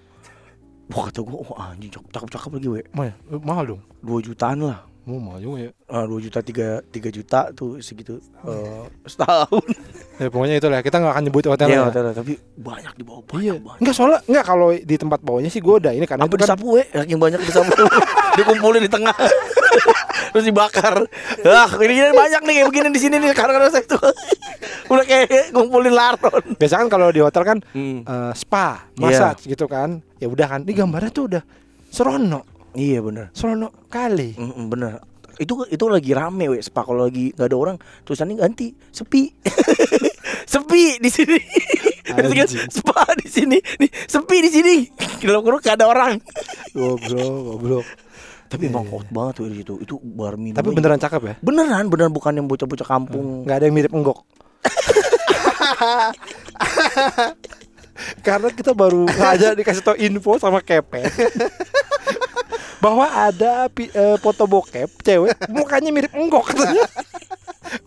wah 0.87 1.03
kata 1.03 1.19
gue 1.19 1.33
oh 1.33 1.55
anjing 1.55 1.89
cakep 1.89 2.09
cakep, 2.11 2.29
cakep 2.31 2.51
lagi 2.53 2.67
we 2.69 2.81
Mahal, 2.91 3.13
mahal 3.39 3.63
dong. 3.67 3.81
dua 3.99 4.19
jutaan 4.19 4.61
lah 4.63 4.79
Mau 5.05 5.21
mahal 5.21 5.37
juga 5.37 5.57
ya. 5.59 5.71
Ah, 5.85 6.01
dua 6.01 6.17
juta 6.17 6.41
tiga 6.41 6.81
tiga 6.83 7.09
juta 7.09 7.53
tuh 7.53 7.77
segitu 7.77 8.17
eh, 8.41 8.83
setahun 9.03 9.61
Ya 10.17 10.27
pokoknya 10.27 10.57
itulah 10.57 10.81
kita 10.81 10.97
nggak 10.97 11.13
akan 11.13 11.23
nyebut 11.23 11.45
hotel 11.45 11.67
Iya, 11.67 11.77
ya. 11.77 11.85
hotel, 11.85 12.03
tapi 12.11 12.33
banyak 12.55 12.93
di 12.95 13.03
bawah 13.03 13.21
banyak 13.23 13.53
Iya. 13.53 13.61
banyak 13.61 13.79
Enggak 13.81 13.93
soalnya 13.93 14.19
enggak 14.25 14.45
kalau 14.47 14.67
di 14.73 14.95
tempat 14.95 15.19
bawahnya 15.21 15.47
sih 15.47 15.61
gue 15.61 15.75
udah 15.75 15.91
ini 15.91 16.05
karena 16.05 16.25
apa 16.25 16.27
itu 16.27 16.35
kan 16.35 16.47
disapu 16.47 16.67
we 16.71 16.83
saking 16.87 17.19
banyak 17.19 17.37
disapu 17.39 17.69
dikumpulin 18.37 18.81
di 18.81 18.89
tengah 18.89 19.13
terus 20.35 20.51
dibakar. 20.51 21.07
Ah 21.47 21.71
ini, 21.79 22.11
banyak 22.11 22.41
nih 22.43 22.53
kayak 22.59 22.67
begini 22.67 22.87
di 22.91 22.99
sini 22.99 23.15
nih 23.23 23.31
karena 23.31 23.71
saya 23.71 23.87
tuh 23.87 24.03
udah 24.91 25.07
kayak 25.07 25.55
ngumpulin 25.55 25.95
laron. 25.95 26.43
Biasa 26.59 26.83
kan 26.83 26.91
kalau 26.91 27.07
di 27.15 27.23
hotel 27.23 27.47
kan 27.47 27.57
Hmm. 27.71 28.03
eh, 28.03 28.33
spa, 28.35 28.83
massage 28.99 29.47
gitu 29.47 29.63
kan. 29.71 30.03
Ya 30.19 30.27
udah 30.27 30.51
kan. 30.51 30.67
Ini 30.67 30.75
gambarnya 30.75 31.11
tuh 31.15 31.31
udah 31.31 31.43
serono, 31.87 32.43
Iya 32.75 32.99
bener. 32.99 33.31
Serono 33.31 33.71
kali. 33.87 34.35
Mm, 34.35 34.51
mm, 34.51 34.65
bener. 34.67 34.91
Itu 35.39 35.63
itu 35.71 35.87
lagi 35.87 36.11
rame 36.11 36.51
we 36.51 36.59
spa. 36.59 36.83
Kalau 36.83 37.07
lagi 37.07 37.31
nggak 37.31 37.47
ada 37.47 37.55
orang 37.55 37.77
tulisannya 38.03 38.35
ganti 38.35 38.75
sepi. 38.91 39.31
Sepi 40.45 41.01
di 41.01 41.09
sini. 41.09 41.39
Kan, 42.05 42.29
spa 42.69 43.01
di 43.17 43.27
sini. 43.27 43.57
Nih 43.81 43.89
sepi 44.05 44.37
di 44.45 44.49
sini. 44.53 44.75
Kalau 45.25 45.41
kurang 45.41 45.63
gak 45.63 45.81
ada 45.81 45.89
orang. 45.89 46.21
Goblok, 46.69 47.33
goblok. 47.49 47.85
Tapi 48.45 48.69
emang 48.69 48.85
hot 48.85 49.09
banget 49.09 49.33
tuh 49.35 49.49
di 49.49 49.57
situ 49.59 49.73
itu 49.81 49.95
bar 49.99 50.37
minum 50.37 50.55
Tapi 50.55 50.69
beneran 50.71 51.01
cakep 51.01 51.21
ya? 51.21 51.35
beneran 51.41 51.89
beneran 51.89 52.13
bukan 52.13 52.33
yang 52.33 52.45
bocah-bocah 52.45 52.85
kampung 52.85 53.43
Nggak 53.43 53.57
ada 53.57 53.65
yang 53.65 53.75
mirip 53.75 53.91
enggok. 53.91 54.21
Karena 58.21 58.51
kita 58.51 58.75
baru 58.75 59.07
aja 59.07 59.55
dikasih 59.55 59.81
tau 59.81 59.95
info 59.95 60.35
sama 60.35 60.59
Kepet 60.59 61.09
bahwa 62.83 63.07
ada 63.07 63.65
pi- 63.71 63.89
eh, 63.89 64.17
foto 64.19 64.45
bokep 64.45 65.01
cewek 65.01 65.33
mukanya 65.49 65.89
mirip 65.89 66.13
enggok 66.13 66.53
katanya. 66.53 66.85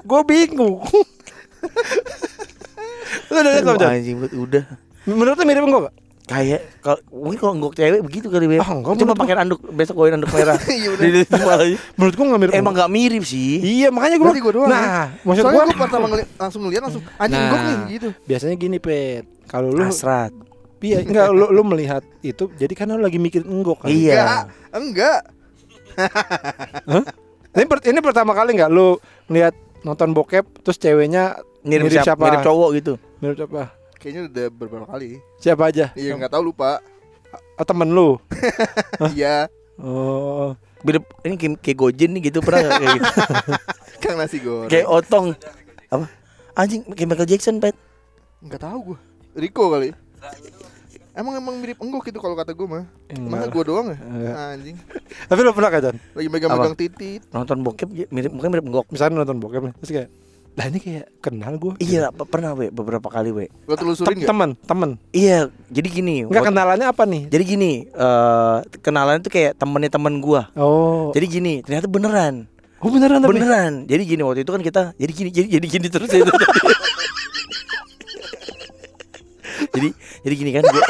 Gue 0.03 0.21
bingung. 0.27 0.83
Lu 3.29 3.37
udah 3.37 3.51
lihat 3.53 3.63
belum, 3.63 3.79
udah 4.43 4.65
Menurut 5.07 5.37
lu 5.39 5.45
mirip 5.47 5.65
enggok 5.65 5.83
gak? 5.87 5.95
Kayak 6.29 6.61
kalau 6.79 7.01
mungkin 7.09 7.39
kalau 7.39 7.53
nggak 7.57 7.73
cewek 7.75 8.01
begitu 8.05 8.27
kali 8.29 8.45
Beb. 8.47 8.61
Ah, 8.61 8.69
enggak, 8.71 9.17
pakai 9.17 9.35
anduk 9.35 9.61
besok 9.73 9.95
gue 9.97 10.13
anduk 10.13 10.29
merah 10.29 10.61
Iya, 10.69 10.89
udah. 10.93 11.03
di 11.03 11.11
di 11.19 11.41
malah 11.41 11.59
Menurut 11.97 12.15
gua 12.15 12.25
gak 12.29 12.41
mirip 12.41 12.53
emang 12.53 12.73
nggak 12.75 12.91
mirip 12.91 13.25
sih 13.25 13.53
Iya 13.59 13.89
makanya 13.89 14.17
gue 14.21 14.29
gua 14.39 14.53
doang, 14.53 14.69
Nah 14.69 15.17
maksud 15.25 15.43
Soalnya 15.43 15.57
gue 15.59 15.65
gue 15.67 15.81
pertama 15.81 16.05
ngeliat 16.07 16.29
langsung 16.37 16.61
ngeliat 16.63 16.83
langsung 16.85 17.03
anjing 17.17 17.41
Nah. 17.41 17.49
gok 17.49 17.61
nih 17.61 17.77
gitu. 17.91 18.09
Biasanya 18.23 18.55
gini 18.55 18.77
Pet 18.77 19.25
Kalau 19.47 19.69
lu 19.69 19.81
hasrat 19.81 20.33
Iya 20.79 21.01
enggak 21.01 21.33
lu, 21.33 21.49
lu 21.49 21.63
melihat 21.65 22.05
itu 22.21 22.45
Jadi 22.53 22.73
karena 22.73 22.95
lu 22.95 23.03
lagi 23.03 23.17
mikir 23.17 23.43
enggok 23.43 23.83
kan 23.83 23.89
iya 23.89 24.15
Enggak, 24.15 24.43
enggak. 24.71 25.21
ini, 27.57 27.65
per- 27.65 27.85
ini 27.85 27.99
pertama 27.99 28.33
kali 28.33 28.55
nggak 28.55 28.69
lu 28.69 29.01
ngeliat 29.27 29.55
nonton 29.81 30.13
bokep 30.13 30.45
Terus 30.61 30.77
ceweknya 30.77 31.35
mirip, 31.63 31.89
Mirip 31.89 31.99
siapa 31.99 32.15
siapa? 32.15 32.23
mirip 32.23 32.41
cowok 32.43 32.69
gitu 32.77 32.93
Mirip 33.19 33.37
siapa? 33.37 33.75
Kayaknya 33.99 34.23
udah 34.31 34.47
beberapa 34.55 34.87
kali. 34.87 35.19
Siapa 35.43 35.63
aja? 35.75 35.91
Iya 35.99 36.15
enggak 36.15 36.33
tahu 36.33 36.55
lupa. 36.55 36.79
Oh, 37.59 37.67
temen 37.67 37.91
lu 37.91 38.17
Iya. 39.15 39.51
Oh 39.77 40.57
Mirip 40.87 41.05
ini 41.27 41.35
kayak, 41.59 41.77
Gojen 41.77 42.15
nih 42.15 42.31
gitu 42.31 42.39
pernah 42.39 42.63
nggak 42.63 42.79
kayak 42.79 42.91
gitu. 42.95 43.11
Kang 44.03 44.15
nasi 44.15 44.39
goreng. 44.39 44.71
kayak 44.71 44.87
otong. 44.87 45.35
Apa? 45.91 46.07
Anjing 46.55 46.87
kayak 46.95 47.09
Michael 47.11 47.29
Jackson, 47.35 47.59
Pet. 47.59 47.75
Enggak 48.39 48.63
tahu 48.63 48.95
gua. 48.95 48.99
Riko 49.35 49.75
kali. 49.75 49.91
Emang 51.19 51.35
emang 51.35 51.59
mirip 51.59 51.83
enggok 51.83 52.07
gitu 52.07 52.23
kalau 52.23 52.39
kata 52.39 52.55
gua 52.55 52.67
mah. 52.79 52.85
Masa 53.11 53.51
gua 53.51 53.65
doang 53.67 53.87
ya? 53.91 53.99
Anjing. 54.55 54.79
Tapi 55.27 55.41
lo 55.43 55.51
pernah 55.51 55.71
kan? 55.75 55.99
Lagi 56.15 56.29
megang-megang 56.31 56.79
titit. 56.79 57.27
Nonton 57.35 57.59
bokep 57.67 57.91
ya, 57.91 58.07
mirip 58.15 58.31
mukanya 58.31 58.53
mirip 58.55 58.67
enggok. 58.71 58.87
Misalnya 58.95 59.27
nonton 59.27 59.43
bokep 59.43 59.63
nih 59.67 59.75
Terus 59.83 59.91
kayak 59.91 60.09
Lah 60.59 60.67
ini 60.67 60.83
kayak 60.83 61.23
kenal 61.23 61.55
gue 61.55 61.79
Iya, 61.79 62.11
pe- 62.11 62.27
pernah 62.27 62.51
we 62.51 62.67
beberapa 62.69 63.07
kali 63.07 63.31
we. 63.31 63.47
Gua 63.63 63.79
telusurin? 63.79 64.19
Temen 64.19 64.59
Temen 64.59 64.99
Iya, 65.11 65.55
jadi 65.69 65.87
gini. 65.89 66.27
Enggak 66.27 66.43
waktu- 66.43 66.51
kenalannya 66.51 66.87
apa 66.89 67.03
nih? 67.05 67.23
Jadi 67.29 67.45
gini, 67.47 67.73
eh 67.87 68.57
kenalan 68.81 69.23
itu 69.23 69.31
kayak 69.31 69.55
temennya 69.55 69.87
temen 69.89 70.19
gua. 70.19 70.51
Oh 70.53 71.15
Jadi 71.15 71.27
gini, 71.31 71.63
ternyata 71.63 71.87
beneran. 71.87 72.51
Oh 72.79 72.91
beneran 72.91 73.19
tapi 73.21 73.31
Beneran. 73.33 73.87
Jadi 73.87 74.03
gini 74.05 74.23
waktu 74.23 74.43
itu 74.43 74.51
kan 74.51 74.59
kita 74.61 74.83
jadi 74.95 75.13
gini 75.13 75.31
jadi 75.31 75.47
jadi 75.53 75.67
gini 75.69 75.87
terus 75.89 76.07
ya. 76.09 76.27
jadi 79.69 79.89
jadi 80.21 80.35
gini 80.37 80.51
kan 80.53 80.63
gua 80.65 80.83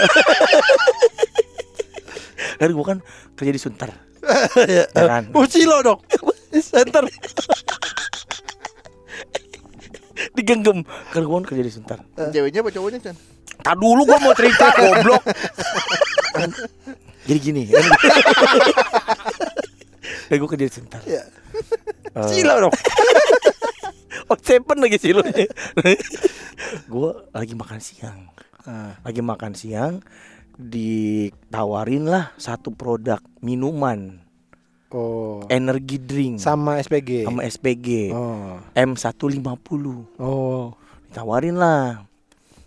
kan 2.58 2.68
gua 2.70 2.84
kan 2.86 2.98
kerja 3.34 3.52
di 3.52 3.60
Sunter. 3.60 3.88
ya 4.70 4.84
kan. 4.90 5.28
Oh 5.30 5.44
Cilo 5.44 5.80
dong 5.82 6.00
Center 6.50 7.04
Digenggam. 10.38 10.86
Kan 11.10 11.22
gua 11.26 11.42
kan 11.42 11.50
kerja 11.50 11.62
di 11.66 11.72
Sunter. 11.74 11.98
Ceweknya 12.14 12.62
apa 12.62 12.70
cowoknya, 12.70 12.98
Chan? 13.02 13.16
Tak 13.58 13.74
dulu 13.74 14.06
gua 14.06 14.18
mau 14.22 14.34
cerita 14.38 14.70
goblok. 14.78 15.22
Jadi 17.26 17.38
gini. 17.42 17.62
Kan, 17.66 17.84
kan 20.30 20.36
gua 20.38 20.48
kerja 20.54 20.64
di 20.70 20.72
Sunter. 20.72 21.00
Iya. 21.04 21.22
Eh, 22.18 22.28
Cilo 22.30 22.54
dong 22.58 22.74
Oh 24.32 24.38
seven 24.40 24.78
lagi 24.80 24.98
sih 25.00 25.12
lu 25.16 25.22
Gue 26.88 27.10
lagi 27.32 27.54
makan 27.56 27.80
siang 27.80 28.28
Lagi 29.04 29.20
makan 29.24 29.52
siang 29.56 29.94
Ditawarin 30.58 32.10
lah 32.10 32.34
satu 32.36 32.74
produk 32.74 33.22
minuman 33.40 34.27
Oh. 34.88 35.44
Energy 35.52 36.00
drink. 36.00 36.40
Sama 36.40 36.80
SPG 36.80 37.28
Sama 37.28 37.44
SPG 37.44 38.08
Oh. 38.12 38.56
M150 38.72 39.84
Oh. 40.16 40.72
Ditawarin 41.12 41.60
lah. 41.60 42.08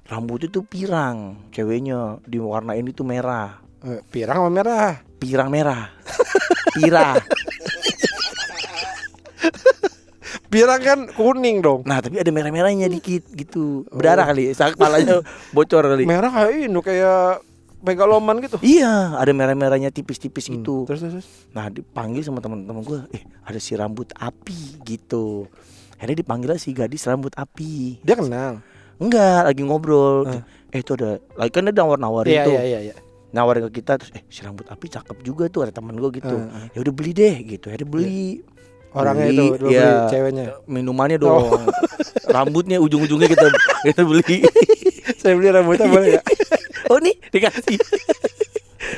Rambut 0.06 0.46
itu 0.46 0.62
pirang 0.62 1.40
Ceweknya. 1.50 2.22
Diwarnain 2.26 2.86
itu 2.86 3.02
merah. 3.02 3.58
Eh, 3.82 3.98
Pirang 4.14 4.46
sama 4.46 4.52
merah? 4.54 5.02
Pirang 5.18 5.50
merah. 5.50 5.90
Pirang. 6.78 7.18
Pirang 10.52 10.82
kan 10.84 11.00
kuning 11.16 11.64
dong. 11.64 11.82
Nah 11.88 12.04
tapi 12.04 12.20
ada 12.20 12.28
merah-merahnya 12.28 12.92
dikit 12.92 13.24
gitu. 13.32 13.88
Berdarah 13.88 14.28
kali 14.28 14.52
Sak 14.52 14.76
kepalanya 14.76 15.24
bocor 15.56 15.88
kali. 15.88 16.04
Merah 16.04 16.28
kayak 16.28 16.68
ini 16.68 16.80
kayak 16.84 17.40
megaloman 17.82 18.38
gitu 18.46 18.58
Iya, 18.62 19.18
ada 19.18 19.32
merah-merahnya 19.34 19.90
tipis-tipis 19.90 20.48
gitu. 20.48 20.86
Terus 20.86 21.02
terus. 21.02 21.28
Nah, 21.52 21.68
dipanggil 21.68 22.22
sama 22.22 22.40
teman-teman 22.40 22.82
gue, 22.86 23.00
eh 23.18 23.24
ada 23.42 23.58
si 23.58 23.74
rambut 23.74 24.10
api 24.16 24.82
gitu. 24.86 25.50
Akhirnya 25.98 26.22
dipanggil 26.22 26.58
si 26.58 26.74
gadis 26.74 27.06
rambut 27.10 27.34
api. 27.38 28.02
Dia 28.02 28.18
kenal 28.18 28.62
Enggak, 29.02 29.50
lagi 29.50 29.62
ngobrol. 29.66 30.30
Eh 30.70 30.80
itu 30.80 30.94
ada, 30.94 31.18
lagi 31.34 31.52
kan 31.52 31.66
dia 31.66 31.74
nawar-nawarin 31.74 32.32
Iya 32.32 32.44
tuh. 32.46 32.54
iya 32.54 32.64
iya 32.64 32.80
iya 32.94 32.96
Nawarin 33.32 33.68
ke 33.72 33.82
kita 33.82 33.96
terus, 33.98 34.12
eh 34.14 34.24
si 34.28 34.44
rambut 34.44 34.68
api 34.68 34.86
cakep 34.92 35.18
juga 35.24 35.48
tuh 35.50 35.66
ada 35.66 35.74
teman 35.74 35.98
gue 35.98 36.10
gitu. 36.22 36.36
Heeh. 36.38 36.66
Ya 36.78 36.80
udah 36.86 36.94
beli 36.94 37.12
deh 37.12 37.36
gitu. 37.58 37.66
Akhirnya 37.74 37.90
beli. 37.90 38.46
Orangnya 38.92 39.32
Beli, 39.32 39.40
itu 39.40 39.66
iya. 39.72 39.88
beli 39.88 40.12
ceweknya 40.12 40.46
Minumannya 40.68 41.16
dong. 41.16 41.48
Rambutnya 42.28 42.78
ujung-ujungnya 42.84 43.32
kita 43.32 43.48
kita 43.88 44.02
beli. 44.04 44.44
Saya 45.16 45.34
beli 45.40 45.48
rambutnya 45.50 45.88
boleh 45.88 46.20
ya 46.20 46.22
oh 46.92 47.00
nih 47.00 47.16
dikasih. 47.34 47.80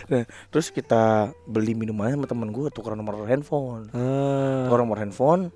nah, 0.09 0.23
terus 0.49 0.67
kita 0.69 1.29
beli 1.45 1.73
minumannya 1.73 2.17
sama 2.17 2.25
temen 2.25 2.49
gue 2.49 2.67
tukeran 2.69 2.97
nomor 2.97 3.21
handphone. 3.23 3.93
Ah. 3.93 4.65
Tukar 4.65 4.79
nomor 4.79 4.97
handphone 4.97 5.53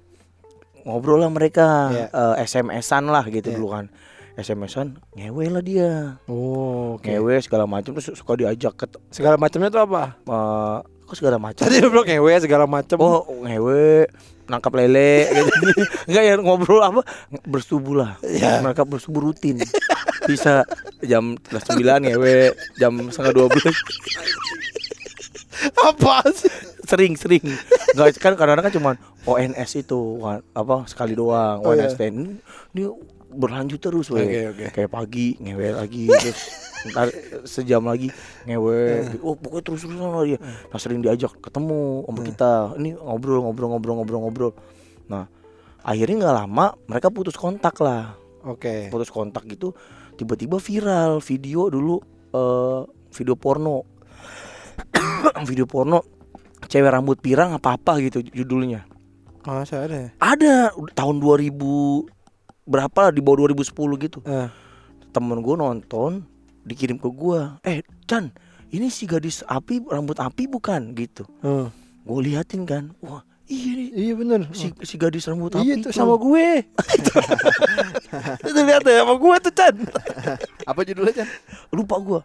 ngobrol 0.84 1.20
lah 1.20 1.28
mereka 1.28 1.68
Iya. 1.90 2.06
eh, 2.08 2.46
SMS-an 2.46 3.10
lah 3.10 3.26
gitu 3.26 3.50
Iya. 3.50 3.58
dulu 3.58 3.74
kan. 3.74 3.86
SMS-an 4.38 5.02
ngewe 5.18 5.50
lah 5.50 5.60
dia. 5.60 6.22
Oh 6.30 6.96
oke 6.96 7.10
Ngewe 7.10 7.42
segala 7.42 7.66
macam 7.66 7.92
terus 7.92 8.14
suka 8.14 8.38
diajak 8.38 8.78
ke 8.78 8.86
Segala 9.10 9.34
macamnya 9.36 9.68
tuh 9.68 9.82
apa? 9.82 10.16
eh, 10.16 10.78
kok 11.04 11.18
segala 11.18 11.42
macam. 11.42 11.66
Tadi 11.66 11.82
lu 11.82 11.90
ngewe 11.98 12.32
segala 12.38 12.64
macam. 12.64 12.98
Oh, 13.02 13.26
ngewe 13.42 14.06
nangkap 14.46 14.72
lele 14.78 15.28
gitu. 15.28 15.52
Enggak 16.08 16.24
ya 16.24 16.34
ngobrol 16.38 16.80
apa 16.80 17.02
bersetubuh 17.44 17.98
lah. 17.98 18.12
Iya. 18.22 18.62
Mereka 18.62 18.86
bersetubuh 18.86 19.26
rutin. 19.26 19.58
Bisa 20.28 20.68
jam 21.02 21.40
setengah 21.48 22.04
9 22.04 22.06
ngewe, 22.12 22.52
jam 22.76 22.94
setengah 23.10 23.34
12 23.48 23.74
apa 25.88 26.22
sih? 26.32 26.52
sering 26.88 27.20
sering. 27.20 27.44
Nggak 27.96 28.16
kan 28.24 28.34
kadang-kadang 28.40 28.72
kan 28.72 28.74
cuman 28.74 28.96
ONS 29.28 29.72
itu 29.76 30.24
apa 30.56 30.88
sekali 30.88 31.20
doang 31.20 31.60
Oh, 31.60 31.76
ONS 31.76 32.00
iya. 32.00 32.08
ini, 32.08 32.40
ini 32.72 32.84
berlanjut 33.28 33.84
terus 33.84 34.08
weh 34.08 34.24
Oke, 34.24 34.42
oke. 34.56 34.66
kayak 34.72 34.90
pagi 34.90 35.36
ngewe 35.44 35.76
lagi 35.76 36.08
terus 36.08 36.40
ntar 36.88 37.12
sejam 37.44 37.84
lagi 37.84 38.08
ngewe. 38.48 39.20
Oh 39.20 39.36
pokoknya 39.36 39.64
terus 39.68 39.84
terusan 39.84 40.08
lah 40.08 40.24
dia 40.24 40.40
nah 40.40 40.80
sering 40.80 41.04
diajak 41.04 41.36
ketemu 41.44 42.08
sama 42.08 42.20
kita. 42.24 42.52
Ini 42.80 42.90
ngobrol 42.96 43.44
ngobrol 43.44 43.68
ngobrol 43.76 43.96
ngobrol 44.00 44.20
ngobrol. 44.24 44.52
Nah 45.12 45.28
akhirnya 45.84 46.24
nggak 46.24 46.38
lama 46.40 46.66
mereka 46.88 47.12
putus 47.12 47.36
kontak 47.36 47.76
lah. 47.84 48.16
Oke. 48.48 48.88
putus 48.88 49.12
kontak 49.12 49.44
gitu 49.44 49.76
tiba-tiba 50.18 50.58
viral 50.58 51.22
video 51.22 51.70
dulu 51.70 51.96
eh 52.28 52.82
video 53.14 53.34
porno 53.34 53.86
video 55.50 55.64
porno 55.64 56.02
cewek 56.68 56.90
rambut 56.90 57.18
pirang 57.18 57.54
apa 57.54 57.74
apa 57.74 58.02
gitu 58.02 58.20
judulnya 58.22 58.84
Masa 59.42 59.88
ada 59.88 59.96
ya? 59.96 60.10
ada 60.20 60.56
tahun 60.92 61.24
2000 61.24 61.56
berapa 62.68 62.98
lah 63.00 63.12
di 63.12 63.24
bawah 63.24 63.48
2010 63.48 63.72
gitu 64.04 64.20
Eh. 64.22 64.50
temen 65.10 65.40
gue 65.40 65.56
nonton 65.56 66.28
dikirim 66.62 67.00
ke 67.00 67.08
gue 67.08 67.40
eh 67.64 67.80
Chan 68.06 68.28
ini 68.68 68.92
si 68.92 69.08
gadis 69.08 69.48
api 69.48 69.88
rambut 69.88 70.20
api 70.20 70.46
bukan 70.46 70.92
gitu 70.94 71.24
Hmm. 71.40 71.72
gue 72.04 72.20
liatin 72.22 72.68
kan 72.68 72.92
wah 73.00 73.24
iya 73.48 73.72
nih 73.74 73.88
Iya 73.98 74.14
bener. 74.14 74.40
Si 74.52 74.70
si 74.84 74.96
gadis 74.96 75.26
rambut 75.26 75.56
Iya 75.56 75.80
api 75.80 75.84
tuh 75.88 75.92
sama 75.92 76.16
gue. 76.16 76.48
Itu 78.44 78.60
lihat 78.62 78.84
ya 78.86 79.02
sama 79.02 79.14
gue 79.16 79.36
tuh 79.42 79.54
Chan. 79.56 79.76
Apa 80.68 80.80
judulnya, 80.86 81.24
Chan? 81.24 81.30
lupa 81.74 81.98
gue 82.00 82.22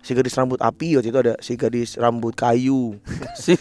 si 0.00 0.16
gadis 0.16 0.32
rambut 0.32 0.56
api 0.64 0.96
waktu 0.96 1.12
itu 1.12 1.18
ada 1.20 1.34
si 1.44 1.60
gadis 1.60 2.00
rambut 2.00 2.32
kayu. 2.32 2.96
Si. 3.40 3.52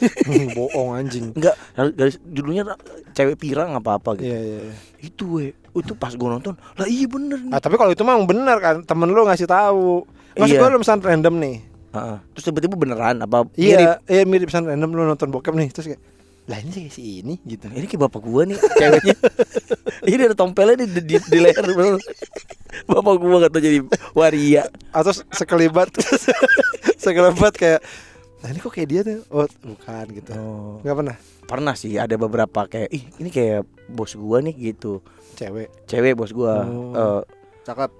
Bohong 0.56 0.96
anjing. 0.96 1.36
Enggak 1.36 1.56
gadis 1.76 2.18
judulnya 2.24 2.64
cewek 3.12 3.36
pirang 3.36 3.76
apa 3.76 4.00
apa 4.00 4.16
gitu. 4.16 4.28
Iya 4.28 4.40
iya 4.40 4.60
iya. 4.72 4.76
itu 5.04 5.24
we. 5.28 5.46
Itu 5.76 5.94
pas 5.96 6.16
gue 6.16 6.28
nonton. 6.28 6.56
Lah 6.80 6.88
iya 6.88 7.06
bener 7.08 7.40
nih. 7.44 7.52
Ah, 7.52 7.60
tapi 7.60 7.76
kalau 7.76 7.92
itu 7.92 8.04
mah 8.08 8.16
bener 8.24 8.58
kan 8.60 8.76
temen 8.84 9.12
lu 9.12 9.24
ngasih 9.28 9.48
tahu. 9.48 10.04
Maksud 10.40 10.56
Iya. 10.56 10.60
gue 10.64 10.70
lu 10.72 10.80
pesan 10.80 11.00
random 11.04 11.36
nih. 11.40 11.58
Heeh. 11.90 12.18
terus 12.38 12.46
tiba-tiba 12.46 12.78
beneran 12.78 13.18
apa 13.26 13.50
mirip? 13.58 13.82
Iya, 13.82 13.98
iya 14.06 14.22
mirip 14.22 14.54
pesan 14.54 14.70
random 14.70 14.94
lu 14.94 15.10
nonton 15.10 15.34
bokep 15.34 15.58
nih 15.58 15.74
terus 15.74 15.90
kayak 15.90 16.02
lah 16.50 16.58
ini 16.66 16.72
sih 16.74 16.86
si 16.90 17.04
ini 17.22 17.38
gitu. 17.46 17.70
ini 17.70 17.86
kayak 17.86 18.10
bapak 18.10 18.26
gua 18.26 18.42
nih 18.42 18.58
ceweknya 18.58 19.16
ini 20.10 20.22
ada 20.26 20.34
tompelnya 20.34 20.82
di, 20.82 20.98
di, 21.06 21.16
di 21.22 21.38
leher 21.38 21.62
bener. 21.62 22.02
bapak 22.90 23.16
gua 23.22 23.38
kata 23.46 23.58
jadi 23.62 23.86
waria 24.18 24.66
Atau 24.90 25.14
sekelibat 25.14 25.94
sekelibat 26.98 27.54
kayak 27.62 27.82
Nah 28.40 28.56
ini 28.56 28.64
kok 28.64 28.72
kayak 28.72 28.90
dia 28.90 29.02
tuh 29.04 29.20
Oh 29.30 29.44
bukan 29.68 30.06
gitu 30.16 30.32
oh. 30.32 30.80
Gak 30.80 30.96
pernah 30.96 31.18
pernah 31.44 31.74
sih 31.78 32.00
ada 32.00 32.16
beberapa 32.16 32.66
kayak 32.66 32.90
ih 32.90 33.04
ini 33.22 33.30
kayak 33.30 33.68
bos 33.92 34.18
gua 34.18 34.42
nih 34.42 34.74
gitu 34.74 35.06
Cewek 35.38 35.70
cewek 35.86 36.18
bos 36.18 36.34
gua 36.34 36.66
Oh. 36.66 36.98
Eh, 36.98 37.22
Cakep. 37.68 37.92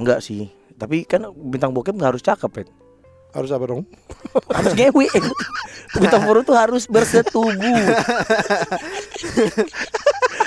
enggak 0.00 0.18
sih 0.24 0.50
tapi 0.74 1.06
kan 1.06 1.30
bintang 1.30 1.70
bokep 1.70 1.94
nggak 1.94 2.10
harus 2.16 2.24
cakep 2.24 2.50
ya 2.58 2.64
Harus 3.32 3.50
apa 3.52 3.64
dong? 3.64 3.82
harus 4.56 4.72
ngewe. 4.76 5.08
Bintang 5.96 6.22
porno 6.28 6.44
tuh 6.44 6.56
harus 6.56 6.84
bersetubuh. 6.84 7.52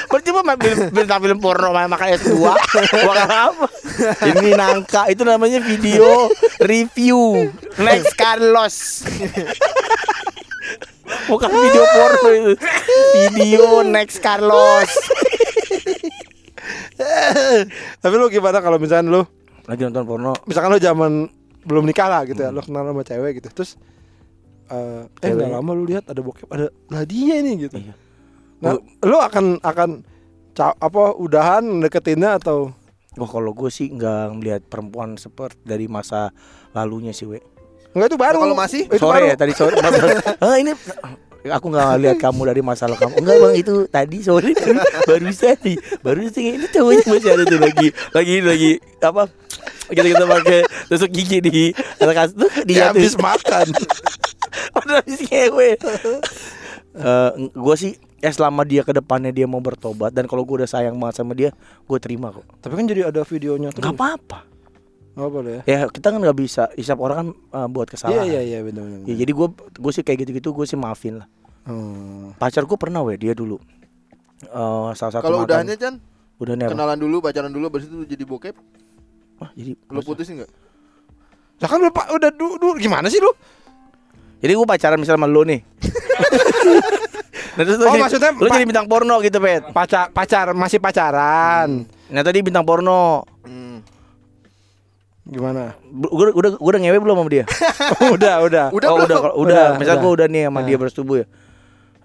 Percuma 0.06 0.46
main 0.48 0.56
film, 0.62 0.80
bintang 0.96 1.20
film 1.20 1.38
porno 1.44 1.76
main 1.76 1.92
makan 1.92 2.16
S2 2.16 2.40
Bukan 2.40 3.26
apa 3.28 3.68
Ini 4.24 4.56
nangka 4.56 5.12
Itu 5.12 5.28
namanya 5.28 5.60
video 5.60 6.32
review. 6.64 7.52
Next 7.76 8.16
Carlos 8.16 9.04
Bukan 11.28 11.50
video 11.52 11.84
porno 11.84 12.30
itu. 12.32 12.54
Video 13.12 13.84
Next 13.84 14.24
Carlos 14.24 14.88
Tapi 18.00 18.14
lu 18.16 18.32
gimana 18.32 18.64
kalau 18.64 18.80
misalnya 18.80 19.20
lu 19.20 19.22
Lagi 19.66 19.82
nonton 19.84 20.06
porno. 20.06 20.34
Misalkan 20.46 20.70
lu 20.70 20.80
zaman 20.80 21.28
belum 21.66 21.84
nikah 21.90 22.08
lah 22.08 22.22
gitu 22.30 22.40
ya 22.46 22.54
Lu 22.54 22.62
kenal 22.62 22.86
sama 22.86 23.02
cewek 23.02 23.42
gitu 23.42 23.50
Terus 23.52 23.76
eh 24.66 25.06
eh 25.06 25.30
Cewek. 25.30 25.38
nggak 25.38 25.52
lama 25.62 25.72
lu 25.78 25.84
lihat 25.86 26.10
ada 26.10 26.22
bokep 26.26 26.50
ada 26.50 26.74
lah 26.90 27.04
dia 27.06 27.38
ini 27.38 27.70
gitu. 27.70 27.78
Iya. 27.78 27.94
Nah, 28.66 28.74
lu 29.06 29.18
akan 29.22 29.62
akan 29.62 29.90
apa 30.58 31.04
udahan 31.20 31.64
deketinnya 31.86 32.42
atau 32.42 32.74
Wah 33.16 33.32
kalau 33.32 33.56
gue 33.56 33.72
sih 33.72 33.88
nggak 33.96 34.28
melihat 34.36 34.62
perempuan 34.68 35.16
seperti 35.16 35.56
dari 35.64 35.88
masa 35.88 36.36
lalunya 36.76 37.16
sih 37.16 37.24
we. 37.24 37.40
enggak 37.96 38.12
itu 38.12 38.20
baru. 38.20 38.36
Nah, 38.36 38.44
kalau 38.44 38.58
masih? 38.60 38.82
itu 38.92 39.00
sore 39.00 39.24
baru. 39.24 39.32
ya 39.32 39.36
tadi 39.40 39.54
sore. 39.56 39.76
ah 40.44 40.56
ini 40.60 40.76
aku 41.48 41.66
nggak 41.72 41.96
lihat 42.04 42.18
kamu 42.20 42.42
dari 42.52 42.60
masalah 42.60 43.00
kamu. 43.00 43.16
Enggak 43.24 43.38
bang 43.40 43.56
itu 43.56 43.76
tadi 43.88 44.18
sore 44.20 44.52
baru, 45.08 45.32
nih 45.32 45.78
baru 46.04 46.22
sih 46.28 46.44
ini 46.60 46.68
cowoknya 46.68 47.08
masih 47.08 47.30
ada 47.40 47.44
tuh 47.48 47.60
lagi 47.64 47.88
lagi 48.12 48.36
lagi 48.44 48.72
apa 49.00 49.32
kita 49.88 50.08
kita 50.08 50.26
pakai 50.26 50.60
tusuk 50.88 51.10
gigi 51.10 51.38
di 51.40 51.62
atas 51.98 52.32
tuh 52.32 52.50
Dia 52.64 52.66
dia 52.66 52.84
tuh 52.88 52.98
habis 52.98 53.16
makan. 53.16 53.66
udah 54.78 54.96
habis 54.98 55.20
ngewe. 55.22 55.70
Eh, 56.96 57.32
gue 57.50 57.76
sih 57.76 57.92
ya 58.18 58.30
selama 58.30 58.64
dia 58.64 58.82
ke 58.82 58.92
depannya 58.92 59.30
dia 59.30 59.44
mau 59.44 59.60
bertobat 59.60 60.10
dan 60.10 60.26
kalau 60.26 60.42
gue 60.42 60.64
udah 60.64 60.70
sayang 60.70 60.96
banget 60.96 61.16
sama 61.18 61.34
dia 61.34 61.52
gue 61.82 61.98
terima 61.98 62.32
kok 62.32 62.48
Tapi 62.58 62.74
kan 62.74 62.86
jadi 62.86 63.02
ada 63.06 63.22
videonya 63.22 63.70
terus. 63.70 63.84
nggak 63.84 63.94
apa-apa 63.94 64.40
Nggak 65.14 65.30
boleh 65.30 65.52
ya. 65.54 65.62
ya 65.68 65.88
kita 65.88 66.08
kan 66.10 66.20
nggak 66.20 66.38
bisa 66.38 66.64
isap 66.74 66.98
orang 66.98 67.18
kan 67.18 67.28
eh, 67.54 67.68
buat 67.68 67.86
Iya 67.86 67.92
kesalahan 67.92 68.26
iya 68.26 68.42
iya 68.42 68.60
benar 68.62 68.84
benar. 68.84 69.00
Ya, 69.04 69.16
jadi 69.18 69.32
gue 69.32 69.48
gue 69.76 69.92
sih 69.92 70.02
kayak 70.02 70.20
gitu-gitu 70.22 70.50
gue 70.52 70.66
sih 70.66 70.76
maafin 70.76 71.20
lah. 71.20 71.28
Hmm. 71.64 72.32
Pacar 72.36 72.64
gue 72.64 72.76
pernah 72.76 73.00
weh 73.02 73.16
dia 73.16 73.32
dulu. 73.32 73.60
Eh 74.42 74.50
salah 74.94 75.14
satu 75.14 75.22
Kalau 75.22 75.44
udahannya 75.44 75.76
Chan, 75.76 76.00
udahannya 76.38 76.66
apa? 76.66 76.74
kenalan 76.74 76.98
dulu, 76.98 77.18
pacaran 77.20 77.50
dulu, 77.50 77.68
habis 77.68 77.86
itu 77.86 78.04
jadi 78.06 78.24
bokep, 78.24 78.56
Wah, 79.36 79.52
jadi 79.52 79.76
lu 79.76 80.00
putusin 80.00 80.40
enggak? 80.40 80.52
Lah 81.56 81.68
kan 81.68 81.80
lu 81.80 81.92
Pak 81.92 82.08
udah 82.12 82.32
du, 82.32 82.56
du- 82.56 82.80
gimana 82.80 83.08
sih 83.08 83.20
lu? 83.20 83.32
Jadi 84.40 84.52
gue 84.52 84.68
pacaran 84.68 85.00
misalnya 85.00 85.20
sama 85.20 85.32
lo 85.32 85.42
nih. 85.44 85.60
nah, 87.56 87.64
terus 87.64 87.78
lu 87.80 87.86
Oh, 87.88 87.94
jadi, 87.96 88.04
maksudnya 88.04 88.32
lu 88.36 88.48
jadi 88.48 88.66
bintang 88.68 88.88
porno 88.88 89.16
gitu, 89.20 89.38
Pet. 89.40 89.64
Pacar 89.72 90.12
pacar 90.12 90.52
masih 90.52 90.80
pacaran. 90.80 91.88
Nah, 92.12 92.22
tadi 92.22 92.44
bintang 92.44 92.68
porno. 92.68 93.24
Hmm. 93.44 93.80
Gimana? 95.26 95.74
Gue 95.90 96.30
udah 96.32 96.52
gue 96.54 96.70
udah 96.70 96.80
ngewe 96.80 97.00
belum 97.02 97.16
sama 97.18 97.30
dia? 97.32 97.46
udah, 98.16 98.36
udah. 98.46 98.66
Udah 98.70 98.90
oh, 98.94 98.98
udah, 99.02 99.18
udah. 99.18 99.34
Udah, 99.34 99.66
Misal 99.80 99.98
udah. 99.98 100.04
gue 100.04 100.12
udah 100.22 100.28
nih 100.30 100.44
sama 100.48 100.60
Nah. 100.62 100.68
dia 100.68 100.78
bersetubuh 100.78 101.16
ya. 101.18 101.26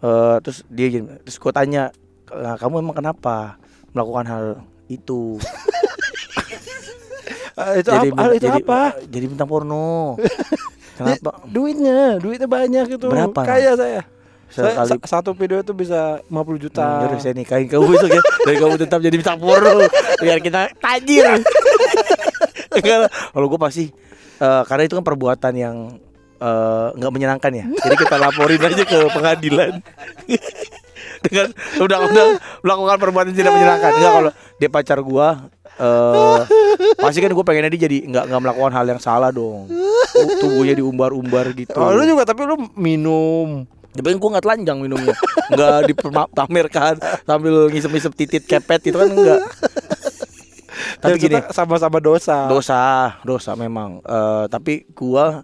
Eh 0.01 0.37
terus 0.41 0.59
dia 0.73 0.87
terus 1.21 1.37
gue 1.37 1.53
tanya, 1.53 1.93
"Nah, 2.33 2.57
kamu 2.57 2.81
emang 2.81 2.97
kenapa 2.97 3.61
melakukan 3.93 4.25
hal 4.25 4.45
itu? 4.89 5.37
Eh, 7.61 7.85
itu 7.85 7.91
apa? 7.93 8.15
Ah, 8.17 8.29
itu 8.33 8.47
jadi, 8.49 8.61
apa? 8.65 8.81
Jadi 9.05 9.25
bintang 9.29 9.49
porno. 9.49 10.17
Kenapa? 11.01 11.31
Duitnya, 11.49 12.21
duitnya 12.21 12.49
banyak 12.49 12.87
itu. 12.97 13.07
Berapa, 13.09 13.41
Kaya 13.45 13.73
saya. 13.77 14.03
Saya, 14.51 14.83
satu 15.07 15.31
video 15.31 15.63
itu 15.63 15.71
bisa 15.71 16.19
50 16.27 16.59
juta. 16.59 16.83
Hmm, 16.83 17.03
yaudah, 17.07 17.19
saya 17.23 17.35
nikahin 17.39 17.71
kamu 17.71 17.87
besok 17.87 18.11
ya 18.11 18.23
Dan 18.43 18.55
kamu 18.59 18.75
tetap 18.83 18.99
jadi 18.99 19.15
bintang 19.15 19.39
porno 19.39 19.79
Biar 20.19 20.43
kita 20.43 20.75
tajir. 20.75 21.39
Kalau 23.31 23.47
gue 23.47 23.61
pasti 23.63 23.95
eh, 24.43 24.63
Karena 24.67 24.83
itu 24.91 24.99
kan 24.99 25.07
perbuatan 25.07 25.55
yang 25.55 25.95
eh, 26.43 26.87
nggak 26.99 27.13
menyenangkan 27.15 27.53
ya 27.55 27.65
Jadi 27.79 27.95
kita 27.95 28.19
laporin 28.19 28.59
aja 28.59 28.83
ke 28.83 28.99
pengadilan 29.15 29.73
Dengan 31.31 31.47
undang-undang 31.79 32.43
Melakukan 32.67 32.99
perbuatan 32.99 33.31
tidak 33.31 33.55
menyenangkan 33.55 33.93
Enggak 34.03 34.13
kalau 34.19 34.31
dia 34.59 34.67
pacar 34.67 34.99
gue 34.99 35.29
eh 35.81 36.41
pasti 36.95 37.19
kan 37.19 37.31
gue 37.31 37.41
pengennya 37.41 37.71
dia 37.71 37.83
jadi 37.83 37.99
nggak 38.05 38.25
nggak 38.27 38.41
melakukan 38.41 38.73
hal 38.73 38.87
yang 38.87 39.01
salah 39.01 39.31
dong 39.31 39.65
tubuhnya 40.39 40.75
diumbar-umbar 40.75 41.51
gitu 41.53 41.73
Oh, 41.73 41.91
lu 41.91 42.05
juga 42.05 42.25
tapi 42.25 42.45
lu 42.45 42.61
minum. 42.75 43.65
tapi 43.91 44.07
kan 44.07 44.19
gue 44.19 44.31
nggak 44.31 44.45
telanjang 44.45 44.79
minumnya 44.79 45.17
Nggak 45.51 45.79
dipamerkan 45.89 46.95
Sambil 47.25 47.67
ngisep-ngisep 47.67 48.13
titit 48.15 48.43
kepet 48.45 48.87
itu 48.87 48.95
kan 48.95 49.09
enggak 49.09 49.43
Tapi 50.97 51.11
Ya, 51.11 51.19
gini 51.19 51.37
sama-sama 51.51 51.99
dosa. 51.99 52.47
Dosa 52.47 52.81
Dosa 53.21 53.53
memang 53.55 53.99
Eh, 54.01 54.45
Tapi 54.47 54.87
gua 54.91 55.43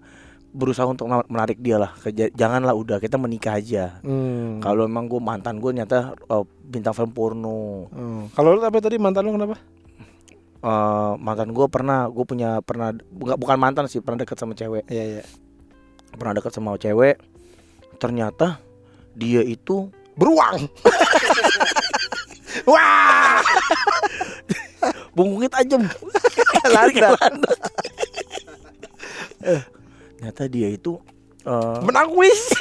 berusaha 0.53 0.87
untuk 0.87 1.05
menarik 1.27 1.59
dia 1.59 1.77
lah 1.77 1.93
Janganlah 2.33 2.73
udah 2.73 2.97
kita 2.97 3.17
menikah 3.17 3.57
aja 3.57 3.99
Hmm. 4.01 4.57
Kalau 4.59 4.85
emang 4.85 5.05
gue 5.05 5.19
mantan 5.19 5.59
gue 5.59 5.75
nyata 5.75 6.15
eh, 6.17 6.45
bintang 6.63 6.95
film 6.95 7.11
porno 7.11 7.91
Hmm. 7.91 8.31
Kalau 8.31 8.55
lu 8.55 8.63
apa 8.63 8.79
tadi 8.79 8.97
mantan 8.97 9.27
lu 9.27 9.35
kenapa? 9.35 9.59
Eh, 10.67 11.13
Mantan 11.23 11.55
gue 11.55 11.67
pernah 11.71 12.11
Gue 12.11 12.27
punya 12.27 12.59
pernah 12.59 12.91
bukan, 12.91 13.39
bukan 13.39 13.55
mantan 13.55 13.87
sih 13.87 14.03
Pernah 14.03 14.27
deket 14.27 14.35
sama 14.35 14.59
cewek 14.59 14.83
Iya, 14.91 15.05
iya. 15.07 15.25
Pernah 16.19 16.43
deket 16.43 16.51
sama 16.51 16.75
cewek 16.75 17.23
Ternyata 18.03 18.59
Dia 19.15 19.47
itu 19.47 19.87
Beruang. 20.17 20.65
Wah! 22.71 23.45
Bungkungnya 25.13 25.53
tajam 25.53 25.85
Landak. 26.73 27.21
Ternyata 30.17 30.43
dia 30.49 30.69
itu 30.73 30.97
eh, 31.45 31.79
Menang 31.85 32.09
kuis. 32.17 32.57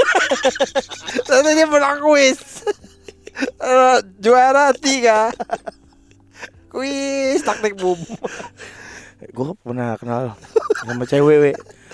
Ternyata 1.25 1.49
dia 1.55 1.67
menang 1.67 2.03
kuis. 2.03 2.67
Eh, 3.39 3.97
juara 4.19 4.75
tiga. 4.75 5.31
Kuis 6.76 7.39
taktik 7.39 7.80
bum. 7.80 7.95
gue 9.36 9.49
pernah 9.63 9.95
kenal 9.95 10.36
sama 10.84 11.07
cewek 11.07 11.38
we. 11.39 11.51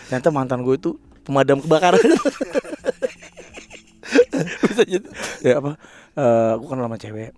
ternyata 0.10 0.34
mantan 0.34 0.66
gue 0.66 0.74
itu 0.74 0.98
pemadam 1.22 1.62
kebakaran. 1.62 2.02
Bisa 4.66 4.82
jadi. 4.82 5.06
Ya 5.46 5.62
apa? 5.62 5.78
Eh 6.18 6.54
gue 6.58 6.66
kenal 6.66 6.90
sama 6.90 6.98
cewek. 6.98 7.30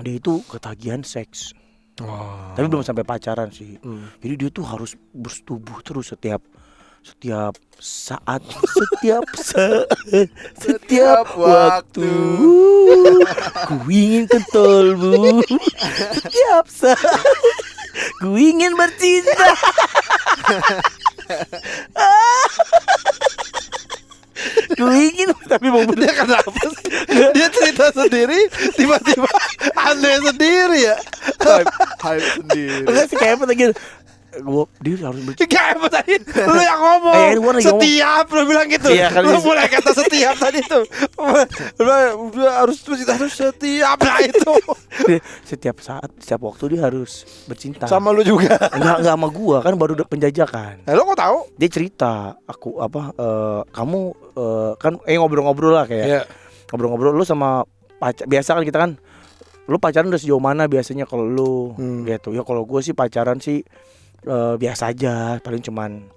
Dia 0.00 0.14
itu 0.16 0.40
ketagihan 0.48 1.04
seks. 1.04 1.52
Tapi 2.56 2.64
belum 2.64 2.80
sampai 2.80 3.04
pacaran 3.04 3.52
sih. 3.52 3.76
Hmm. 3.84 4.08
jadi 4.24 4.34
dia 4.34 4.48
tuh 4.48 4.64
harus 4.64 4.96
bersetubuh 5.12 5.84
terus 5.84 6.16
setiap 6.16 6.40
setiap 7.04 7.54
saat 7.76 8.40
setiap 8.48 9.28
saat 9.52 9.88
setiap 10.56 11.28
waktu 11.36 12.12
ku 13.68 13.76
ingin 13.92 14.24
kentolmu 14.24 15.44
setiap 16.16 16.64
saat 16.64 17.20
ku 18.24 18.32
ingin 18.40 18.72
bercinta 18.72 19.52
ku 24.80 24.88
ingin 24.88 25.28
tapi 25.44 25.68
mau 25.68 25.84
bener 25.84 26.08
Dia 26.08 26.14
kenapa 26.24 26.50
sih? 26.52 26.90
Dia 27.32 27.48
cerita 27.48 27.88
sendiri, 27.94 28.50
tiba-tiba 28.74 29.28
aneh 29.78 30.18
sendiri 30.20 30.78
ya. 30.84 30.96
Hype, 31.40 31.70
hype 32.02 32.26
sendiri. 32.42 32.82
enggak 32.84 33.06
sih 33.08 33.16
kayak 33.16 33.38
apa 33.38 33.44
lagi 33.48 33.64
gua 34.40 34.64
dia 34.78 34.94
harus 34.98 35.20
bercinta 35.20 35.46
Kayak 35.46 35.70
apa 35.76 35.88
tadi? 35.92 36.14
Lu 36.18 36.58
yang 36.58 36.80
ngomong. 36.80 37.14
Eh, 37.14 37.32
gua 37.34 37.52
lagi 37.52 37.62
ngomong. 37.62 37.64
setiap 37.76 38.24
lu 38.26 38.40
bilang 38.44 38.66
gitu. 38.66 38.88
Iya, 38.88 39.06
kali 39.08 39.24
lu 39.26 39.38
mulai 39.40 39.66
kata 39.66 39.90
setiap 39.92 40.34
tadi 40.36 40.60
tuh. 40.62 40.84
Lu 41.76 41.90
harus 42.42 42.78
harus 42.82 43.32
setiap 43.32 43.98
lah 43.98 44.18
itu. 44.20 44.52
setiap 45.44 45.76
saat 45.78 46.08
setiap 46.16 46.40
waktu 46.42 46.64
dia 46.70 46.80
harus 46.84 47.12
bercinta 47.44 47.84
Sama 47.84 48.10
lu 48.10 48.22
juga. 48.22 48.56
enggak 48.70 48.96
enggak 49.00 49.14
sama 49.14 49.28
gua 49.28 49.56
kan 49.60 49.74
baru 49.74 49.92
udah 49.94 50.06
penjajakan 50.06 50.82
Eh, 50.82 50.92
lu 50.92 51.02
kok 51.04 51.16
tahu? 51.16 51.38
dia 51.54 51.68
cerita 51.68 52.12
aku 52.44 52.78
apa 52.78 53.12
eh, 53.12 53.60
kamu 53.68 54.00
eh, 54.32 54.72
kan 54.76 54.92
eh 55.02 55.14
ngobrol-ngobrol 55.14 55.72
lah 55.72 55.84
kayak 55.84 56.06
Iya. 56.06 56.22
ngobrol-ngobrol 56.68 57.12
lu 57.12 57.22
sama 57.22 57.62
pacar 57.94 58.24
biasa 58.24 58.54
kan 58.54 58.64
kita 58.64 58.78
kan 58.78 58.90
lu 59.64 59.76
pacaran 59.78 60.06
udah 60.06 60.18
sejauh 60.18 60.38
mana 60.38 60.64
biasanya 60.64 61.04
kalau 61.04 61.24
lu 61.24 61.72
Hmm. 61.74 62.04
gitu 62.04 62.30
ya 62.30 62.42
kalau 62.42 62.62
gue 62.62 62.80
sih 62.80 62.92
pacaran 62.92 63.38
sih 63.38 63.64
eh, 64.24 64.54
biasa 64.56 64.82
aja 64.88 65.14
paling 65.38 65.60
cuman 65.60 66.08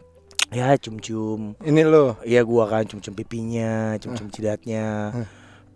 ya 0.47 0.71
cium-cium 0.73 1.59
Ini 1.59 1.81
lu. 1.83 2.15
iya 2.23 2.39
gua 2.41 2.65
kan 2.65 2.83
cium-cium 2.83 3.13
pipinya 3.13 3.95
cium-cium 3.97 4.27
jidatnya 4.27 5.11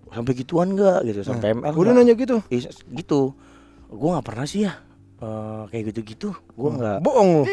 sampai 0.07 0.31
gituan 0.33 0.71
enggak 0.71 1.03
gitu 1.05 1.21
sampai 1.21 1.51
ML 1.53 1.71
Udah 1.73 1.91
nanya 1.93 2.11
gitu. 2.13 2.39
Iya, 2.47 2.67
gitu 2.89 3.35
gua 3.87 4.15
nggak 4.15 4.25
pernah 4.25 4.45
sih 4.45 4.63
ya 4.63 4.73
eh, 5.17 5.63
kayak 5.67 5.91
gitu-gitu 5.91 6.31
gua 6.51 6.69
nggak 6.71 6.97
Bohong 7.01 7.29
lu. 7.37 7.43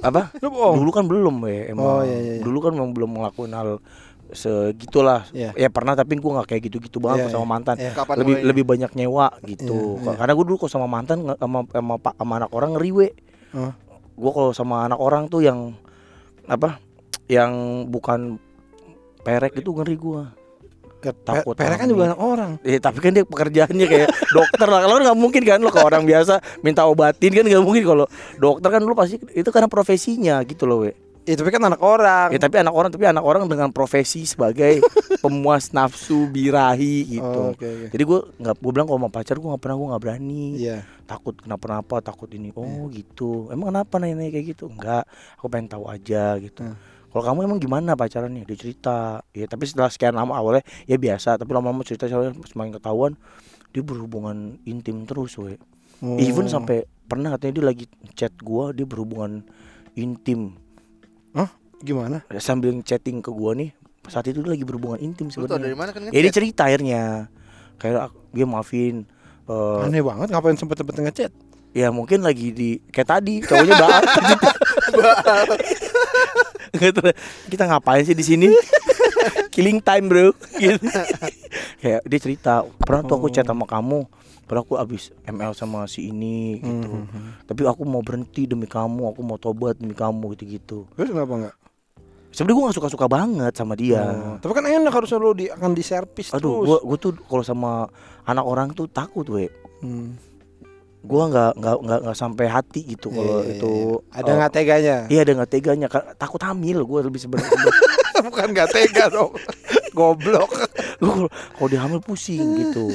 apa 0.00 0.30
Lu 0.42 0.48
bohong. 0.48 0.78
dulu 0.78 0.90
kan 0.90 1.04
belum 1.04 1.34
ya 1.42 1.62
emang 1.68 1.82
Oh, 1.82 2.00
iya, 2.00 2.14
iya, 2.16 2.32
iya. 2.32 2.42
dulu 2.42 2.58
kan 2.60 2.70
memang 2.70 2.92
belum 2.92 3.10
ngelakuin 3.12 3.50
hal 3.50 3.82
segitulah 4.32 5.26
Iya. 5.30 5.52
ya 5.54 5.68
pernah 5.68 5.92
tapi 5.92 6.16
gua 6.16 6.38
nggak 6.38 6.48
kayak 6.48 6.62
gitu-gitu 6.64 6.98
banget 6.98 7.18
Iya, 7.18 7.24
kok 7.24 7.32
sama 7.32 7.42
iya. 7.42 7.50
mantan 7.50 7.76
Iya. 7.76 7.92
Kapan 7.92 8.14
lebih 8.16 8.30
mulainya? 8.32 8.48
lebih 8.48 8.64
banyak 8.64 8.90
nyewa 8.94 9.26
gitu 9.44 9.78
Iya, 9.98 10.02
iya. 10.04 10.16
karena 10.16 10.32
gua 10.32 10.44
dulu 10.44 10.56
kok 10.56 10.70
sama 10.70 10.86
mantan 10.86 11.18
sama 11.32 11.58
sama, 11.66 11.94
pak 11.98 12.14
sama 12.16 12.32
anak 12.38 12.50
orang 12.50 12.70
ngeriwe 12.72 13.06
Gua 14.12 14.30
kalau 14.32 14.50
sama 14.52 14.84
anak 14.88 14.98
orang 15.00 15.28
tuh 15.28 15.44
yang 15.44 15.72
apa 16.48 16.82
yang 17.30 17.84
bukan 17.88 18.36
perek 19.22 19.62
itu 19.62 19.70
ngeri 19.70 19.96
gua 19.96 20.32
Takut 21.02 21.58
Pere 21.58 21.74
kan 21.74 21.90
juga 21.90 22.14
anak 22.14 22.20
orang. 22.22 22.50
Eh, 22.62 22.78
tapi 22.78 23.02
kan 23.02 23.10
dia 23.10 23.26
pekerjaannya 23.26 23.86
kayak 23.90 24.08
dokter 24.38 24.68
lah. 24.70 24.86
Kalau 24.86 25.02
nggak 25.02 25.18
mungkin 25.18 25.42
kan 25.42 25.58
lo 25.58 25.74
ke 25.74 25.82
orang 25.82 26.06
biasa 26.06 26.38
minta 26.62 26.86
obatin 26.86 27.34
kan 27.34 27.42
nggak 27.42 27.64
mungkin 27.66 27.82
kalau 27.82 28.06
dokter 28.38 28.70
kan 28.70 28.82
lo 28.86 28.94
pasti 28.94 29.18
itu 29.34 29.50
karena 29.50 29.66
profesinya 29.66 30.38
gitu 30.46 30.62
loh, 30.62 30.86
we. 30.86 30.94
Ya 31.22 31.38
tapi 31.38 31.54
kan 31.54 31.62
anak 31.62 31.78
orang. 31.78 32.34
Ya 32.34 32.40
tapi 32.42 32.58
anak 32.58 32.74
orang 32.74 32.90
tapi 32.90 33.06
anak 33.06 33.22
orang 33.22 33.46
dengan 33.46 33.70
profesi 33.70 34.26
sebagai 34.26 34.82
pemuas 35.22 35.70
nafsu 35.70 36.26
birahi 36.26 37.18
gitu. 37.18 37.40
Oh, 37.50 37.54
oke, 37.54 37.62
oke. 37.62 37.86
Jadi 37.94 38.02
gue 38.02 38.20
nggak 38.42 38.54
gue 38.58 38.72
bilang 38.74 38.86
kalau 38.90 38.98
sama 38.98 39.10
pacar 39.14 39.38
gue 39.38 39.46
nggak 39.46 39.62
pernah 39.62 39.76
gue 39.78 39.88
nggak 39.94 40.02
berani. 40.02 40.44
Iya. 40.58 40.78
Takut 41.06 41.34
kenapa-napa, 41.38 42.02
takut 42.02 42.26
ini. 42.34 42.50
Oh 42.58 42.90
gitu. 42.90 43.46
Emang 43.54 43.70
kenapa 43.70 44.02
nanya 44.02 44.18
kayak 44.34 44.46
gitu? 44.58 44.66
Enggak. 44.66 45.06
Aku 45.38 45.46
pengen 45.46 45.70
tahu 45.70 45.86
aja 45.86 46.34
gitu. 46.42 46.66
Hmm. 46.66 46.74
Kalau 47.12 47.22
kamu 47.28 47.38
emang 47.46 47.60
gimana 47.62 47.94
pacarannya? 47.94 48.42
Dia 48.42 48.58
cerita. 48.58 49.22
Ya 49.30 49.46
tapi 49.46 49.70
setelah 49.70 49.94
sekian 49.94 50.18
lama 50.18 50.34
awalnya 50.34 50.66
ya 50.90 50.98
biasa. 50.98 51.38
Tapi 51.38 51.50
lama-lama 51.54 51.86
cerita 51.86 52.10
semakin 52.10 52.82
ketahuan 52.82 53.14
dia 53.70 53.80
berhubungan 53.80 54.58
intim 54.68 55.06
terus, 55.08 55.38
we. 55.38 55.56
Oh. 56.02 56.18
Even 56.18 56.50
sampai 56.50 56.84
pernah 57.06 57.36
katanya 57.36 57.52
dia 57.54 57.64
lagi 57.64 57.84
chat 58.18 58.34
gua 58.42 58.74
dia 58.74 58.88
berhubungan 58.88 59.44
intim 59.92 60.56
Hah? 61.32 61.48
Gimana? 61.78 62.22
sambil 62.38 62.70
chatting 62.80 63.18
ke 63.18 63.28
gua 63.28 63.52
nih 63.52 63.74
saat 64.04 64.26
itu 64.26 64.42
dia 64.42 64.50
lagi 64.50 64.66
berhubungan 64.66 64.98
intim 64.98 65.28
tau 65.28 65.46
dari 65.46 65.72
sebenarnya. 65.72 65.76
mana 65.78 65.90
kan? 65.90 66.00
Ya 66.10 66.20
dia 66.20 66.32
cerita 66.32 66.66
akhirnya 66.66 67.02
kayak 67.78 68.10
ak- 68.10 68.18
dia 68.30 68.44
maafin 68.44 69.06
eh, 69.46 69.82
Aneh 69.82 70.02
banget 70.02 70.28
ngapain 70.30 70.54
sempet-sempet 70.54 70.94
ngechat? 71.00 71.32
ya 71.72 71.88
mungkin 71.88 72.20
lagi 72.20 72.52
di 72.52 72.70
kayak 72.92 73.08
tadi 73.08 73.40
cowoknya 73.40 73.74
baal 73.80 74.02
gitu 76.76 77.00
kita 77.48 77.64
ngapain 77.64 78.04
sih 78.04 78.12
di 78.12 78.20
sini 78.20 78.52
killing 79.54 79.80
time 79.80 80.04
bro 80.04 80.36
gitu. 80.56 80.84
kayak 81.80 82.00
dia 82.04 82.18
cerita 82.20 82.64
pernah 82.76 83.00
tuh 83.02 83.16
aku 83.16 83.32
chat 83.32 83.44
sama 83.44 83.64
kamu 83.64 84.04
pernah 84.42 84.60
aku 84.60 84.74
abis 84.74 85.02
ML 85.24 85.52
sama 85.52 85.84
si 85.84 86.06
ini 86.06 86.58
gitu 86.58 86.90
Hmm. 87.02 87.38
tapi 87.42 87.62
aku 87.62 87.82
mau 87.82 88.00
berhenti 88.00 88.44
demi 88.44 88.64
kamu 88.64 89.08
aku 89.08 89.20
mau 89.20 89.36
tobat 89.36 89.74
demi 89.74 89.92
kamu 89.92 90.34
gitu 90.34 90.44
gitu 90.46 90.78
Terus 90.92 91.08
kenapa 91.10 91.32
enggak? 91.34 91.54
sebenarnya 92.28 92.54
gue 92.54 92.64
gak 92.66 92.76
suka 92.76 92.88
suka 92.88 93.06
banget 93.06 93.52
sama 93.52 93.74
dia 93.74 94.02
Oh, 94.02 94.36
tapi 94.38 94.52
kan 94.52 94.64
enak 94.64 94.88
harusnya 94.90 95.16
lu 95.16 95.32
di 95.32 95.46
akan 95.46 95.72
diservis 95.72 96.28
aduh 96.30 96.40
terus. 96.58 96.66
gue 96.66 96.78
gue 96.82 96.98
tuh 96.98 97.12
kalau 97.22 97.42
sama 97.42 97.72
anak 98.22 98.42
orang 98.42 98.68
tuh 98.70 98.86
takut 98.86 99.24
we 99.26 99.46
Hmm. 99.78 100.14
gue 101.00 101.22
nggak 101.24 101.52
nggak 101.56 101.76
nggak 101.78 101.98
nggak 102.00 102.16
sampai 102.16 102.46
hati 102.46 102.86
gitu 102.86 103.10
kalau 103.10 103.26
Iya, 103.36 103.44
iya, 103.44 103.52
itu 103.52 103.72
iya. 103.74 104.14
ada 104.14 104.22
eh, 104.24 104.36
nggak 104.38 104.52
teganya? 104.52 104.96
Iya 105.08 105.20
ada 105.20 105.32
nggak 105.34 105.50
teganya 105.50 105.86
takut 106.14 106.38
hamil 106.40 106.78
gue 106.80 107.00
lebih 107.02 107.18
sebenarnya 107.18 107.50
Bukan 108.22 108.46
nggak 108.48 108.70
tega 108.70 109.04
dong. 109.08 109.34
Goblok. 109.92 110.46
kalau 110.96 111.26
kalau 111.26 111.68
dia 111.68 111.80
hamil 111.80 111.98
pusing 111.98 112.38
gitu 112.56 112.86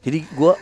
jadi 0.00 0.24
gue 0.26 0.52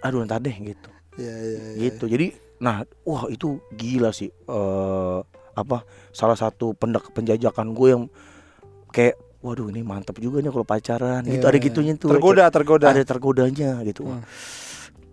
aduh 0.00 0.22
ntar 0.22 0.38
deh 0.38 0.54
gitu 0.54 0.90
Iya 1.14 1.34
iya. 1.34 1.58
iya. 1.70 1.80
gitu 1.86 2.04
jadi 2.06 2.32
nah 2.56 2.80
wah 3.02 3.26
itu 3.26 3.56
gila 3.70 4.10
sih 4.10 4.28
eh 4.28 5.18
apa 5.52 5.82
salah 6.10 6.34
satu 6.34 6.72
pendak 6.72 7.08
penjajakan 7.10 7.70
gue 7.70 7.88
yang 7.90 8.04
kayak 8.88 9.14
waduh 9.40 9.68
ini 9.68 9.80
mantap 9.80 10.16
juga 10.16 10.38
nih 10.38 10.48
kalau 10.48 10.64
pacaran 10.64 11.22
gitu 11.22 11.36
Iya, 11.38 11.46
ada 11.46 11.58
iya. 11.58 11.64
gitunya 11.64 11.92
tuh 11.94 12.08
Tergoda, 12.10 12.44
tergoda. 12.48 12.86
ada 12.88 13.02
tergodanya 13.02 13.80
gitu 13.82 14.04
Hmm. 14.06 14.24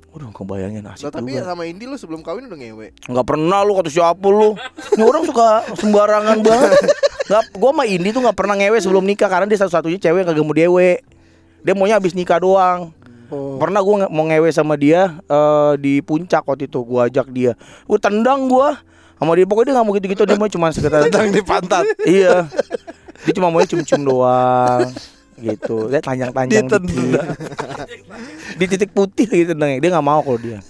Waduh 0.10 0.34
kebayangin 0.34 0.82
Lah 0.82 0.96
asik 0.96 1.12
tapi 1.12 1.30
juga 1.30 1.46
sama 1.46 1.64
Indi 1.64 1.86
lu 1.86 1.94
sebelum 1.94 2.20
kawin 2.20 2.48
udah 2.48 2.58
ngewe. 2.58 2.88
nggak 3.06 3.28
pernah 3.28 3.62
lu 3.62 3.76
kata 3.76 3.88
siapa 3.88 4.26
lu 4.26 4.58
ini 4.96 5.04
orang 5.04 5.24
suka 5.24 5.48
sembarangan 5.76 6.38
banget 6.42 6.72
nggak 7.28 7.44
gua 7.54 7.70
sama 7.70 7.84
Indi 7.86 8.10
tuh 8.10 8.22
nggak 8.22 8.34
pernah 8.36 8.56
ngewe 8.56 8.78
sebelum 8.78 9.04
nikah 9.04 9.28
karena 9.28 9.46
dia 9.46 9.60
satu-satunya 9.60 10.00
cewek 10.00 10.20
yang 10.20 10.28
kagak 10.28 10.42
mau 10.42 10.56
dewe 10.56 10.90
dia 11.60 11.74
maunya 11.74 11.96
abis 11.96 12.12
nikah 12.12 12.40
doang 12.40 12.97
Oh. 13.28 13.60
pernah 13.60 13.84
gua 13.84 14.08
nge- 14.08 14.12
mau 14.14 14.24
ngewe 14.24 14.50
sama 14.56 14.80
dia 14.80 15.20
eh, 15.28 15.74
di 15.78 16.00
puncak 16.00 16.48
waktu 16.48 16.72
itu. 16.72 16.80
Gua 16.84 17.12
ajak 17.12 17.28
dia. 17.32 17.54
Gua 17.84 18.00
tendang 18.00 18.48
gua. 18.48 18.80
Sama 19.18 19.34
dia 19.34 19.50
pokoknya 19.50 19.66
dia 19.66 19.74
nggak 19.76 19.86
mau 19.90 19.94
gitu-gitu 19.98 20.24
dia 20.30 20.38
mau 20.38 20.46
cuma 20.46 20.70
sekedar 20.70 21.10
Tendang 21.10 21.34
di 21.34 21.42
pantat. 21.42 21.84
iya. 22.06 22.46
Dia 23.26 23.34
cuma 23.34 23.50
maunya 23.50 23.66
cium-cium 23.66 24.06
doang 24.06 24.94
gitu. 25.38 25.90
Dia. 25.90 26.02
Ditendang. 26.02 26.86
di 28.58 28.66
titik 28.70 28.94
putih 28.94 29.26
gitu 29.26 29.58
tendangnya. 29.58 29.82
Dia 29.82 29.90
nggak 29.98 30.06
mau 30.06 30.22
kalau 30.22 30.38
dia. 30.38 30.62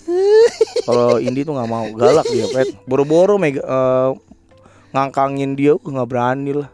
Kalau 0.88 1.20
Indi 1.20 1.44
tuh 1.44 1.60
nggak 1.60 1.70
mau. 1.70 1.86
Galak 1.92 2.28
dia 2.32 2.48
pet 2.48 2.72
boro-boro 2.88 3.36
mega 3.36 3.60
eh, 3.62 4.10
ngangkangin 4.96 5.60
dia. 5.60 5.76
Uh, 5.76 5.84
nggak 5.84 6.08
berani 6.08 6.52
lah. 6.64 6.70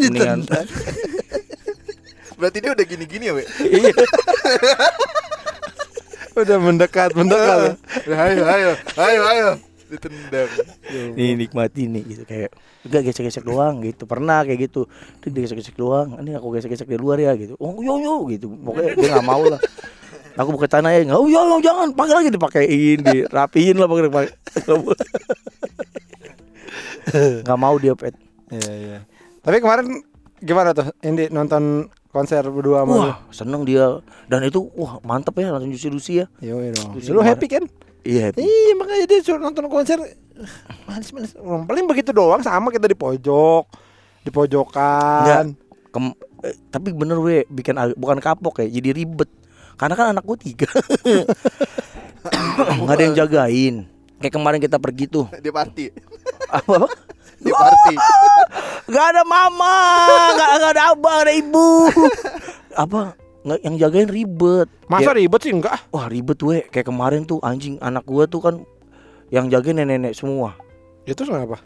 Mendingan 0.00 0.46
Berarti 2.44 2.60
dia 2.60 2.76
udah 2.76 2.84
gini-gini 2.84 3.24
ya, 3.24 3.34
we? 3.40 3.44
iya. 3.64 3.88
Udah 6.34 6.58
mendekat, 6.60 7.14
mendekat. 7.16 7.78
Udah, 8.04 8.18
ayo, 8.26 8.42
ayo, 8.44 8.70
ayo, 9.00 9.20
ayo. 9.32 9.48
Ditendang. 9.86 10.50
nih 11.14 11.38
nikmati 11.38 11.86
nih 11.86 12.02
gitu. 12.04 12.22
Kayak 12.26 12.52
enggak 12.82 13.02
gesek-gesek 13.06 13.46
doang 13.46 13.78
gitu. 13.80 14.02
Pernah 14.04 14.42
kayak 14.42 14.66
gitu. 14.66 14.90
Dia 15.22 15.40
gesek-gesek 15.46 15.78
doang. 15.78 16.18
Ini 16.18 16.42
aku 16.42 16.50
gesek-gesek 16.58 16.90
di 16.90 16.98
luar 16.98 17.22
ya 17.22 17.38
gitu. 17.38 17.54
Oh 17.62 17.78
yo 17.78 18.02
yo 18.02 18.26
gitu. 18.28 18.50
Pokoknya 18.50 18.92
dia 18.98 19.08
nggak 19.14 19.24
mau 19.30 19.46
lah. 19.46 19.62
Aku 20.34 20.50
buka 20.50 20.66
tanah 20.66 20.90
ya 20.90 21.06
nggak 21.06 21.20
oh 21.22 21.30
yo 21.30 21.40
yo 21.46 21.56
jangan. 21.62 21.94
Pakai 21.94 22.14
lagi 22.18 22.28
dipakein 22.34 22.98
dirapiin 23.06 23.76
lah 23.78 23.86
pakai 23.86 24.10
pakai 24.10 24.30
Nggak 24.66 24.78
boleh. 24.82 25.08
nggak 27.46 27.58
mau 27.62 27.74
dia 27.78 27.94
pet. 27.94 28.14
Iya 28.50 28.72
iya. 28.74 28.98
Tapi 29.38 29.62
kemarin 29.62 30.02
gimana 30.42 30.74
tuh? 30.74 30.90
Indi 31.06 31.30
nonton 31.30 31.86
konser 32.14 32.40
berdua 32.46 32.80
sama 32.80 32.88
lu? 32.88 32.96
wah 33.02 33.14
seneng 33.28 33.60
dia 33.66 33.98
dan 34.24 34.40
itu 34.40 34.62
wah 34.72 34.96
mantep 35.02 35.34
ya 35.34 35.50
langsung 35.50 35.68
juicy 35.68 35.90
juicy 35.90 36.12
ya 36.22 36.26
Yo, 36.38 36.54
dong. 36.70 36.94
Terus 36.94 37.10
Lu 37.10 37.20
happy 37.20 37.46
kan? 37.50 37.62
iya 38.00 38.30
happy. 38.30 38.40
Iya 38.40 38.72
makanya 38.78 39.04
dia 39.04 39.18
suruh 39.20 39.38
nonton 39.38 39.66
konser 39.66 39.98
manis-manis. 40.84 41.32
Paling 41.36 41.84
begitu 41.84 42.10
doang 42.10 42.40
sama 42.40 42.68
kita 42.68 42.84
di 42.84 42.94
pojok, 42.94 43.64
di 44.22 44.30
pojokan. 44.30 45.54
Kem- 45.90 46.16
eh, 46.42 46.54
tapi 46.68 46.90
bener 46.90 47.16
we 47.16 47.46
bikin 47.46 47.72
bukan 47.94 48.18
kapok 48.18 48.60
ya 48.60 48.66
jadi 48.68 48.90
ribet 48.92 49.30
karena 49.74 49.94
kan 49.94 50.06
anak 50.10 50.22
gue 50.22 50.36
tiga 50.44 50.68
nggak 52.76 52.90
ada 52.90 53.02
yang 53.02 53.14
jagain 53.16 53.74
kayak 54.18 54.32
kemarin 54.32 54.58
kita 54.58 54.76
pergi 54.76 55.04
tuh 55.06 55.26
Dia 55.34 55.50
party. 55.50 55.90
apa 56.50 56.86
Dia 57.44 57.54
party. 57.54 57.94
nggak 58.90 59.06
ada 59.12 59.22
mama 59.22 59.76
nggak 60.32 60.50
nggak 60.54 60.70
ada 60.72 60.82
abang 60.92 61.16
ada 61.24 61.32
ibu 61.32 61.88
apa 62.82 63.16
nggak 63.44 63.58
yang 63.60 63.74
jagain 63.78 64.08
ribet 64.08 64.68
Masa 64.84 65.12
Ya, 65.12 65.16
ribet 65.16 65.40
sih 65.40 65.52
enggak? 65.52 65.76
wah 65.88 66.08
ribet 66.08 66.40
we 66.40 66.64
kayak 66.68 66.84
kemarin 66.84 67.24
tuh 67.24 67.40
anjing 67.40 67.76
anak 67.78 68.04
gue 68.04 68.24
tuh 68.26 68.40
kan 68.40 68.64
yang 69.28 69.48
jagain 69.48 69.76
nenek-nenek 69.76 70.12
semua 70.12 70.56
Itu 71.04 71.24
kenapa? 71.24 71.60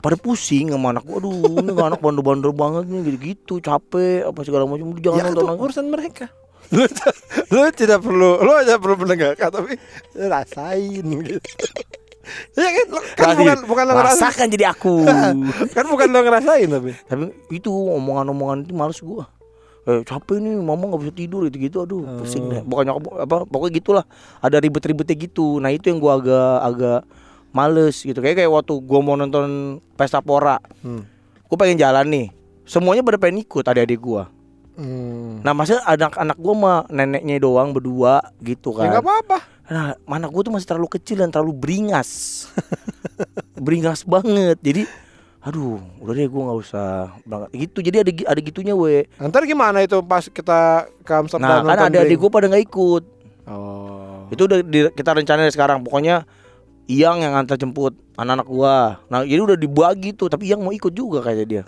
pada 0.00 0.16
pusing 0.16 0.72
sama 0.72 0.90
anak 0.90 1.04
gua 1.04 1.20
aduh 1.20 1.60
ini 1.60 1.76
anak 1.76 2.00
bandel-bandel 2.00 2.50
banget 2.50 2.88
nih 2.88 3.00
gitu-gitu 3.04 3.60
capek 3.60 4.24
apa 4.24 4.40
segala 4.42 4.64
macam 4.64 4.96
jangan 4.96 5.20
ya 5.20 5.24
nonton 5.28 5.44
lagi. 5.46 5.60
urusan 5.60 5.86
mereka. 5.86 6.26
Lu, 6.72 6.86
lu 7.50 7.66
tidak 7.74 7.98
perlu, 7.98 8.38
lu 8.40 8.52
aja 8.54 8.78
perlu 8.78 8.94
mendengarkan 8.96 9.50
tapi 9.50 9.74
rasain 10.16 11.02
gitu. 11.02 11.42
Ya 12.52 12.68
kan, 12.68 12.86
kan 13.16 13.26
bukan 13.34 13.58
bukan 13.64 13.84
lo 13.84 13.92
ngerasain, 13.94 14.20
rasakan 14.20 14.46
jadi 14.48 14.64
aku. 14.68 14.94
Kan 15.76 15.84
bukan 15.86 16.08
lo 16.08 16.20
ngerasain 16.20 16.68
tapi. 16.68 16.92
tapi 17.04 17.24
itu 17.50 17.68
omongan-omongan 17.68 18.62
itu 18.62 18.72
males 18.72 18.98
gua. 18.98 19.26
Eh 19.82 20.02
capek 20.02 20.38
nih 20.38 20.54
mama 20.56 20.86
nggak 20.86 21.00
bisa 21.00 21.14
tidur 21.14 21.40
gitu 21.46 21.56
gitu 21.58 21.76
aduh 21.80 22.02
pusing 22.18 22.44
Oh. 22.44 22.50
deh. 22.50 22.60
Pokoknya 22.62 22.92
apa 22.96 23.36
pokoknya 23.44 23.72
gitulah. 23.74 24.04
Ada 24.38 24.58
ribet-ribetnya 24.58 25.16
gitu. 25.16 25.56
Nah 25.56 25.68
itu 25.68 25.86
yang 25.86 25.98
gua 25.98 26.16
agak 26.16 26.56
agak 26.64 27.00
males 27.50 27.96
gitu. 27.98 28.16
Kayak 28.16 28.36
kayak 28.38 28.52
waktu 28.52 28.74
gua 28.78 29.00
mau 29.00 29.14
nonton 29.14 29.46
pesta 29.94 30.20
pora. 30.20 30.60
Hmm. 30.80 31.02
gua 31.44 31.56
pengen 31.58 31.76
jalan 31.76 32.06
nih. 32.06 32.26
Semuanya 32.62 33.00
pada 33.00 33.16
pengen 33.16 33.40
ikut 33.40 33.62
adik-adik 33.62 33.98
gua. 33.98 34.28
Hmm. 34.72 35.42
nah 35.42 35.52
masa 35.52 35.76
anak-anak 35.82 36.40
gua 36.40 36.54
mah 36.54 36.78
neneknya 36.88 37.36
doang 37.36 37.68
berdua 37.70 38.24
gitu 38.40 38.72
Ya 38.72 38.88
kan. 38.88 38.88
nggak 38.90 39.04
apa-apa. 39.04 39.38
Nah, 39.70 39.94
mana 40.02 40.26
gue 40.26 40.42
tuh 40.42 40.50
masih 40.50 40.66
terlalu 40.66 40.90
kecil 40.98 41.22
dan 41.22 41.30
terlalu 41.30 41.54
beringas. 41.54 42.42
beringas 43.64 44.02
banget. 44.02 44.58
Jadi 44.58 44.82
aduh, 45.40 45.80
udah 46.02 46.12
deh 46.12 46.26
gue 46.26 46.42
nggak 46.42 46.58
usah 46.58 47.14
berangkat 47.22 47.50
gitu. 47.54 47.78
Jadi 47.80 47.96
ada 48.02 48.10
ada 48.34 48.40
gitunya 48.42 48.74
we. 48.74 49.06
Ntar 49.16 49.46
gimana 49.46 49.80
itu 49.80 49.96
pas 50.02 50.26
kita 50.26 50.90
ke 51.00 51.12
Amsterdam 51.14 51.62
Nah, 51.62 51.70
kan 51.70 51.86
ada 51.86 51.98
adik 52.02 52.18
gue 52.18 52.30
pada 52.30 52.50
nggak 52.50 52.64
ikut. 52.66 53.04
Oh. 53.46 54.26
Itu 54.28 54.50
udah 54.50 54.58
di- 54.60 54.92
kita 54.92 55.14
rencanain 55.14 55.54
sekarang. 55.54 55.86
Pokoknya 55.86 56.26
Iyang 56.90 57.22
yang 57.22 57.38
antar 57.38 57.54
jemput 57.54 57.94
anak-anak 58.18 58.46
gua. 58.50 58.98
Nah, 59.06 59.22
jadi 59.22 59.38
udah 59.38 59.54
dibagi 59.54 60.10
tuh, 60.10 60.26
tapi 60.26 60.50
Iyang 60.50 60.66
mau 60.66 60.74
ikut 60.74 60.90
juga 60.90 61.22
kayak 61.22 61.46
dia. 61.46 61.62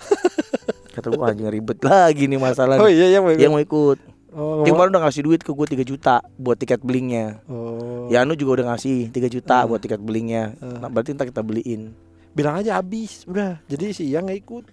Kata 0.95 1.15
gua 1.15 1.31
anjing 1.31 1.47
ribet 1.47 1.79
lagi 1.81 2.27
nih 2.27 2.43
masalah. 2.43 2.83
Oh 2.83 2.91
iya 2.91 3.07
iya 3.07 3.19
mau 3.23 3.31
ikut. 3.31 3.39
Iyang 3.39 3.55
mau 3.55 3.63
ikut. 3.63 3.99
Oh, 4.33 4.65
udah 4.65 5.01
ngasih 5.05 5.29
duit 5.29 5.41
ke 5.45 5.53
gue 5.53 5.67
3 5.77 5.85
juta 5.85 6.25
buat 6.41 6.57
tiket 6.57 6.81
blinknya. 6.81 7.45
oh. 7.53 8.09
Yanu 8.09 8.33
juga 8.33 8.61
udah 8.61 8.73
ngasih 8.73 9.13
3 9.13 9.29
juta 9.29 9.69
buat 9.69 9.77
tiket 9.81 10.01
blinknya. 10.01 10.57
Nah, 10.61 10.89
berarti 10.89 11.13
ntar 11.13 11.29
kita 11.29 11.45
beliin. 11.45 11.93
Bilang 12.33 12.57
aja 12.57 12.81
habis, 12.81 13.29
udah. 13.29 13.61
Jadi 13.69 13.93
si 13.93 14.09
Yang 14.09 14.25
nggak 14.33 14.41
ikut. 14.49 14.65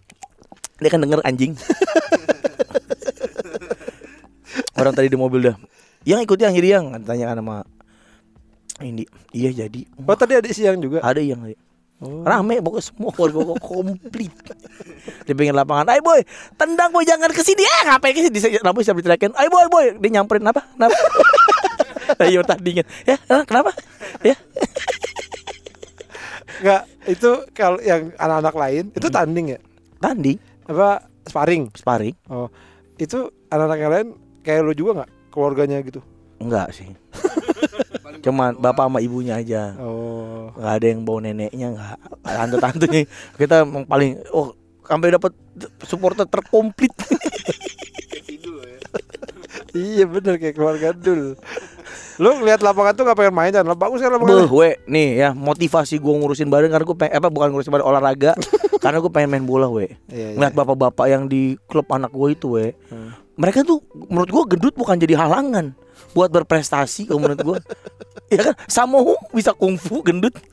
Dia 0.80 0.90
kan 0.90 1.04
denger 1.04 1.20
anjing. 1.28 1.60
Orang 4.80 4.96
tadi 4.96 5.12
di 5.12 5.20
mobil 5.20 5.52
dah. 5.52 5.60
Yang 6.08 6.20
ikut 6.24 6.40
yang 6.40 6.54
jadi 6.56 6.70
yang 6.80 6.86
tanya 7.04 7.36
sama 7.36 7.68
ini. 8.80 9.04
Iya 9.36 9.68
jadi. 9.68 9.82
Oh 10.08 10.16
tadi 10.16 10.40
ada 10.40 10.48
si 10.48 10.64
Yang 10.64 10.88
juga. 10.88 10.98
Ada 11.04 11.20
yang. 11.20 11.44
Oh. 12.00 12.24
Rame 12.24 12.64
pokoknya 12.64 12.86
semua 12.88 13.12
warga 13.12 13.60
komplit. 13.60 14.32
Di 15.28 15.36
pinggir 15.36 15.52
lapangan, 15.52 15.92
"Ayo 15.92 16.00
boy, 16.00 16.24
tendang 16.56 16.96
boy 16.96 17.04
jangan 17.04 17.28
ke 17.28 17.44
sini." 17.44 17.60
Eh, 17.60 17.82
ngapain 17.92 18.16
ke 18.16 18.24
sini? 18.24 18.40
Rambut 18.64 18.88
siapa 18.88 19.04
diteriakin, 19.04 19.36
"Ayo 19.36 19.52
boy, 19.52 19.68
boy." 19.68 19.86
Dia 20.00 20.10
nyamperin 20.20 20.48
apa? 20.48 20.64
Kenapa? 20.64 20.96
Ayo 22.24 22.40
tandingan. 22.48 22.88
Ya, 23.04 23.20
eh, 23.20 23.44
kenapa? 23.44 23.76
Ya. 24.24 24.40
Enggak, 26.60 26.84
itu 27.08 27.32
kalau 27.56 27.80
yang 27.80 28.12
anak-anak 28.16 28.56
lain 28.56 28.84
itu 28.96 29.08
tanding 29.08 29.46
ya? 29.56 29.60
Tanding, 30.00 30.38
Apa 30.72 31.08
sparring? 31.28 31.72
sparring. 31.76 32.16
Oh. 32.32 32.48
Itu 32.96 33.32
anak-anak 33.52 33.78
yang 33.80 33.92
lain 33.92 34.08
kayak 34.44 34.62
lu 34.64 34.74
juga 34.74 35.04
nggak 35.04 35.12
keluarganya 35.32 35.78
gitu? 35.84 36.00
Enggak 36.40 36.72
sih. 36.72 36.88
Cuman 38.26 38.60
bapak 38.60 38.88
sama 38.92 39.00
ibunya 39.00 39.40
aja. 39.40 39.76
Oh. 39.80 40.09
Nggak 40.56 40.74
ada 40.82 40.86
yang 40.88 41.02
bawa 41.06 41.20
neneknya 41.26 41.68
nggak. 41.76 41.98
Tante-tantenya. 42.26 43.02
Kita 43.38 43.66
emang 43.66 43.86
paling 43.86 44.22
oh 44.34 44.54
sampai 44.86 45.14
dapat 45.14 45.34
supporter 45.86 46.26
terkomplit. 46.26 46.94
Iya 49.70 50.10
bener 50.10 50.42
kayak 50.42 50.58
keluarga 50.58 50.90
dul. 50.98 51.38
Lu 52.20 52.36
ngeliat 52.36 52.60
lapangan 52.60 52.92
tuh 52.94 53.08
gak 53.08 53.16
pengen 53.16 53.32
main 53.32 53.48
kan? 53.50 53.64
Bagus 53.74 54.04
kan 54.04 54.12
lapangannya? 54.12 54.44
Beuh, 54.44 54.52
we, 54.54 54.70
nih 54.86 55.10
ya 55.18 55.30
motivasi 55.32 55.98
gua 55.98 56.20
ngurusin 56.20 56.52
badan 56.52 56.68
karena 56.68 56.84
gua 56.84 56.98
pengen 57.00 57.14
apa 57.16 57.28
bukan 57.28 57.48
ngurusin 57.50 57.72
badan 57.72 57.88
olahraga 57.88 58.32
karena 58.84 59.00
gua 59.00 59.08
pengen 59.10 59.30
main 59.32 59.46
bola 59.48 59.72
we. 59.72 59.88
Iya, 60.12 60.36
iya. 60.36 60.36
Ngeliat 60.36 60.54
bapak-bapak 60.54 61.06
yang 61.08 61.26
di 61.26 61.56
klub 61.66 61.88
anak 61.88 62.12
gua 62.12 62.28
itu 62.30 62.60
we. 62.60 62.76
Hmm. 62.92 63.16
Mereka 63.34 63.64
tuh 63.64 63.80
menurut 64.12 64.30
gua 64.30 64.44
gendut 64.46 64.76
bukan 64.76 65.00
jadi 65.00 65.16
halangan 65.16 65.72
buat 66.12 66.28
berprestasi 66.28 67.08
kalau 67.08 67.24
menurut 67.24 67.40
gua. 67.40 67.58
ya 68.36 68.52
kan 68.52 68.56
Samohu 68.68 69.16
bisa 69.32 69.56
kungfu 69.56 70.04
gendut. 70.04 70.36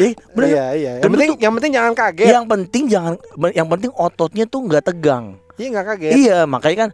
Eh, 0.00 0.16
bener. 0.32 0.48
Iya 0.48 0.66
iya. 0.72 0.92
Yang 1.04 1.12
penting 1.12 1.28
tuh- 1.28 1.40
yang 1.40 1.52
penting 1.52 1.72
jangan 1.76 1.92
kaget. 1.92 2.28
Yang 2.32 2.44
penting 2.48 2.82
jangan 2.88 3.14
yang 3.52 3.68
penting 3.68 3.90
ototnya 3.92 4.44
tuh 4.48 4.64
nggak 4.64 4.84
tegang. 4.86 5.36
Iya 5.60 5.66
nggak 5.70 5.86
kaget. 5.92 6.12
Iya 6.16 6.38
makanya 6.48 6.76
kan 6.88 6.90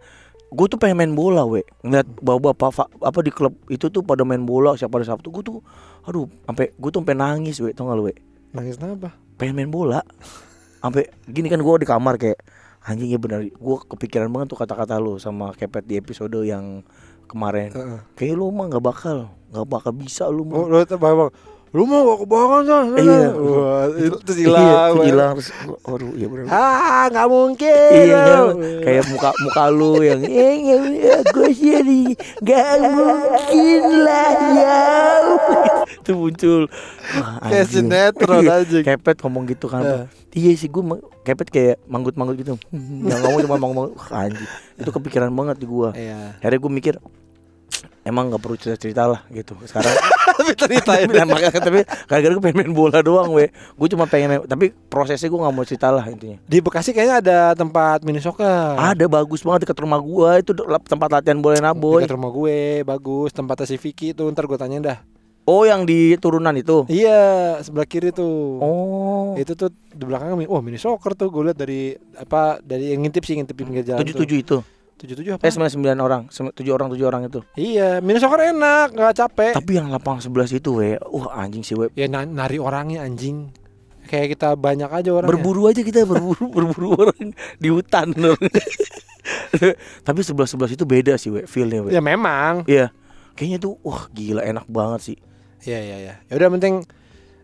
gue 0.46 0.66
tuh 0.66 0.76
pengen 0.76 0.96
main 0.96 1.12
bola 1.12 1.42
we. 1.42 1.66
Ngeliat 1.80 2.06
bapak-bapak 2.18 2.70
fa- 2.70 2.92
apa 3.00 3.18
di 3.20 3.30
klub 3.30 3.54
itu 3.66 3.88
tuh 3.88 4.00
pada 4.00 4.22
main 4.22 4.40
bola 4.40 4.74
siapa 4.74 4.96
hari 4.96 5.04
Sabtu 5.04 5.30
gue 5.30 5.42
tuh 5.42 5.58
aduh 6.02 6.30
sampai 6.44 6.70
gue 6.70 6.88
tuh 6.88 7.00
sampai 7.00 7.14
nangis 7.14 7.58
we 7.58 7.70
tau 7.70 7.86
gak 7.86 7.96
lu 7.96 8.06
we? 8.06 8.14
Nangis 8.50 8.76
kenapa? 8.76 9.12
pengen 9.36 9.52
main 9.54 9.68
bola. 9.68 10.00
Sampai 10.78 11.10
gini 11.24 11.46
kan 11.46 11.58
gue 11.58 11.74
di 11.76 11.84
kamar 11.84 12.14
kayak 12.16 12.38
anjing 12.82 13.10
ya 13.10 13.18
bener. 13.18 13.42
Gue 13.50 13.76
kepikiran 13.84 14.30
banget 14.30 14.48
tuh 14.48 14.58
kata-kata 14.58 14.96
lu 14.96 15.18
sama 15.18 15.50
kepet 15.50 15.82
di 15.82 15.94
episode 15.94 16.38
yang 16.40 16.86
kemarin. 17.26 17.74
Heeh. 17.74 17.98
kayak 18.14 18.34
lu 18.34 18.48
mah 18.48 18.70
nggak 18.70 18.80
bakal 18.80 19.28
nggak 19.50 19.66
bakal 19.66 19.90
bisa 19.90 20.24
lu 20.26 20.46
Oh, 20.46 20.62
mah 20.62 20.62
lu 20.64 20.76
tuh 20.84 20.94
bang, 20.94 21.26
lu 21.76 21.84
mau 21.84 22.08
gak 22.08 22.24
kebangan 22.24 22.62
kan? 22.64 22.84
Iya. 22.96 23.28
Wah, 23.36 23.84
itu 23.92 24.16
terus 24.24 24.38
Iya, 24.38 24.48
hilang. 24.48 24.92
terus 24.96 25.06
hilang 25.06 25.34
aduh 25.84 26.12
iya 26.14 26.26
bener 26.26 26.44
Ah, 26.48 27.04
nggak 27.06 27.28
mungkin. 27.28 27.90
Iya 27.92 28.20
lu. 28.34 28.46
kayak 28.80 29.04
muka 29.06 29.28
muka 29.38 29.62
lu 29.68 29.92
yang 30.00 30.20
eh 30.24 30.56
ya 30.96 31.16
gue 31.22 31.48
sih 31.52 32.16
gak 32.40 32.68
mungkin 32.88 33.82
lah 34.00 34.30
ya 34.56 34.80
itu 36.00 36.12
muncul 36.14 36.60
Wah, 37.12 37.38
Kayak 37.44 37.66
sinetron 37.68 38.40
Iya, 38.40 38.52
anjing. 38.56 38.82
kepet 38.82 39.16
ngomong 39.20 39.44
gitu 39.46 39.66
kan 39.66 39.82
Eh. 39.82 40.04
iya 40.34 40.52
sih 40.54 40.66
gue 40.66 40.82
kepet 41.22 41.48
kayak 41.48 41.76
manggut-manggut 41.84 42.36
gitu 42.36 42.54
yang 43.04 43.20
ngomong 43.20 43.40
cuma 43.42 43.56
manggut 43.58 43.92
anjing 44.08 44.48
itu 44.74 44.88
kepikiran 44.88 45.28
banget 45.28 45.56
di 45.58 45.66
gua 45.66 45.90
Iya. 45.92 46.40
akhirnya 46.40 46.58
gue 46.58 46.72
mikir 46.72 46.94
emang 48.02 48.28
nggak 48.28 48.38
perlu 48.38 48.54
cerita-cerita 48.54 49.02
lah 49.06 49.20
gitu 49.28 49.54
sekarang 49.64 49.94
Tapi 50.36 50.52
ceritain. 50.52 51.08
Nah, 51.08 51.24
makanya 51.24 51.58
tapi 51.58 51.80
gara-gara 52.04 52.28
gue 52.28 52.42
pengen 52.42 52.58
main 52.60 52.70
bola 52.70 53.00
doang 53.00 53.32
we 53.32 53.48
gue 53.48 53.88
cuma 53.88 54.04
pengen 54.04 54.28
main, 54.28 54.40
tapi 54.42 54.68
prosesnya 54.86 55.26
gue 55.26 55.38
nggak 55.38 55.50
mau 55.50 55.64
cerita 55.64 55.88
lah 55.88 56.04
intinya 56.04 56.36
Di 56.42 56.60
Bekasi 56.60 56.92
kayaknya 56.92 57.16
ada 57.18 57.38
tempat 57.54 58.04
mini 58.04 58.20
soccer. 58.20 58.76
ada 58.76 59.04
bagus 59.06 59.40
banget 59.40 59.64
dekat 59.64 59.78
rumah 59.78 59.96
gua 59.96 60.36
itu 60.36 60.52
tempat 60.82 61.08
latihan 61.10 61.38
bola 61.38 61.56
naboy 61.58 62.04
Dekat 62.04 62.14
rumah 62.14 62.30
gue, 62.30 62.58
bagus. 62.82 63.32
Tempatnya 63.32 63.64
si 63.64 63.76
Vicky 63.76 64.12
tuh, 64.12 64.28
ntar 64.28 64.44
gue 64.44 64.54
tanyain 64.54 64.84
dah. 64.84 64.98
oh 65.42 65.62
yang 65.62 65.82
di 65.82 66.14
turunan 66.16 66.52
itu 66.52 66.84
Iya, 66.86 67.56
sebelah 67.62 67.86
kiri 67.86 68.10
tuh. 68.10 68.60
oh 68.60 69.32
Itu 69.36 69.54
tuh 69.54 69.72
di 69.72 70.04
belakangnya, 70.04 70.44
wah 70.44 70.60
mini 70.60 70.76
soccer 70.76 71.14
tuh 71.14 71.30
gue 71.30 71.42
lihat 71.44 71.56
dari 71.56 71.94
apa 72.14 72.60
dari 72.60 72.92
yang 72.92 73.00
ngintip 73.00 73.22
sih 73.22 73.34
ngintip 73.34 73.56
pinggir 73.56 73.82
jalan. 73.84 74.04
tujuh 74.04 74.14
tujuh 74.20 74.38
itu 74.38 74.56
Tujuh 74.96 75.12
tujuh 75.14 75.32
apa? 75.32 75.42
eh 75.42 75.50
sembilan 75.50 75.68
sembilan 75.70 75.96
orang 75.98 76.22
Sem- 76.28 76.50
tujuh 76.50 76.72
orang 76.72 76.88
tujuh 76.88 77.04
orang 77.04 77.22
itu 77.24 77.44
Iya, 77.52 78.00
mini 78.00 78.16
soccer 78.16 78.48
enak, 78.48 78.92
nggak 78.92 79.14
capek. 79.14 79.52
tapi 79.54 79.70
yang 79.74 79.88
lapang 79.88 80.18
sebelah 80.18 80.44
situ 80.44 80.72
we 80.74 80.96
wah 81.02 81.36
anjing 81.36 81.60
sih 81.60 81.72
we 81.72 81.92
Ya 81.92 82.06
na- 82.06 82.24
nari 82.24 82.56
orangnya 82.56 83.02
anjing. 83.02 83.52
Kayak 84.04 84.32
kita 84.32 84.48
banyak 84.54 84.88
aja 84.88 85.10
orang. 85.12 85.26
berburu 85.26 85.66
aja 85.66 85.80
kita 85.80 86.02
berburu 86.02 86.48
berburu 86.56 86.88
orang 86.96 87.28
di 87.54 87.68
hutan 87.68 88.08
tapi 90.02 90.20
sebelah 90.20 90.46
sebelah 90.46 90.70
situ 90.70 90.84
beda 90.84 91.16
sih 91.16 91.28
we 91.28 91.42
feelnya 91.44 91.82
we 91.82 91.90
Ya 91.90 92.00
memang. 92.00 92.62
iya 92.64 92.94
kayaknya 93.34 93.58
tuh 93.60 93.76
wah 93.82 94.08
gila 94.10 94.40
enak 94.40 94.64
banget 94.66 95.00
sih 95.04 95.18
Iya 95.58 95.82
iya 95.82 95.96
iya. 95.98 96.14
Ya 96.24 96.34
udah 96.36 96.46
penting 96.52 96.86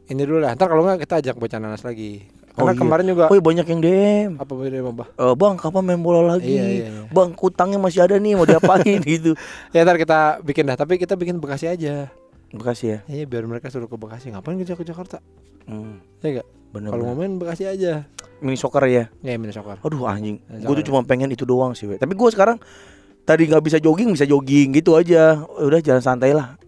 ini 0.06 0.22
dulu 0.22 0.38
lah. 0.38 0.54
Ntar 0.54 0.66
kalau 0.66 0.84
nggak 0.84 1.02
kita 1.02 1.14
ajak 1.18 1.34
bocah 1.34 1.58
nanas 1.58 1.82
lagi. 1.82 2.22
Oh, 2.52 2.62
Karena 2.62 2.72
iya. 2.74 2.80
kemarin 2.80 3.06
juga 3.06 3.24
oh 3.26 3.34
iya, 3.34 3.40
banyak 3.42 3.64
yang 3.64 3.80
DM 3.80 4.30
apa 4.36 4.52
beda 4.52 4.76
apa? 4.82 5.04
Eh, 5.10 5.34
bang 5.34 5.54
kapan 5.56 5.82
main 5.82 5.98
bola 5.98 6.20
lagi 6.28 6.52
Iya, 6.52 6.62
iya, 6.62 6.86
iya. 6.86 7.02
bang 7.08 7.32
kutangnya 7.32 7.76
masih 7.76 8.00
ada 8.02 8.14
nih 8.14 8.32
mau 8.34 8.44
diapain 8.44 9.00
gitu 9.08 9.32
Ya 9.70 9.82
ntar 9.82 9.96
kita 9.96 10.36
bikin 10.40 10.66
dah. 10.66 10.76
Tapi 10.76 10.96
kita 10.96 11.14
bikin 11.14 11.36
Bekasi 11.36 11.64
aja. 11.66 12.12
Bekasi 12.48 12.84
ya 12.86 12.98
Iya 13.06 13.24
biar 13.24 13.44
mereka 13.44 13.66
suruh 13.66 13.86
ke 13.86 13.96
Bekasi. 13.96 14.28
Ngapain 14.28 14.56
kita 14.56 14.74
ke 14.74 14.84
Jakarta? 14.84 15.24
hmm, 15.64 16.20
Ya 16.20 16.28
enggak? 16.30 16.46
bener 16.68 16.88
Kalau 16.88 17.04
mau 17.06 17.16
main 17.16 17.32
Bekasi 17.34 17.64
aja. 17.64 18.04
mini 18.38 18.54
soccer 18.54 18.84
ya 18.84 19.08
Ya 19.20 19.32
mini 19.34 19.50
soccer. 19.50 19.80
Aduh 19.80 20.04
anjing, 20.04 20.36
gue 20.42 20.74
tuh 20.76 20.86
cuma 20.86 21.00
pengen 21.02 21.28
itu 21.28 21.42
doang 21.42 21.72
sih. 21.72 21.86
we. 21.86 21.96
Tapi 21.96 22.12
gue 22.12 22.28
sekarang 22.28 22.60
tadi 23.22 23.46
nggak 23.46 23.62
bisa 23.62 23.78
jogging, 23.78 24.10
bisa 24.10 24.26
jogging 24.26 24.74
gitu 24.74 24.92
aja. 24.92 25.40
Udah 25.56 25.78
jalan 25.78 26.00
santai 26.00 26.32
lah. 26.32 26.60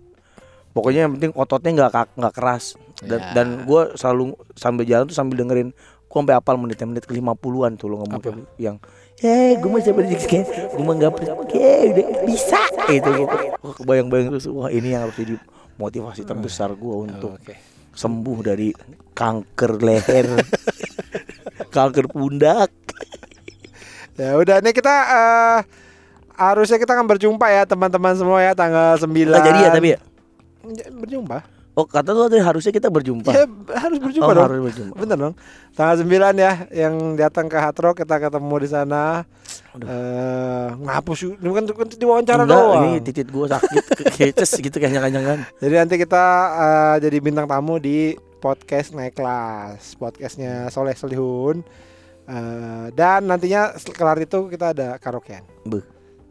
Pokoknya 0.70 1.04
yang 1.04 1.12
penting 1.12 1.30
ototnya 1.34 1.86
kak- 1.88 2.14
nggak 2.14 2.32
keras. 2.32 2.80
Dan, 3.00 3.18
Ya. 3.18 3.30
dan 3.32 3.46
gue 3.64 3.82
selalu 3.94 4.24
sambil 4.52 4.84
jalan 4.84 5.04
tuh 5.06 5.16
sambil 5.16 5.36
dengerin. 5.36 5.74
Gue 6.04 6.16
sampai 6.16 6.36
apal 6.36 6.54
menit-menit 6.54 7.02
ke 7.02 7.12
50-an 7.12 7.74
tuh 7.74 7.88
lo 7.88 7.98
ngomong 7.98 8.18
Apa? 8.18 8.30
kayak 8.30 8.46
yang 8.56 8.76
Eh, 9.16 9.54
gue 9.56 9.70
masih 9.70 9.94
pada 9.94 10.10
skate, 10.10 10.74
gue 10.74 10.82
mah 10.82 10.94
nggak 10.94 11.14
oke, 11.14 11.54
udah 11.86 12.06
bisa, 12.26 12.58
itu 12.90 13.06
gue, 13.06 13.26
wah 13.56 13.72
kebayang-bayang 13.72 14.26
terus, 14.28 14.50
wah 14.50 14.66
ini 14.68 14.90
yang 14.90 15.06
harus 15.06 15.14
jadi 15.14 15.38
motivasi 15.74 16.26
terbesar 16.26 16.74
gue 16.74 16.94
untuk 17.06 17.38
Oke. 17.38 17.54
sembuh 17.94 18.38
dari 18.42 18.74
kanker 19.14 19.78
leher, 19.78 20.26
kanker 21.76 22.10
pundak. 22.10 22.74
Ya 24.14 24.34
udah 24.34 24.58
nih 24.58 24.74
kita 24.74 24.90
eh 24.92 25.58
harusnya 26.34 26.82
kita 26.82 26.94
akan 26.94 27.06
berjumpa 27.06 27.46
ya 27.46 27.62
teman-teman 27.64 28.14
semua 28.14 28.42
ya 28.42 28.52
tanggal 28.52 28.98
9 28.98 29.06
Nggak 29.06 29.46
jadi 29.46 29.58
ya 29.58 29.70
tapi? 29.70 29.88
Ya, 29.94 29.98
Berjumpa 30.90 31.38
Oh 31.74 31.82
kata 31.90 32.14
lu 32.14 32.30
tadi 32.30 32.38
harusnya 32.38 32.70
kita 32.70 32.86
berjumpa. 32.86 33.34
Ya 33.34 33.50
harus 33.82 33.98
berjumpa 33.98 34.30
oh, 34.30 34.34
dong 34.34 34.46
harus 34.46 34.62
berjumpa. 34.70 34.94
Bener 34.94 35.16
dong 35.18 35.34
Tanggal 35.74 36.06
9 36.06 36.38
ya 36.38 36.52
Yang 36.70 36.94
datang 37.18 37.50
ke 37.50 37.58
Hard 37.58 37.78
Rock 37.82 37.98
Kita 37.98 38.22
ketemu 38.22 38.54
di 38.62 38.68
sana. 38.70 39.26
Eh 39.82 40.68
Ngapus 40.70 41.18
yuk 41.26 41.34
Ini 41.42 41.50
kan 41.50 41.64
kan 41.66 41.88
diwawancara 41.90 42.42
Enggak, 42.46 42.62
doang 42.62 42.84
ini 42.94 43.02
titit 43.02 43.26
gua 43.26 43.50
sakit 43.50 43.84
keces 44.14 44.62
gitu 44.62 44.76
kayaknya 44.78 45.10
jangan 45.10 45.38
Jadi 45.58 45.74
nanti 45.74 45.94
kita 45.98 46.24
eh, 46.54 46.96
Jadi 47.02 47.16
bintang 47.18 47.50
tamu 47.50 47.82
di 47.82 48.14
Podcast 48.38 48.94
Naik 48.94 49.18
Kelas 49.18 49.98
Podcastnya 49.98 50.70
Soleh 50.70 50.94
Solihun 50.94 51.66
Eh, 52.24 52.86
Dan 52.96 53.28
nantinya 53.28 53.76
kelar 53.92 54.16
itu 54.16 54.48
Kita 54.48 54.72
ada 54.72 54.96
karaokean 54.96 55.44
Beuh. 55.68 55.84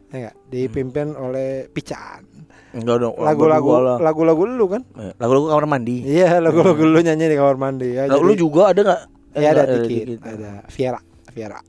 Ya? 0.09 0.33
Dipimpin 0.49 1.13
oleh 1.13 1.67
Pican 1.69 2.32
Enggak 2.73 2.97
dong. 2.99 3.13
Lagu-lagu 3.15 3.69
Lagu-lagu 3.97 4.43
lu 4.43 4.65
kan 4.67 4.81
Eh, 4.95 5.13
Lagu-lagu 5.15 5.45
kamar 5.47 5.65
mandi. 5.67 6.01
Iya 6.01 6.41
lagu-lagu 6.41 6.81
lu 6.81 6.99
nyanyi 6.99 7.25
di 7.27 7.37
kamar 7.37 7.55
mandi 7.55 7.93
ya 7.93 8.05
Lagu 8.05 8.23
lu 8.23 8.33
juga 8.33 8.73
ada 8.73 8.81
enggak? 8.81 9.01
Ya 9.33 9.49
ada 9.51 9.65
dikit, 9.79 10.21
ada 10.21 10.61
Viera, 10.69 10.99
Viera. 11.29 11.57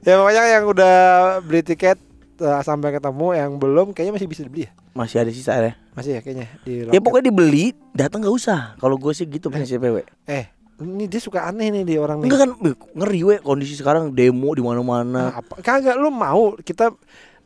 ya 0.00 0.12
pokoknya 0.16 0.42
yang 0.48 0.64
udah 0.64 0.94
beli 1.42 1.60
tiket 1.60 1.98
eh, 2.38 2.60
sampai 2.62 2.88
ketemu, 2.90 3.26
yang 3.34 3.50
belum 3.56 3.92
kayaknya 3.92 4.16
masih 4.16 4.28
bisa 4.28 4.42
dibeli 4.42 4.64
ya. 4.64 4.72
Masih 4.92 5.16
ada 5.20 5.28
sisa 5.28 5.52
ya. 5.54 5.76
Masih 5.92 6.16
ya 6.16 6.20
kayaknya 6.20 6.46
di 6.62 6.72
Ya 6.78 6.88
loket. 6.88 7.00
pokoknya 7.02 7.24
dibeli, 7.28 7.64
datang 7.92 8.24
nggak 8.24 8.32
usah. 8.34 8.60
Kalau 8.76 8.96
gue 8.96 9.12
sih 9.12 9.26
gitu 9.26 9.48
prinsip 9.48 9.76
PW. 9.76 10.00
Eh, 10.24 10.48
ini 10.78 11.04
dia 11.04 11.20
suka 11.20 11.44
aneh 11.44 11.68
nih 11.70 11.84
di 11.84 11.94
orang 11.96 12.20
nih. 12.20 12.26
Enggak 12.28 12.40
kan 12.40 12.50
eh, 12.62 12.76
ngeri 12.94 13.20
we 13.22 13.34
kondisi 13.40 13.74
sekarang 13.74 14.12
demo 14.12 14.52
di 14.52 14.62
mana-mana. 14.62 15.04
Nah, 15.04 15.32
apa? 15.36 15.60
Kagak 15.60 15.96
lu 15.96 16.08
mau 16.08 16.56
kita 16.56 16.96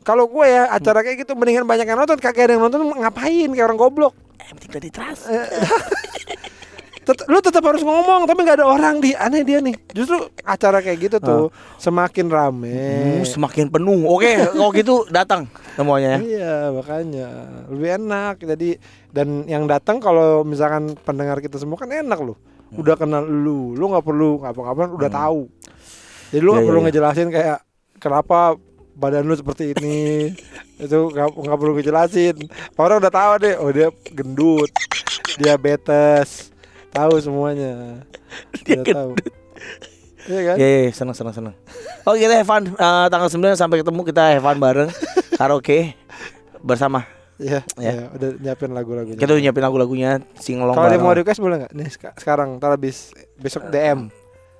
kalau 0.01 0.25
gue 0.25 0.45
ya 0.45 0.65
acara 0.67 1.01
kayak 1.01 1.21
gitu 1.21 1.33
mendingan 1.33 1.63
banyak 1.63 1.85
yang 1.85 1.97
nonton. 1.97 2.17
Kagak 2.17 2.49
ada 2.49 2.53
yang 2.55 2.63
nonton 2.63 2.81
ngapain? 2.91 3.49
Kayak 3.49 3.65
orang 3.65 3.79
goblok. 3.79 4.13
Eh, 4.37 4.49
penting 4.51 4.71
tadi 4.71 4.89
trust. 4.89 5.29
tet- 7.01 7.25
lu 7.25 7.41
tetap 7.41 7.65
harus 7.65 7.81
ngomong 7.81 8.25
tapi 8.25 8.39
nggak 8.41 8.61
ada 8.61 8.67
orang 8.67 8.97
di. 8.97 9.13
Aneh 9.13 9.41
dia 9.41 9.57
nih. 9.59 9.73
Justru 9.91 10.17
acara 10.41 10.79
kayak 10.79 10.97
gitu 11.01 11.17
tuh 11.17 11.49
semakin 11.77 12.27
rame. 12.27 12.77
Hmm, 13.21 13.23
semakin 13.23 13.69
penuh. 13.69 14.05
Oke, 14.07 14.37
kalau 14.37 14.71
gitu 14.71 14.95
datang 15.07 15.45
semuanya 15.73 16.17
ya. 16.17 16.19
Iya 16.21 16.53
makanya. 16.71 17.29
Lebih 17.69 17.89
enak. 17.99 18.35
Jadi 18.43 18.69
dan 19.09 19.45
yang 19.45 19.65
datang 19.65 19.97
kalau 19.97 20.41
misalkan 20.41 20.93
pendengar 20.97 21.37
kita 21.39 21.57
semua 21.57 21.77
kan 21.77 21.89
enak 21.89 22.19
loh. 22.21 22.37
Udah 22.71 22.95
kenal 22.95 23.21
lu. 23.21 23.73
Lu 23.73 23.85
nggak 23.87 24.05
perlu 24.05 24.39
ngapa-ngapain 24.39 24.91
udah 24.91 25.09
tahu. 25.09 25.49
Jadi 26.31 26.39
lu 26.39 26.49
nggak 26.49 26.63
Iya, 26.63 26.69
perlu 26.69 26.79
iya. 26.79 26.85
ngejelasin 26.87 27.27
kayak 27.29 27.57
kenapa 27.99 28.55
badan 28.93 29.23
lu 29.23 29.33
seperti 29.33 29.71
ini 29.71 30.31
itu 30.83 30.97
nggak 31.13 31.57
perlu 31.57 31.73
ngejelasin 31.73 32.35
orang 32.75 32.99
udah 32.99 33.09
tahu 33.09 33.31
deh 33.39 33.55
oh 33.57 33.69
dia 33.69 33.87
gendut 34.11 34.69
diabetes 35.37 36.51
tahu 36.89 37.17
semuanya 37.17 38.03
Dia 38.65 38.81
udah 38.81 38.85
tahu 38.93 39.11
iya 40.21 40.39
kan 40.43 40.55
Iya, 40.55 40.69
iya, 40.85 40.91
senang 40.93 41.17
senang 41.17 41.33
senang. 41.33 41.55
Oke, 42.05 42.21
kita 42.21 42.37
have 42.37 42.45
fun. 42.45 42.69
Eh, 42.69 43.05
tanggal 43.09 43.25
9 43.25 43.57
sampai 43.57 43.81
ketemu 43.81 44.05
kita 44.05 44.37
fun 44.37 44.57
bareng 44.57 44.89
karaoke 45.41 45.97
bersama. 46.61 47.09
Iya, 47.41 47.65
Ya. 47.73 47.89
iya, 47.89 48.03
udah 48.13 48.29
nyiapin 48.37 48.69
lagu-lagunya. 48.69 49.17
Kita 49.17 49.33
udah 49.33 49.41
nyiapin 49.41 49.65
lagu-lagunya 49.65 50.09
singelong 50.37 50.77
Kalau 50.77 50.93
dia 50.93 51.01
mau 51.01 51.09
request 51.09 51.41
boleh 51.41 51.65
nggak? 51.65 51.73
Nih 51.73 51.89
seka- 51.89 52.13
sekarang, 52.13 52.61
ntar 52.61 52.69
habis 52.69 53.09
besok 53.33 53.65
DM. 53.73 54.13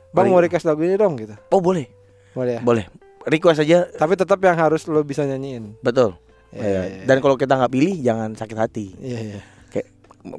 Bang 0.10 0.26
Boleh. 0.26 0.30
mau 0.34 0.42
request 0.42 0.66
lagu 0.66 0.82
ini 0.82 0.98
dong 0.98 1.14
gitu. 1.16 1.38
Oh, 1.54 1.62
boleh. 1.62 1.86
Boleh 2.34 2.58
ya. 2.58 2.62
Boleh. 2.66 2.90
Request 3.24 3.62
aja, 3.62 3.86
Tapi 3.88 4.14
tetap 4.14 4.38
yang 4.38 4.56
harus 4.56 4.86
lo 4.86 5.02
bisa 5.02 5.22
nyanyiin. 5.22 5.78
betul. 5.80 6.18
Iya, 6.50 6.60
Iya. 6.60 6.68
iya, 6.68 6.82
iya. 6.84 7.04
Dan 7.06 7.18
kalau 7.20 7.36
kita 7.36 7.54
nggak 7.54 7.70
pilih 7.70 7.96
jangan 7.98 8.30
sakit 8.34 8.58
hati. 8.58 8.86
Iya 8.98 9.20
iya. 9.22 9.40
Kayak 9.68 9.88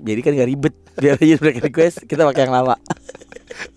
jadi 0.02 0.20
kan 0.20 0.32
gak 0.34 0.50
ribet. 0.50 0.74
Biar 1.00 1.16
aja 1.16 1.34
mereka 1.38 1.60
request, 1.62 1.96
kita 2.04 2.22
pakai 2.22 2.42
yang 2.44 2.54
lama. 2.54 2.76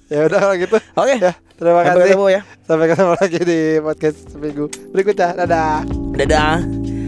Ya 0.06 0.22
udah 0.22 0.38
kalau 0.38 0.56
gitu. 0.56 0.78
Oke. 0.96 1.18
Ya, 1.18 1.34
terima 1.52 1.82
Sampai 1.82 1.90
kasih. 1.90 2.02
ketemu 2.06 2.26
ya. 2.30 2.42
Sampai 2.62 2.86
ketemu 2.88 3.12
lagi 3.18 3.40
di 3.42 3.60
podcast 3.82 4.18
seminggu 4.30 4.66
berikutnya. 4.94 5.30
Dadah. 5.36 5.82
Dadah. 6.14 7.05